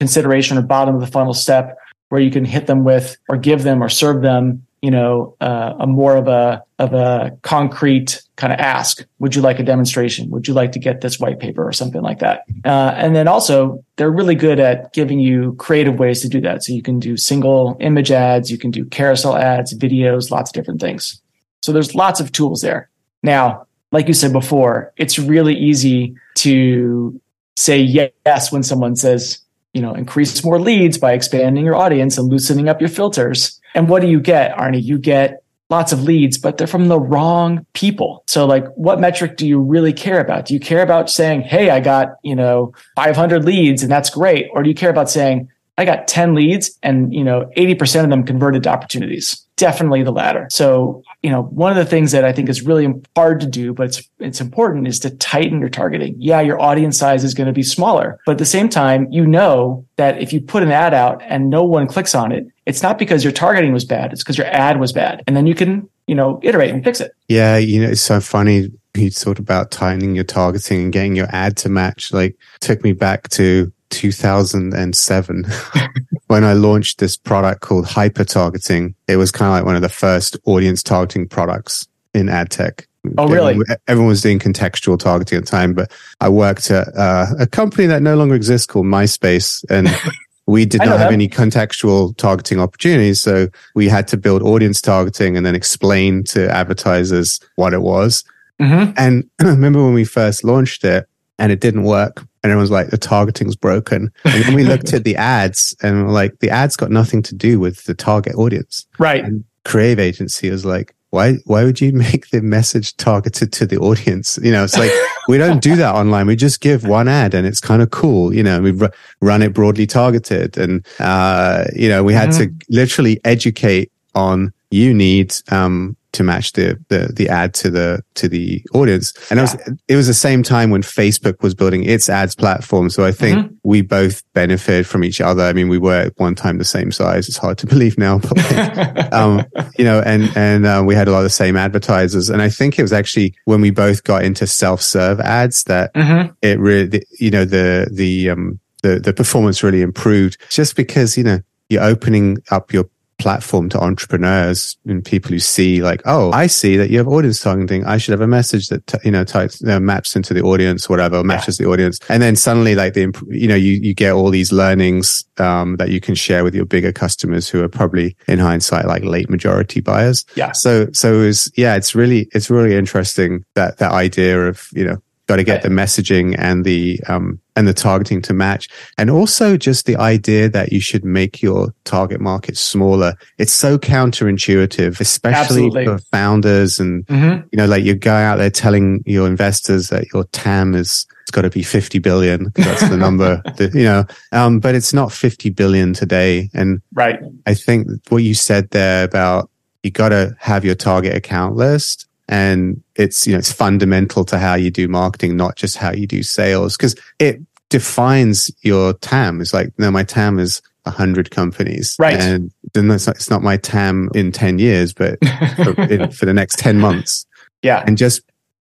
consideration 0.00 0.56
or 0.56 0.62
bottom 0.62 0.94
of 0.94 1.00
the 1.00 1.06
funnel 1.06 1.34
step 1.34 1.76
where 2.08 2.20
you 2.20 2.30
can 2.30 2.44
hit 2.44 2.66
them 2.66 2.84
with 2.84 3.16
or 3.28 3.36
give 3.36 3.62
them 3.62 3.82
or 3.82 3.88
serve 3.88 4.22
them 4.22 4.65
you 4.82 4.90
know, 4.90 5.36
uh, 5.40 5.74
a 5.80 5.86
more 5.86 6.16
of 6.16 6.28
a 6.28 6.62
of 6.78 6.92
a 6.92 7.36
concrete 7.42 8.22
kind 8.36 8.52
of 8.52 8.58
ask. 8.58 9.04
Would 9.18 9.34
you 9.34 9.42
like 9.42 9.58
a 9.58 9.62
demonstration? 9.62 10.30
Would 10.30 10.46
you 10.46 10.54
like 10.54 10.72
to 10.72 10.78
get 10.78 11.00
this 11.00 11.18
white 11.18 11.40
paper 11.40 11.66
or 11.66 11.72
something 11.72 12.02
like 12.02 12.18
that? 12.18 12.42
Uh, 12.64 12.92
and 12.96 13.16
then 13.16 13.28
also, 13.28 13.82
they're 13.96 14.10
really 14.10 14.34
good 14.34 14.60
at 14.60 14.92
giving 14.92 15.18
you 15.18 15.54
creative 15.54 15.98
ways 15.98 16.20
to 16.20 16.28
do 16.28 16.40
that. 16.42 16.62
So 16.62 16.72
you 16.72 16.82
can 16.82 17.00
do 17.00 17.16
single 17.16 17.76
image 17.80 18.10
ads, 18.10 18.50
you 18.50 18.58
can 18.58 18.70
do 18.70 18.84
carousel 18.84 19.36
ads, 19.36 19.76
videos, 19.76 20.30
lots 20.30 20.50
of 20.50 20.54
different 20.54 20.80
things. 20.80 21.20
So 21.62 21.72
there's 21.72 21.94
lots 21.94 22.20
of 22.20 22.30
tools 22.32 22.60
there. 22.60 22.90
Now, 23.22 23.66
like 23.92 24.08
you 24.08 24.14
said 24.14 24.32
before, 24.32 24.92
it's 24.96 25.18
really 25.18 25.54
easy 25.54 26.14
to 26.36 27.18
say 27.56 27.80
yes 27.80 28.52
when 28.52 28.62
someone 28.62 28.94
says, 28.96 29.40
you 29.76 29.82
know, 29.82 29.92
increase 29.92 30.42
more 30.42 30.58
leads 30.58 30.96
by 30.96 31.12
expanding 31.12 31.62
your 31.62 31.74
audience 31.74 32.16
and 32.16 32.30
loosening 32.30 32.66
up 32.66 32.80
your 32.80 32.88
filters. 32.88 33.60
And 33.74 33.90
what 33.90 34.00
do 34.00 34.08
you 34.08 34.20
get, 34.20 34.56
Arnie? 34.56 34.82
You 34.82 34.96
get 34.96 35.42
lots 35.68 35.92
of 35.92 36.02
leads, 36.02 36.38
but 36.38 36.56
they're 36.56 36.66
from 36.66 36.88
the 36.88 36.98
wrong 36.98 37.66
people. 37.74 38.24
So 38.26 38.46
like 38.46 38.66
what 38.68 39.00
metric 39.00 39.36
do 39.36 39.46
you 39.46 39.60
really 39.60 39.92
care 39.92 40.18
about? 40.18 40.46
Do 40.46 40.54
you 40.54 40.60
care 40.60 40.80
about 40.80 41.10
saying, 41.10 41.42
Hey, 41.42 41.68
I 41.68 41.80
got, 41.80 42.16
you 42.22 42.34
know, 42.34 42.72
500 42.94 43.44
leads 43.44 43.82
and 43.82 43.92
that's 43.92 44.08
great. 44.08 44.48
Or 44.54 44.62
do 44.62 44.70
you 44.70 44.74
care 44.74 44.88
about 44.88 45.10
saying, 45.10 45.50
I 45.76 45.84
got 45.84 46.08
10 46.08 46.34
leads 46.34 46.70
and, 46.82 47.12
you 47.12 47.22
know, 47.22 47.50
80% 47.58 48.04
of 48.04 48.08
them 48.08 48.24
converted 48.24 48.62
to 48.62 48.70
opportunities. 48.70 49.46
Definitely 49.56 50.04
the 50.04 50.10
latter. 50.10 50.46
So, 50.50 51.02
you 51.22 51.30
know, 51.30 51.42
one 51.42 51.70
of 51.70 51.76
the 51.76 51.84
things 51.84 52.12
that 52.12 52.24
I 52.24 52.32
think 52.32 52.48
is 52.48 52.62
really 52.62 52.92
hard 53.16 53.40
to 53.40 53.46
do, 53.46 53.72
but 53.72 53.86
it's, 53.86 54.08
it's 54.18 54.40
important 54.40 54.86
is 54.86 54.98
to 55.00 55.10
tighten 55.10 55.60
your 55.60 55.68
targeting. 55.68 56.14
Yeah, 56.18 56.40
your 56.40 56.60
audience 56.60 56.98
size 56.98 57.24
is 57.24 57.34
going 57.34 57.46
to 57.46 57.52
be 57.52 57.62
smaller, 57.62 58.18
but 58.26 58.32
at 58.32 58.38
the 58.38 58.44
same 58.44 58.68
time, 58.68 59.10
you 59.10 59.26
know 59.26 59.84
that 59.96 60.20
if 60.20 60.32
you 60.32 60.40
put 60.40 60.62
an 60.62 60.70
ad 60.70 60.94
out 60.94 61.22
and 61.22 61.50
no 61.50 61.64
one 61.64 61.86
clicks 61.86 62.14
on 62.14 62.32
it, 62.32 62.46
it's 62.66 62.82
not 62.82 62.98
because 62.98 63.24
your 63.24 63.32
targeting 63.32 63.72
was 63.72 63.84
bad. 63.84 64.12
It's 64.12 64.22
because 64.22 64.38
your 64.38 64.46
ad 64.48 64.78
was 64.78 64.92
bad. 64.92 65.22
And 65.26 65.36
then 65.36 65.46
you 65.46 65.54
can, 65.54 65.88
you 66.06 66.14
know, 66.14 66.40
iterate 66.42 66.70
and 66.70 66.84
fix 66.84 67.00
it. 67.00 67.12
Yeah. 67.28 67.56
You 67.56 67.82
know, 67.82 67.88
it's 67.88 68.02
so 68.02 68.20
funny. 68.20 68.70
You 68.94 69.10
thought 69.10 69.38
about 69.38 69.70
tightening 69.70 70.14
your 70.14 70.24
targeting 70.24 70.82
and 70.82 70.92
getting 70.92 71.16
your 71.16 71.28
ad 71.30 71.56
to 71.58 71.68
match. 71.68 72.12
Like 72.12 72.36
took 72.60 72.82
me 72.82 72.92
back 72.92 73.28
to 73.30 73.72
2007 73.90 75.46
when 76.26 76.44
I 76.44 76.52
launched 76.52 76.98
this 76.98 77.16
product 77.16 77.60
called 77.60 77.86
hyper 77.86 78.24
targeting. 78.24 78.94
It 79.08 79.16
was 79.16 79.30
kind 79.30 79.48
of 79.48 79.52
like 79.54 79.64
one 79.64 79.76
of 79.76 79.82
the 79.82 79.88
first 79.88 80.36
audience 80.44 80.82
targeting 80.82 81.28
products 81.28 81.86
in 82.14 82.28
ad 82.28 82.50
tech. 82.50 82.86
Oh, 83.18 83.28
really? 83.28 83.52
Everyone, 83.52 83.76
everyone, 83.86 84.08
was 84.08 84.22
doing 84.22 84.38
contextual 84.38 84.98
targeting 84.98 85.38
at 85.38 85.44
the 85.44 85.50
time, 85.50 85.74
but 85.74 85.92
I 86.20 86.28
worked 86.28 86.70
at 86.70 86.88
uh, 86.96 87.26
a 87.38 87.46
company 87.46 87.86
that 87.86 88.02
no 88.02 88.16
longer 88.16 88.34
exists 88.34 88.66
called 88.66 88.86
MySpace 88.86 89.64
and 89.70 89.88
we 90.46 90.64
did 90.64 90.78
not 90.78 90.88
have 90.88 90.98
that. 90.98 91.12
any 91.12 91.28
contextual 91.28 92.16
targeting 92.16 92.60
opportunities. 92.60 93.20
So 93.20 93.48
we 93.74 93.88
had 93.88 94.08
to 94.08 94.16
build 94.16 94.42
audience 94.42 94.80
targeting 94.80 95.36
and 95.36 95.44
then 95.44 95.54
explain 95.54 96.24
to 96.24 96.48
advertisers 96.50 97.40
what 97.56 97.72
it 97.72 97.82
was. 97.82 98.24
Mm-hmm. 98.60 98.92
And 98.96 99.30
I 99.40 99.44
remember 99.44 99.84
when 99.84 99.94
we 99.94 100.04
first 100.04 100.44
launched 100.44 100.84
it 100.84 101.08
and 101.38 101.52
it 101.52 101.60
didn't 101.60 101.84
work 101.84 102.26
and 102.46 102.52
everyone's 102.52 102.70
like, 102.70 102.90
the 102.90 102.96
targeting's 102.96 103.56
broken. 103.56 104.12
And 104.24 104.44
then 104.44 104.54
we 104.54 104.62
looked 104.68 104.92
at 104.92 105.02
the 105.02 105.16
ads 105.16 105.74
and 105.82 106.06
we're 106.06 106.12
like, 106.12 106.38
the 106.38 106.48
ads 106.48 106.76
got 106.76 106.92
nothing 106.92 107.20
to 107.22 107.34
do 107.34 107.58
with 107.58 107.82
the 107.86 107.94
target 107.94 108.36
audience. 108.36 108.86
Right. 109.00 109.24
And 109.24 109.42
creative 109.64 109.98
agency 109.98 110.48
was 110.48 110.64
like, 110.64 110.94
why, 111.10 111.38
why 111.46 111.64
would 111.64 111.80
you 111.80 111.92
make 112.12 112.30
the 112.30 112.40
message 112.42 112.96
targeted 112.98 113.52
to 113.54 113.66
the 113.66 113.78
audience? 113.78 114.38
You 114.40 114.52
know, 114.52 114.62
it's 114.62 114.78
like, 114.78 114.92
we 115.28 115.38
don't 115.38 115.60
do 115.60 115.74
that 115.74 115.96
online. 115.96 116.28
We 116.28 116.36
just 116.36 116.60
give 116.60 116.86
one 116.86 117.08
ad 117.08 117.34
and 117.34 117.48
it's 117.48 117.60
kind 117.60 117.82
of 117.82 117.90
cool. 117.90 118.32
You 118.32 118.44
know, 118.44 118.60
we 118.60 118.72
run 119.20 119.42
it 119.42 119.52
broadly 119.52 119.88
targeted 119.88 120.56
and, 120.56 120.86
uh, 121.00 121.64
you 121.74 121.88
know, 121.88 122.04
we 122.04 122.14
had 122.14 122.28
mm-hmm. 122.28 122.56
to 122.56 122.64
literally 122.68 123.20
educate 123.24 123.90
on 124.14 124.52
you 124.70 124.94
need, 124.94 125.34
um, 125.50 125.96
to 126.16 126.24
match 126.24 126.52
the, 126.52 126.78
the, 126.88 127.12
the 127.14 127.28
ad 127.28 127.54
to 127.54 127.70
the, 127.70 128.02
to 128.14 128.28
the 128.28 128.62
audience. 128.74 129.12
And 129.30 129.38
yeah. 129.38 129.44
it 129.44 129.68
was, 129.68 129.78
it 129.88 129.96
was 129.96 130.06
the 130.06 130.14
same 130.14 130.42
time 130.42 130.70
when 130.70 130.82
Facebook 130.82 131.42
was 131.42 131.54
building 131.54 131.84
its 131.84 132.08
ads 132.08 132.34
platform. 132.34 132.90
So 132.90 133.04
I 133.04 133.12
think 133.12 133.38
mm-hmm. 133.38 133.54
we 133.62 133.82
both 133.82 134.22
benefited 134.32 134.86
from 134.86 135.04
each 135.04 135.20
other. 135.20 135.42
I 135.42 135.52
mean, 135.52 135.68
we 135.68 135.78
were 135.78 135.94
at 135.94 136.12
one 136.18 136.34
time 136.34 136.58
the 136.58 136.64
same 136.64 136.90
size. 136.90 137.28
It's 137.28 137.38
hard 137.38 137.58
to 137.58 137.66
believe 137.74 137.98
now, 137.98 138.18
but 138.18 138.36
like, 138.36 139.12
um, 139.12 139.44
you 139.78 139.84
know, 139.84 140.00
and, 140.00 140.34
and, 140.36 140.66
uh, 140.66 140.82
we 140.84 140.94
had 140.94 141.08
a 141.08 141.12
lot 141.12 141.18
of 141.18 141.24
the 141.24 141.30
same 141.30 141.56
advertisers. 141.56 142.30
And 142.30 142.42
I 142.42 142.48
think 142.48 142.78
it 142.78 142.82
was 142.82 142.92
actually 142.92 143.34
when 143.44 143.60
we 143.60 143.70
both 143.70 144.04
got 144.04 144.24
into 144.24 144.46
self-serve 144.46 145.20
ads 145.20 145.64
that 145.64 145.94
mm-hmm. 145.94 146.32
it 146.42 146.58
really, 146.58 147.04
you 147.18 147.30
know, 147.30 147.44
the, 147.44 147.88
the, 147.92 148.30
um, 148.30 148.58
the, 148.82 149.00
the 149.00 149.12
performance 149.12 149.62
really 149.62 149.82
improved 149.82 150.38
just 150.48 150.76
because, 150.76 151.16
you 151.16 151.24
know, 151.24 151.40
you're 151.68 151.82
opening 151.82 152.38
up 152.50 152.72
your 152.72 152.88
platform 153.18 153.68
to 153.70 153.80
entrepreneurs 153.80 154.76
and 154.86 155.04
people 155.04 155.30
who 155.30 155.38
see 155.38 155.82
like, 155.82 156.02
oh, 156.04 156.30
I 156.32 156.46
see 156.46 156.76
that 156.76 156.90
you 156.90 156.98
have 156.98 157.08
audience 157.08 157.40
targeting. 157.40 157.84
I 157.84 157.96
should 157.96 158.12
have 158.12 158.20
a 158.20 158.26
message 158.26 158.68
that, 158.68 158.86
t- 158.86 158.98
you 159.04 159.10
know, 159.10 159.24
types, 159.24 159.62
maps 159.62 160.14
into 160.16 160.34
the 160.34 160.42
audience, 160.42 160.88
whatever, 160.88 161.24
matches 161.24 161.58
yeah. 161.58 161.64
the 161.64 161.72
audience. 161.72 161.98
And 162.08 162.22
then 162.22 162.36
suddenly 162.36 162.74
like 162.74 162.94
the, 162.94 163.12
you 163.28 163.48
know, 163.48 163.54
you, 163.54 163.72
you 163.72 163.94
get 163.94 164.12
all 164.12 164.30
these 164.30 164.52
learnings, 164.52 165.24
um, 165.38 165.76
that 165.76 165.88
you 165.88 166.00
can 166.00 166.14
share 166.14 166.44
with 166.44 166.54
your 166.54 166.66
bigger 166.66 166.92
customers 166.92 167.48
who 167.48 167.62
are 167.62 167.68
probably 167.68 168.16
in 168.28 168.38
hindsight, 168.38 168.86
like 168.86 169.02
late 169.02 169.30
majority 169.30 169.80
buyers. 169.80 170.24
Yeah. 170.34 170.52
So, 170.52 170.88
so 170.92 171.14
it 171.14 171.26
was, 171.26 171.52
yeah, 171.56 171.76
it's 171.76 171.94
really, 171.94 172.28
it's 172.32 172.50
really 172.50 172.74
interesting 172.74 173.44
that, 173.54 173.78
that 173.78 173.92
idea 173.92 174.46
of, 174.46 174.68
you 174.72 174.84
know, 174.84 174.98
got 175.26 175.36
to 175.36 175.44
get 175.44 175.62
the 175.62 175.68
messaging 175.68 176.34
and 176.38 176.64
the 176.64 177.00
um, 177.08 177.40
and 177.56 177.66
the 177.66 177.74
targeting 177.74 178.22
to 178.22 178.34
match, 178.34 178.68
and 178.98 179.10
also 179.10 179.56
just 179.56 179.86
the 179.86 179.96
idea 179.96 180.48
that 180.48 180.72
you 180.72 180.80
should 180.80 181.04
make 181.04 181.42
your 181.42 181.74
target 181.84 182.20
market 182.20 182.56
smaller. 182.56 183.14
It's 183.38 183.52
so 183.52 183.78
counterintuitive, 183.78 185.00
especially 185.00 185.66
Absolutely. 185.66 185.86
for 185.86 185.98
founders, 185.98 186.78
and 186.78 187.06
mm-hmm. 187.06 187.46
you 187.50 187.56
know, 187.56 187.66
like 187.66 187.84
you 187.84 187.94
go 187.94 188.14
out 188.14 188.36
there 188.36 188.50
telling 188.50 189.02
your 189.06 189.26
investors 189.26 189.88
that 189.88 190.12
your 190.12 190.24
TAM 190.24 190.74
is 190.74 191.06
it's 191.22 191.32
got 191.32 191.42
to 191.42 191.50
be 191.50 191.64
50 191.64 191.98
billion. 191.98 192.52
That's 192.54 192.88
the 192.88 192.96
number, 192.96 193.42
that, 193.56 193.74
you 193.74 193.82
know, 193.82 194.04
um, 194.30 194.60
but 194.60 194.76
it's 194.76 194.94
not 194.94 195.10
50 195.10 195.50
billion 195.50 195.92
today. 195.92 196.48
And 196.54 196.80
right. 196.94 197.18
I 197.46 197.54
think 197.54 197.88
what 198.10 198.22
you 198.22 198.32
said 198.32 198.70
there 198.70 199.02
about 199.02 199.50
you 199.82 199.90
got 199.90 200.10
to 200.10 200.36
have 200.38 200.64
your 200.64 200.76
target 200.76 201.16
account 201.16 201.56
list 201.56 202.06
and 202.28 202.82
it's, 202.96 203.26
you 203.26 203.32
know, 203.32 203.38
it's 203.38 203.52
fundamental 203.52 204.24
to 204.26 204.38
how 204.38 204.54
you 204.54 204.70
do 204.70 204.88
marketing, 204.88 205.36
not 205.36 205.56
just 205.56 205.76
how 205.76 205.92
you 205.92 206.06
do 206.06 206.22
sales 206.22 206.76
because 206.76 206.96
it 207.18 207.40
defines 207.68 208.50
your 208.62 208.94
TAM. 208.94 209.40
It's 209.40 209.54
like, 209.54 209.72
no, 209.78 209.90
my 209.90 210.04
TAM 210.04 210.38
is 210.38 210.60
100 210.84 211.30
companies. 211.30 211.96
Right. 211.98 212.18
And 212.18 212.52
then 212.74 212.90
it's 212.90 213.06
not, 213.06 213.16
it's 213.16 213.30
not 213.30 213.42
my 213.42 213.56
TAM 213.56 214.10
in 214.14 214.32
10 214.32 214.58
years, 214.58 214.92
but 214.92 215.18
for, 215.56 215.80
in, 215.82 216.10
for 216.10 216.26
the 216.26 216.34
next 216.34 216.58
10 216.58 216.78
months. 216.78 217.26
Yeah. 217.62 217.82
And 217.86 217.96
just 217.96 218.22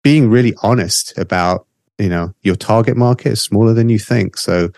being 0.04 0.30
really 0.30 0.54
honest 0.64 1.18
about 1.18 1.68
you 2.02 2.10
know 2.10 2.34
your 2.42 2.56
target 2.56 2.98
market 2.98 3.34
is 3.34 3.42
smaller 3.42 3.74
than 3.74 3.90
you 3.90 4.00
think 4.00 4.38
so 4.38 4.70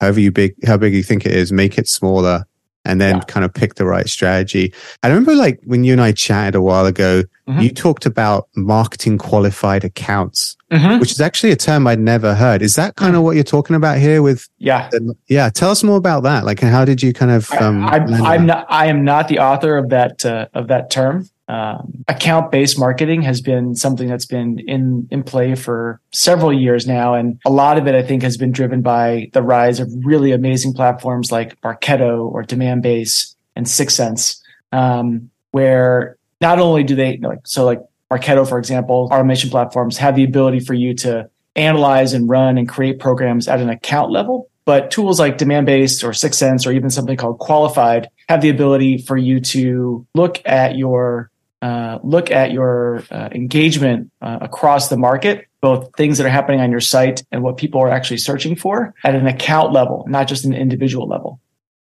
however 0.00 0.20
you 0.20 0.32
big 0.32 0.54
how 0.66 0.76
big 0.76 0.94
you 0.94 1.02
think 1.02 1.26
it 1.26 1.32
is 1.32 1.52
make 1.52 1.78
it 1.78 1.86
smaller 1.86 2.46
and 2.90 3.00
then 3.00 3.16
yeah. 3.16 3.22
kind 3.22 3.44
of 3.44 3.54
pick 3.54 3.74
the 3.74 3.84
right 3.84 4.08
strategy 4.08 4.72
i 5.02 5.08
remember 5.08 5.34
like 5.34 5.60
when 5.64 5.84
you 5.84 5.92
and 5.92 6.00
i 6.00 6.10
chatted 6.12 6.54
a 6.54 6.60
while 6.60 6.86
ago 6.86 7.22
mm-hmm. 7.48 7.60
you 7.60 7.70
talked 7.70 8.04
about 8.04 8.48
marketing 8.56 9.16
qualified 9.16 9.84
accounts 9.84 10.56
mm-hmm. 10.70 10.98
which 10.98 11.12
is 11.12 11.20
actually 11.20 11.52
a 11.52 11.56
term 11.56 11.86
i'd 11.86 12.00
never 12.00 12.34
heard 12.34 12.62
is 12.62 12.74
that 12.74 12.96
kind 12.96 13.14
of 13.14 13.22
what 13.22 13.34
you're 13.34 13.44
talking 13.44 13.76
about 13.76 13.98
here 13.98 14.22
with 14.22 14.48
yeah 14.58 14.88
the, 14.90 15.14
yeah 15.28 15.48
tell 15.48 15.70
us 15.70 15.82
more 15.82 15.96
about 15.96 16.22
that 16.22 16.44
like 16.44 16.60
how 16.60 16.84
did 16.84 17.02
you 17.02 17.12
kind 17.12 17.30
of 17.30 17.50
um, 17.52 17.86
I, 17.86 18.34
am 18.34 18.46
not 18.46 18.66
i 18.68 18.86
am 18.86 19.04
not 19.04 19.28
the 19.28 19.38
author 19.38 19.76
of 19.76 19.88
that 19.90 20.24
uh, 20.26 20.48
of 20.54 20.68
that 20.68 20.90
term 20.90 21.28
um, 21.50 22.04
account 22.06 22.52
based 22.52 22.78
marketing 22.78 23.22
has 23.22 23.40
been 23.40 23.74
something 23.74 24.06
that's 24.06 24.24
been 24.24 24.60
in 24.60 25.08
in 25.10 25.24
play 25.24 25.56
for 25.56 26.00
several 26.12 26.52
years 26.52 26.86
now, 26.86 27.14
and 27.14 27.40
a 27.44 27.50
lot 27.50 27.76
of 27.76 27.88
it 27.88 27.96
I 27.96 28.04
think 28.04 28.22
has 28.22 28.36
been 28.36 28.52
driven 28.52 28.82
by 28.82 29.30
the 29.32 29.42
rise 29.42 29.80
of 29.80 29.88
really 30.04 30.30
amazing 30.30 30.74
platforms 30.74 31.32
like 31.32 31.60
Marketo 31.62 32.30
or 32.30 32.44
Demandbase 32.44 33.34
and 33.56 33.66
6sense, 33.66 34.40
um, 34.70 35.28
where 35.50 36.16
not 36.40 36.60
only 36.60 36.84
do 36.84 36.94
they 36.94 37.16
like 37.16 37.40
so 37.44 37.64
like 37.64 37.80
Marketo, 38.12 38.48
for 38.48 38.58
example, 38.58 39.08
automation 39.10 39.50
platforms 39.50 39.96
have 39.96 40.14
the 40.14 40.22
ability 40.22 40.60
for 40.60 40.74
you 40.74 40.94
to 40.94 41.28
analyze 41.56 42.12
and 42.12 42.28
run 42.28 42.58
and 42.58 42.68
create 42.68 43.00
programs 43.00 43.48
at 43.48 43.58
an 43.58 43.70
account 43.70 44.12
level. 44.12 44.48
But 44.66 44.92
tools 44.92 45.18
like 45.18 45.36
Demand 45.36 45.66
Demandbase 45.66 46.04
or 46.04 46.10
6sense 46.10 46.64
or 46.64 46.70
even 46.70 46.90
something 46.90 47.16
called 47.16 47.40
Qualified 47.40 48.08
have 48.28 48.40
the 48.40 48.50
ability 48.50 48.98
for 48.98 49.16
you 49.16 49.40
to 49.40 50.06
look 50.14 50.40
at 50.44 50.76
your 50.76 51.29
uh, 51.62 51.98
look 52.02 52.30
at 52.30 52.52
your 52.52 53.04
uh, 53.10 53.28
engagement 53.32 54.10
uh, 54.22 54.38
across 54.40 54.88
the 54.88 54.96
market, 54.96 55.46
both 55.60 55.90
things 55.96 56.16
that 56.18 56.26
are 56.26 56.30
happening 56.30 56.60
on 56.60 56.70
your 56.70 56.80
site 56.80 57.22
and 57.30 57.42
what 57.42 57.58
people 57.58 57.80
are 57.80 57.90
actually 57.90 58.16
searching 58.16 58.56
for 58.56 58.94
at 59.04 59.14
an 59.14 59.26
account 59.26 59.72
level, 59.72 60.04
not 60.08 60.26
just 60.26 60.44
an 60.44 60.54
individual 60.54 61.06
level. 61.06 61.40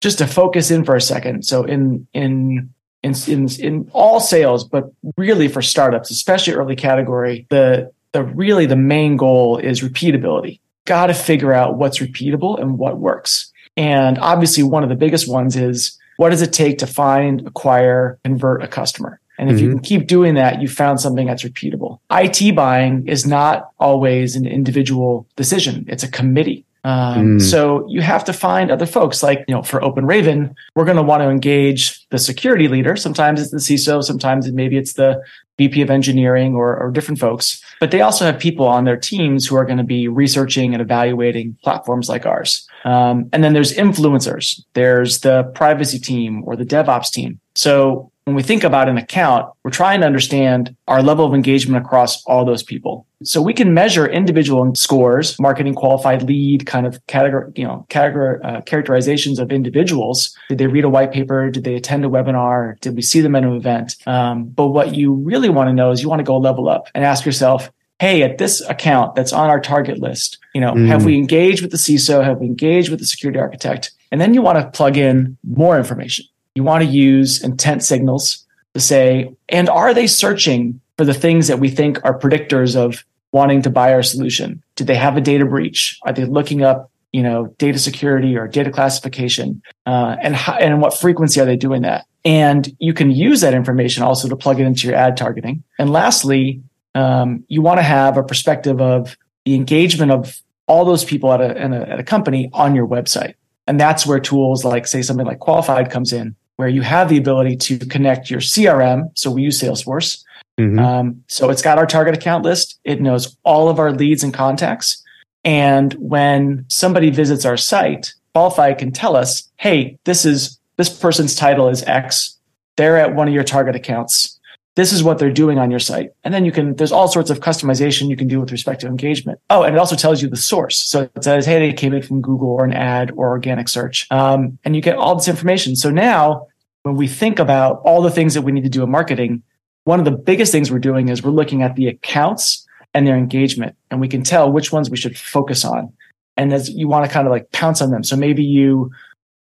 Just 0.03 0.19
to 0.19 0.27
focus 0.27 0.71
in 0.71 0.85
for 0.85 0.97
a 0.97 1.01
second. 1.01 1.45
So 1.45 1.65
in, 1.65 2.07
in, 2.13 2.71
in, 3.03 3.15
in, 3.27 3.49
in 3.61 3.91
all 3.93 4.21
sales, 4.21 4.65
but 4.65 4.93
really 5.17 5.49
for 5.49 5.63
startups, 5.63 6.11
especially 6.11 6.55
early 6.55 6.77
category, 6.77 7.47
the, 7.51 7.91
the 8.13 8.25
really 8.25 8.67
the 8.67 8.77
main 8.77 9.17
goal 9.17 9.59
is 9.59 9.81
repeatability. 9.81 10.61
Got 10.85 11.07
to 11.07 11.15
figure 11.15 11.53
out 11.53 11.79
what's 11.79 11.99
repeatable 11.99 12.61
and 12.61 12.79
what 12.79 12.99
works. 12.99 13.53
And 13.77 14.19
obviously 14.19 14.65
one 14.65 14.83
of 14.83 14.89
the 14.89 14.97
biggest 14.97 15.29
ones 15.29 15.57
is 15.57 15.97
what 16.17 16.31
does 16.31 16.43
it 16.43 16.53
take 16.53 16.79
to 16.79 16.87
find, 16.87 17.47
acquire, 17.47 18.19
convert 18.25 18.63
a 18.63 18.69
customer? 18.69 19.21
And 19.43 19.51
if 19.51 19.57
mm-hmm. 19.57 19.65
you 19.65 19.71
can 19.73 19.81
keep 19.81 20.07
doing 20.07 20.35
that, 20.37 20.63
you 20.63 20.69
found 20.69 21.01
something 21.01 21.27
that's 21.27 21.43
repeatable. 21.43 21.99
IT 22.13 22.55
buying 22.55 23.09
is 23.09 23.27
not 23.27 23.71
always 23.81 24.37
an 24.37 24.47
individual 24.47 25.27
decision. 25.35 25.85
It's 25.89 26.05
a 26.05 26.09
committee. 26.09 26.65
Um, 26.85 27.39
mm. 27.39 27.43
So 27.43 27.85
you 27.89 28.03
have 28.03 28.25
to 28.27 28.33
find 28.33 28.71
other 28.71 28.87
folks 28.87 29.21
like, 29.21 29.45
you 29.49 29.55
know, 29.55 29.65
for 29.65 29.83
Open 29.83 30.07
Raven, 30.07 30.55
we're 30.77 30.85
going 30.85 30.97
to 30.97 31.03
want 31.03 31.25
to 31.25 31.29
engage 31.29 32.07
the 32.11 32.21
security 32.21 32.69
leader. 32.69 32.95
Sometimes 32.95 33.41
it's 33.41 33.51
the 33.51 33.57
CISO. 33.57 34.01
Sometimes 34.05 34.51
maybe 34.53 34.77
it's 34.77 34.93
the 34.93 35.21
VP 35.59 35.83
of 35.83 35.91
engineering 35.91 36.55
or, 36.55 36.77
or 36.77 36.93
different 36.93 37.19
folks, 37.19 37.61
but 37.81 37.91
they 37.91 38.01
also 38.01 38.25
have 38.25 38.39
people 38.39 38.69
on 38.69 38.85
their 38.85 38.97
teams 38.97 39.45
who 39.45 39.57
are 39.57 39.65
going 39.65 39.79
to 39.79 39.85
be 39.85 40.07
researching 40.07 40.73
and 40.73 40.81
evaluating 40.81 41.57
platforms 41.65 42.09
like 42.09 42.27
ours. 42.27 42.69
Um, 42.85 43.29
and 43.33 43.43
then 43.43 43.55
there's 43.55 43.75
influencers. 43.75 44.63
There's 44.75 45.21
the 45.21 45.43
privacy 45.55 45.99
team 45.99 46.45
or 46.47 46.55
the 46.55 46.65
DevOps 46.65 47.11
team. 47.11 47.41
So 47.57 48.12
when 48.25 48.37
we 48.37 48.43
think 48.43 48.63
about 48.63 48.89
an 48.89 48.99
account, 48.99 49.53
we're 49.65 49.71
trying 49.71 50.01
to 50.01 50.07
understand 50.07 50.77
our 50.87 51.03
level 51.03 51.27
of 51.27 51.35
engagement 51.35 51.85
across 51.85 52.25
all 52.25 52.45
those 52.45 52.63
people. 52.63 53.07
So 53.25 53.43
we 53.43 53.53
can 53.53 53.75
measure 53.75 54.07
individual 54.07 54.73
scores, 54.75 55.39
marketing 55.41 55.75
qualified 55.75 56.23
lead 56.23 56.67
kind 56.67 56.87
of 56.87 57.05
category, 57.07 57.53
you 57.57 57.65
know, 57.65 57.85
category, 57.89 58.41
uh, 58.45 58.61
characterizations 58.63 59.39
of 59.39 59.51
individuals. 59.51 60.37
Did 60.49 60.59
they 60.59 60.67
read 60.67 60.85
a 60.85 60.89
white 60.89 61.13
paper? 61.13 61.51
Did 61.51 61.65
they 61.65 61.75
attend 61.75 62.05
a 62.05 62.09
webinar? 62.09 62.79
Did 62.81 62.95
we 62.95 63.03
see 63.03 63.21
them 63.21 63.35
at 63.35 63.45
an 63.45 63.55
event? 63.55 63.97
Um, 64.07 64.45
but 64.45 64.69
what 64.69 64.95
you 64.95 65.15
really 65.15 65.49
want 65.49 65.69
to 65.69 65.73
know 65.73 65.91
is 65.91 66.03
you 66.03 66.09
want 66.09 66.21
to 66.21 66.25
go 66.25 66.37
level 66.37 66.69
up 66.69 66.89
and 66.95 67.05
ask 67.05 67.27
yourself, 67.27 67.71
Hey, 67.99 68.25
at 68.25 68.39
this 68.39 68.61
account 68.63 69.15
that's 69.15 69.33
on 69.33 69.49
our 69.49 69.61
target 69.61 70.01
list, 70.01 70.39
you 70.55 70.61
know, 70.61 70.73
mm. 70.73 70.89
have 70.89 71.05
we 71.05 71.17
engaged 71.17 71.63
with 71.63 71.71
the 71.71 71.77
CISO? 71.77 72.25
Have 72.25 72.39
we 72.39 72.47
engaged 72.47 72.91
with 72.91 72.99
the 72.99 73.07
security 73.07 73.39
architect? 73.39 73.93
And 74.11 74.21
then 74.21 74.35
you 74.35 74.43
want 74.43 74.59
to 74.59 74.77
plug 74.77 74.97
in 74.97 75.39
more 75.45 75.79
information 75.79 76.25
you 76.55 76.63
want 76.63 76.85
to 76.85 76.91
use 76.91 77.43
intent 77.43 77.83
signals 77.83 78.47
to 78.75 78.81
say, 78.81 79.35
and 79.49 79.69
are 79.69 79.95
they 79.95 80.07
searching 80.07 80.81
for 80.97 81.05
the 81.05 81.15
things 81.15 81.49
that 81.49 81.59
we 81.59 81.69
think 81.69 82.05
are 82.05 82.19
predictors 82.19 82.77
of 82.77 83.05
wanting 83.33 83.63
to 83.63 83.71
buy 83.71 83.93
our 83.93 84.03
solution? 84.03 84.63
Do 84.77 84.85
they 84.85 84.95
have 84.95 85.17
a 85.17 85.21
data 85.21 85.47
breach? 85.47 85.99
Are 86.03 86.13
they 86.13 86.25
looking 86.25 86.63
up, 86.63 86.91
you 87.13 87.23
know, 87.23 87.47
data 87.59 87.79
security 87.79 88.37
or 88.37 88.47
data 88.47 88.71
classification? 88.71 89.63
Uh, 89.87 90.17
and 90.21 90.37
how, 90.37 90.55
and 90.55 90.81
what 90.81 90.95
frequency 90.95 91.41
are 91.41 91.47
they 91.47 91.57
doing 91.57 91.83
that? 91.83 92.07
And 92.25 92.75
you 92.79 92.93
can 92.93 93.11
use 93.11 93.41
that 93.41 93.55
information 93.55 94.03
also 94.03 94.29
to 94.29 94.37
plug 94.37 94.61
it 94.61 94.65
into 94.65 94.87
your 94.87 94.97
ad 94.97 95.17
targeting. 95.17 95.65
And 95.79 95.91
lastly, 95.91 96.63
um, 96.95 97.45
you 97.49 97.63
want 97.63 97.79
to 97.79 97.83
have 97.83 98.17
a 98.17 98.23
perspective 98.23 98.81
of 98.81 99.17
the 99.45 99.55
engagement 99.55 100.13
of 100.13 100.41
all 100.67 100.85
those 100.85 101.05
people 101.05 101.33
at 101.33 101.41
a, 101.41 101.57
a, 101.57 101.93
at 101.93 101.99
a 101.99 102.05
company 102.05 102.49
on 102.53 102.75
your 102.75 102.87
website. 102.87 103.35
And 103.67 103.81
that's 103.81 104.07
where 104.07 104.21
tools 104.21 104.65
like, 104.65 104.87
say, 104.87 105.03
something 105.03 105.27
like 105.27 105.39
Qualified 105.39 105.91
comes 105.91 106.13
in, 106.13 106.37
where 106.63 106.69
you 106.69 106.83
have 106.83 107.09
the 107.09 107.19
ability 107.19 107.57
to 107.57 107.77
connect 107.77 108.31
your 108.31 108.39
CRM. 108.39 109.11
So 109.19 109.33
we 109.33 109.43
use 109.43 109.61
Salesforce. 109.61 110.23
Mm-hmm. 110.61 110.79
Um, 110.79 111.25
so 111.27 111.51
it's 111.51 111.61
got 111.61 111.77
our 111.77 111.87
target 111.87 112.15
account 112.15 112.45
list. 112.45 112.79
It 112.85 113.01
knows 113.01 113.37
all 113.43 113.69
of 113.69 113.81
our 113.81 113.91
leads 113.91 114.23
and 114.23 114.33
contacts. 114.33 115.03
And 115.43 115.93
when 115.95 116.65
somebody 116.69 117.11
visits 117.11 117.45
our 117.45 117.57
site, 117.57 118.15
Qualify 118.33 118.75
can 118.75 118.93
tell 118.93 119.17
us, 119.17 119.51
hey, 119.57 119.99
this 120.05 120.25
is 120.25 120.57
this 120.77 120.89
person's 120.89 121.35
title 121.35 121.69
is 121.69 121.83
X. 121.83 122.39
They're 122.77 122.97
at 122.97 123.17
one 123.17 123.27
of 123.27 123.35
your 123.35 123.43
target 123.43 123.75
accounts. 123.75 124.39
This 124.77 124.93
is 124.93 125.03
what 125.03 125.19
they're 125.19 125.33
doing 125.33 125.59
on 125.59 125.71
your 125.71 125.81
site. 125.81 126.13
And 126.25 126.33
then 126.33 126.45
you 126.45 126.53
can, 126.53 126.77
there's 126.77 126.93
all 126.93 127.09
sorts 127.09 127.29
of 127.29 127.41
customization 127.41 128.09
you 128.09 128.17
can 128.17 128.29
do 128.29 128.41
with 128.41 128.53
respect 128.53 128.81
to 128.83 128.87
engagement. 128.87 129.39
Oh, 129.51 129.65
and 129.65 129.75
it 129.75 129.79
also 129.79 129.97
tells 129.97 130.23
you 130.23 130.29
the 130.29 130.37
source. 130.37 130.79
So 130.79 131.11
it 131.15 131.25
says, 131.25 131.45
hey, 131.45 131.59
they 131.59 131.75
came 131.75 131.93
in 131.93 132.03
from 132.03 132.23
Google 132.23 132.49
or 132.49 132.65
an 132.65 132.73
ad 132.73 133.11
or 133.17 133.29
organic 133.29 133.69
search. 133.69 134.07
Um, 134.11 134.59
and 134.65 134.75
you 134.75 134.81
get 134.81 134.97
all 134.97 135.15
this 135.15 135.29
information. 135.29 135.77
So 135.77 135.91
now 135.91 136.47
when 136.83 136.97
we 136.97 137.07
think 137.07 137.39
about 137.39 137.81
all 137.85 138.03
the 138.03 138.11
things 138.11 138.35
that 138.35 138.43
we 138.43 138.53
need 138.53 138.65
to 138.65 138.71
do 138.71 138.83
in 138.83 138.91
marketing, 138.91 139.43
one 139.85 139.99
of 139.99 140.05
the 140.05 140.11
biggest 140.11 140.53
things 140.53 140.71
we're 140.71 140.79
doing 140.79 141.09
is 141.09 141.23
we're 141.23 141.31
looking 141.31 141.63
at 141.63 141.77
the 141.77 141.89
accounts 141.89 142.67
and 142.95 143.07
their 143.07 143.17
engagement, 143.17 143.77
and 143.91 144.01
we 144.01 144.09
can 144.09 144.23
tell 144.23 144.51
which 144.51 144.73
ones 144.73 144.91
we 144.91 144.97
should 144.97 145.17
focus 145.17 145.65
on. 145.65 145.93
And 146.37 146.53
as 146.53 146.71
you 146.71 146.89
want 146.89 147.07
to 147.07 147.13
kind 147.13 147.27
of 147.27 147.31
like 147.31 147.51
pounce 147.53 147.81
on 147.81 147.91
them. 147.91 148.05
So 148.05 148.17
maybe 148.17 148.45
you, 148.45 148.91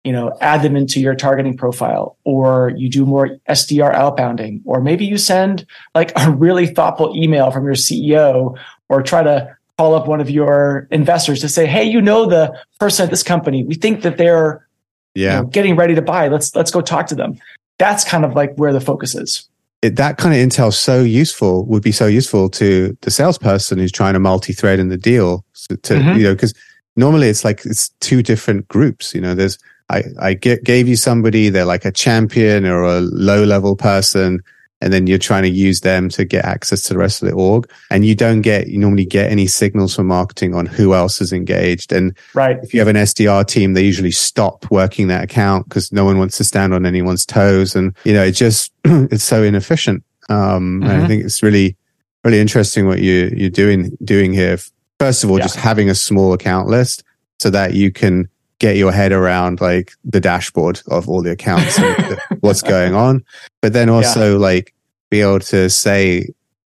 you 0.04 0.12
know, 0.12 0.36
add 0.40 0.62
them 0.62 0.76
into 0.76 1.00
your 1.00 1.14
targeting 1.14 1.56
profile, 1.56 2.16
or 2.24 2.72
you 2.76 2.88
do 2.88 3.06
more 3.06 3.38
SDR 3.48 3.94
outbounding, 3.94 4.60
or 4.64 4.80
maybe 4.80 5.04
you 5.04 5.18
send 5.18 5.66
like 5.94 6.12
a 6.16 6.30
really 6.30 6.66
thoughtful 6.66 7.14
email 7.16 7.50
from 7.50 7.64
your 7.64 7.74
CEO, 7.74 8.58
or 8.88 9.02
try 9.02 9.22
to 9.22 9.56
call 9.78 9.94
up 9.94 10.06
one 10.06 10.20
of 10.20 10.30
your 10.30 10.88
investors 10.90 11.40
to 11.40 11.48
say, 11.48 11.66
Hey, 11.66 11.84
you 11.84 12.00
know, 12.00 12.26
the 12.26 12.54
person 12.78 13.04
at 13.04 13.10
this 13.10 13.22
company, 13.22 13.64
we 13.64 13.74
think 13.74 14.02
that 14.02 14.18
they're 14.18 14.66
yeah. 15.14 15.38
You 15.38 15.42
know, 15.42 15.48
getting 15.48 15.76
ready 15.76 15.94
to 15.94 16.02
buy 16.02 16.28
let's 16.28 16.54
let's 16.54 16.70
go 16.70 16.80
talk 16.80 17.06
to 17.08 17.14
them. 17.14 17.38
That's 17.78 18.04
kind 18.04 18.24
of 18.24 18.34
like 18.34 18.54
where 18.56 18.72
the 18.72 18.80
focus 18.80 19.14
is. 19.14 19.48
It, 19.82 19.96
that 19.96 20.18
kind 20.18 20.34
of 20.34 20.40
intel 20.40 20.72
so 20.72 21.02
useful 21.02 21.64
would 21.64 21.82
be 21.82 21.92
so 21.92 22.06
useful 22.06 22.50
to 22.50 22.96
the 23.00 23.10
salesperson 23.10 23.78
who's 23.78 23.92
trying 23.92 24.12
to 24.12 24.18
multi-thread 24.18 24.78
in 24.78 24.90
the 24.90 24.98
deal 24.98 25.42
to, 25.68 25.76
to 25.78 25.94
mm-hmm. 25.94 26.18
you 26.18 26.24
know 26.24 26.34
because 26.34 26.52
normally 26.96 27.28
it's 27.28 27.44
like 27.44 27.64
it's 27.64 27.88
two 28.00 28.22
different 28.22 28.68
groups 28.68 29.14
you 29.14 29.22
know 29.22 29.34
there's 29.34 29.58
i 29.88 30.02
i 30.20 30.34
get, 30.34 30.64
gave 30.64 30.86
you 30.86 30.96
somebody 30.96 31.48
they're 31.48 31.64
like 31.64 31.86
a 31.86 31.92
champion 31.92 32.66
or 32.66 32.82
a 32.82 33.00
low 33.00 33.42
level 33.44 33.74
person 33.74 34.42
and 34.80 34.92
then 34.92 35.06
you're 35.06 35.18
trying 35.18 35.42
to 35.42 35.50
use 35.50 35.80
them 35.80 36.08
to 36.10 36.24
get 36.24 36.44
access 36.44 36.82
to 36.82 36.94
the 36.94 36.98
rest 36.98 37.22
of 37.22 37.28
the 37.28 37.34
org. 37.34 37.70
And 37.90 38.04
you 38.04 38.14
don't 38.14 38.40
get, 38.40 38.68
you 38.68 38.78
normally 38.78 39.04
get 39.04 39.30
any 39.30 39.46
signals 39.46 39.94
from 39.94 40.06
marketing 40.06 40.54
on 40.54 40.66
who 40.66 40.94
else 40.94 41.20
is 41.20 41.32
engaged. 41.32 41.92
And 41.92 42.16
right. 42.34 42.58
if 42.62 42.72
you 42.72 42.80
have 42.80 42.88
an 42.88 42.96
SDR 42.96 43.46
team, 43.46 43.74
they 43.74 43.82
usually 43.82 44.10
stop 44.10 44.70
working 44.70 45.08
that 45.08 45.24
account 45.24 45.68
because 45.68 45.92
no 45.92 46.04
one 46.04 46.18
wants 46.18 46.38
to 46.38 46.44
stand 46.44 46.72
on 46.72 46.86
anyone's 46.86 47.26
toes. 47.26 47.74
And, 47.74 47.94
you 48.04 48.14
know, 48.14 48.24
it 48.24 48.32
just, 48.32 48.72
it's 48.84 49.24
so 49.24 49.42
inefficient. 49.42 50.02
Um, 50.30 50.80
mm-hmm. 50.80 50.90
and 50.90 51.02
I 51.02 51.06
think 51.06 51.24
it's 51.24 51.42
really, 51.42 51.76
really 52.24 52.40
interesting 52.40 52.86
what 52.86 53.00
you, 53.00 53.32
you're 53.36 53.50
doing, 53.50 53.96
doing 54.02 54.32
here. 54.32 54.58
First 54.98 55.24
of 55.24 55.30
all, 55.30 55.38
yeah. 55.38 55.44
just 55.44 55.56
having 55.56 55.90
a 55.90 55.94
small 55.94 56.32
account 56.32 56.68
list 56.68 57.04
so 57.38 57.50
that 57.50 57.74
you 57.74 57.92
can 57.92 58.28
get 58.60 58.76
your 58.76 58.92
head 58.92 59.10
around 59.10 59.60
like 59.60 59.92
the 60.04 60.20
dashboard 60.20 60.80
of 60.86 61.08
all 61.08 61.22
the 61.22 61.32
accounts 61.32 61.78
and 61.78 62.20
what's 62.40 62.62
going 62.62 62.94
on. 62.94 63.24
But 63.60 63.72
then 63.72 63.88
also 63.88 64.32
yeah. 64.32 64.38
like 64.38 64.74
be 65.10 65.22
able 65.22 65.40
to 65.40 65.68
say 65.68 66.28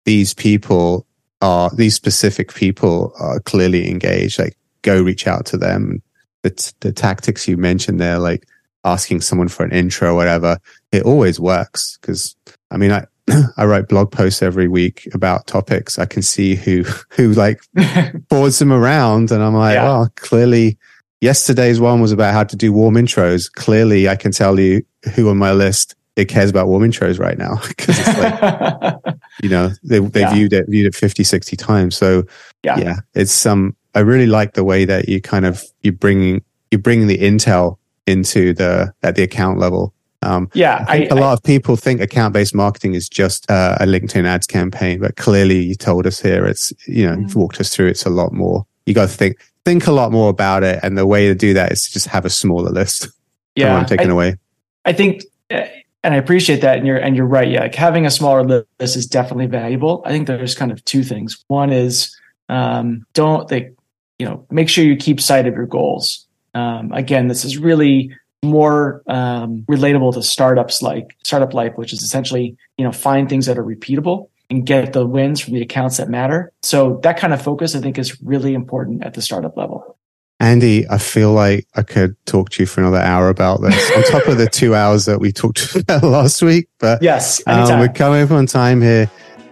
these 0.04 0.34
people 0.34 1.06
are, 1.42 1.70
these 1.70 1.96
specific 1.96 2.54
people 2.54 3.14
are 3.20 3.40
clearly 3.40 3.90
engaged. 3.90 4.40
Like 4.40 4.58
go 4.82 5.02
reach 5.02 5.28
out 5.28 5.46
to 5.48 5.58
them. 5.58 6.02
The, 6.42 6.50
t- 6.50 6.74
the 6.82 6.92
tactics 6.92 7.48
you 7.48 7.56
mentioned 7.56 8.00
there, 8.00 8.20
like 8.20 8.46
asking 8.84 9.22
someone 9.22 9.48
for 9.48 9.64
an 9.64 9.72
intro 9.72 10.12
or 10.12 10.16
whatever, 10.16 10.58
it 10.92 11.04
always 11.04 11.40
works. 11.40 11.98
Cause 11.98 12.36
I 12.72 12.78
mean, 12.78 12.92
I, 12.92 13.06
I 13.58 13.66
write 13.66 13.90
blog 13.90 14.12
posts 14.12 14.42
every 14.42 14.68
week 14.68 15.08
about 15.14 15.46
topics. 15.46 16.00
I 16.00 16.06
can 16.08 16.24
see 16.24 16.56
who, 16.56 16.84
who 17.10 17.34
like 17.34 17.62
boards 18.30 18.58
them 18.58 18.74
around 18.74 19.32
and 19.32 19.44
I'm 19.44 19.54
like, 19.54 19.76
yeah. 19.76 19.84
well, 19.84 20.12
clearly 20.16 20.80
Yesterday's 21.22 21.80
one 21.80 22.02
was 22.02 22.12
about 22.12 22.34
how 22.34 22.44
to 22.44 22.56
do 22.56 22.74
warm 22.74 22.96
intros. 22.96 23.52
Clearly, 23.52 24.10
I 24.10 24.16
can 24.16 24.32
tell 24.32 24.60
you 24.60 24.84
who 25.16 25.30
on 25.30 25.38
my 25.38 25.52
list 25.52 25.96
it 26.16 26.26
cares 26.26 26.50
about 26.50 26.68
warm 26.68 26.84
intros 26.84 27.20
right 27.20 27.38
now 27.38 27.56
because 27.68 28.00
it's 28.00 28.18
like, 28.18 29.16
you 29.44 29.50
know, 29.50 29.72
they, 29.84 30.00
they 30.00 30.22
yeah. 30.22 30.34
viewed 30.34 30.54
it, 30.54 30.66
viewed 30.70 30.88
it 30.88 30.96
50, 30.96 31.24
60 31.24 31.56
times. 31.58 31.96
So 31.96 32.24
yeah, 32.64 32.78
yeah 32.78 32.96
it's 33.14 33.32
some, 33.32 33.60
um, 33.60 33.76
I 33.94 34.00
really 34.00 34.28
like 34.28 34.54
the 34.54 34.64
way 34.64 34.86
that 34.86 35.08
you 35.08 35.22
kind 35.22 35.46
of, 35.46 35.64
you 35.82 35.92
bringing, 35.92 36.44
you 36.72 36.78
bringing 36.78 37.08
the 37.08 37.18
intel 37.18 37.78
into 38.08 38.54
the, 38.54 38.94
at 39.04 39.16
the 39.16 39.24
account 39.24 39.60
level. 39.60 39.94
Um, 40.22 40.50
yeah, 40.54 40.86
I 40.88 41.00
think 41.00 41.12
I, 41.12 41.16
a 41.16 41.20
lot 41.20 41.30
I, 41.32 41.34
of 41.34 41.44
people 41.44 41.76
think 41.76 42.02
account 42.02 42.34
based 42.34 42.56
marketing 42.56 42.94
is 42.94 43.08
just 43.08 43.50
uh, 43.50 43.78
a 43.80 43.86
LinkedIn 43.86 44.26
ads 44.26 44.48
campaign, 44.48 45.00
but 45.00 45.18
clearly 45.18 45.60
you 45.60 45.76
told 45.76 46.08
us 46.08 46.20
here 46.20 46.46
it's, 46.46 46.74
you 46.88 47.06
know, 47.06 47.16
mm-hmm. 47.16 47.40
walked 47.40 47.60
us 47.60 47.74
through 47.74 47.88
it's 47.88 48.06
a 48.06 48.10
lot 48.10 48.34
more. 48.34 48.66
You 48.86 48.94
got 48.94 49.10
to 49.10 49.16
think 49.16 49.38
think 49.66 49.88
a 49.88 49.92
lot 49.92 50.12
more 50.12 50.30
about 50.30 50.64
it. 50.64 50.80
And 50.84 50.98
the 50.98 51.06
way 51.06 51.28
to 51.28 51.36
do 51.36 51.54
that 51.56 51.72
is 51.72 51.84
to 51.84 51.92
just 51.92 52.08
have 52.08 52.24
a 52.24 52.30
smaller 52.30 52.70
list. 52.70 53.10
Yeah. 53.58 53.74
I'm 53.74 53.86
taking 53.86 54.10
I, 54.10 54.12
away. 54.12 54.36
I 54.84 54.92
think, 54.92 55.24
and 55.50 55.64
I 56.04 56.18
appreciate 56.18 56.60
that. 56.60 56.78
And 56.78 56.86
you're, 56.86 56.98
and 56.98 57.16
you're 57.16 57.26
right. 57.26 57.48
Yeah. 57.48 57.62
Like 57.62 57.74
having 57.74 58.06
a 58.06 58.12
smaller 58.12 58.44
list 58.44 58.98
is 58.98 59.06
definitely 59.08 59.46
valuable. 59.46 60.04
I 60.06 60.10
think 60.10 60.28
there's 60.28 60.56
kind 60.56 60.74
of 60.74 60.84
two 60.84 61.04
things. 61.04 61.42
One 61.48 61.72
is, 61.72 62.14
um, 62.50 63.06
don't 63.14 63.48
they, 63.48 63.72
you 64.20 64.26
know, 64.26 64.46
make 64.52 64.68
sure 64.68 64.84
you 64.84 64.98
keep 64.98 65.22
sight 65.22 65.48
of 65.48 65.54
your 65.54 65.68
goals. 65.68 66.28
Um, 66.54 66.92
again, 66.92 67.30
this 67.30 67.46
is 67.46 67.58
really 67.58 68.14
more 68.44 69.02
um, 69.08 69.64
relatable 69.70 70.16
to 70.16 70.22
startups 70.22 70.82
like 70.82 71.16
startup 71.24 71.54
life, 71.54 71.78
which 71.78 71.94
is 71.94 72.02
essentially, 72.02 72.58
you 72.78 72.84
know, 72.84 72.92
find 72.92 73.30
things 73.30 73.46
that 73.46 73.58
are 73.58 73.64
repeatable 73.64 74.28
and 74.50 74.66
get 74.66 74.94
the 74.94 75.06
wins 75.06 75.40
from 75.42 75.54
the 75.54 75.62
accounts 75.62 75.98
that 75.98 76.10
matter. 76.10 76.52
So 76.62 77.00
that 77.04 77.18
kind 77.18 77.34
of 77.34 77.42
focus, 77.42 77.76
I 77.76 77.80
think, 77.80 77.98
is 77.98 78.22
really 78.22 78.54
important 78.54 79.04
at 79.04 79.14
the 79.14 79.22
startup 79.22 79.58
level. 79.58 79.98
Andy, 80.40 80.88
I 80.90 80.98
feel 80.98 81.32
like 81.32 81.68
I 81.76 81.82
could 81.84 82.18
talk 82.26 82.50
to 82.52 82.64
you 82.64 82.68
for 82.68 82.82
another 82.82 83.00
hour 83.00 83.30
about 83.30 83.62
this 83.62 83.92
on 83.96 84.04
top 84.04 84.28
of 84.28 84.38
the 84.38 84.48
two 84.52 84.76
hours 84.76 85.06
that 85.06 85.20
we 85.20 85.32
talked 85.32 85.76
about 85.76 86.04
last 86.04 86.42
week. 86.42 86.68
But 86.80 87.02
yes, 87.02 87.42
um, 87.48 87.80
we're 87.80 87.88
coming 87.88 88.22
up 88.22 88.32
on 88.32 88.46
time 88.46 88.82
here. 88.82 89.10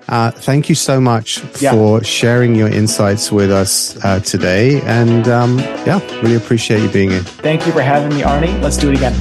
Uh, 0.09 0.31
thank 0.31 0.67
you 0.67 0.75
so 0.75 0.99
much 0.99 1.41
yeah. 1.61 1.71
for 1.71 2.03
sharing 2.03 2.55
your 2.55 2.67
insights 2.67 3.31
with 3.31 3.49
us 3.51 3.97
uh, 4.03 4.19
today. 4.19 4.81
And 4.81 5.27
um, 5.29 5.59
yeah, 5.59 6.01
really 6.21 6.35
appreciate 6.35 6.81
you 6.81 6.89
being 6.89 7.11
here. 7.11 7.21
Thank 7.21 7.65
you 7.65 7.71
for 7.71 7.81
having 7.81 8.15
me, 8.15 8.21
Arnie. 8.21 8.61
Let's 8.61 8.75
do 8.75 8.91
it 8.91 8.97
again. 8.97 9.13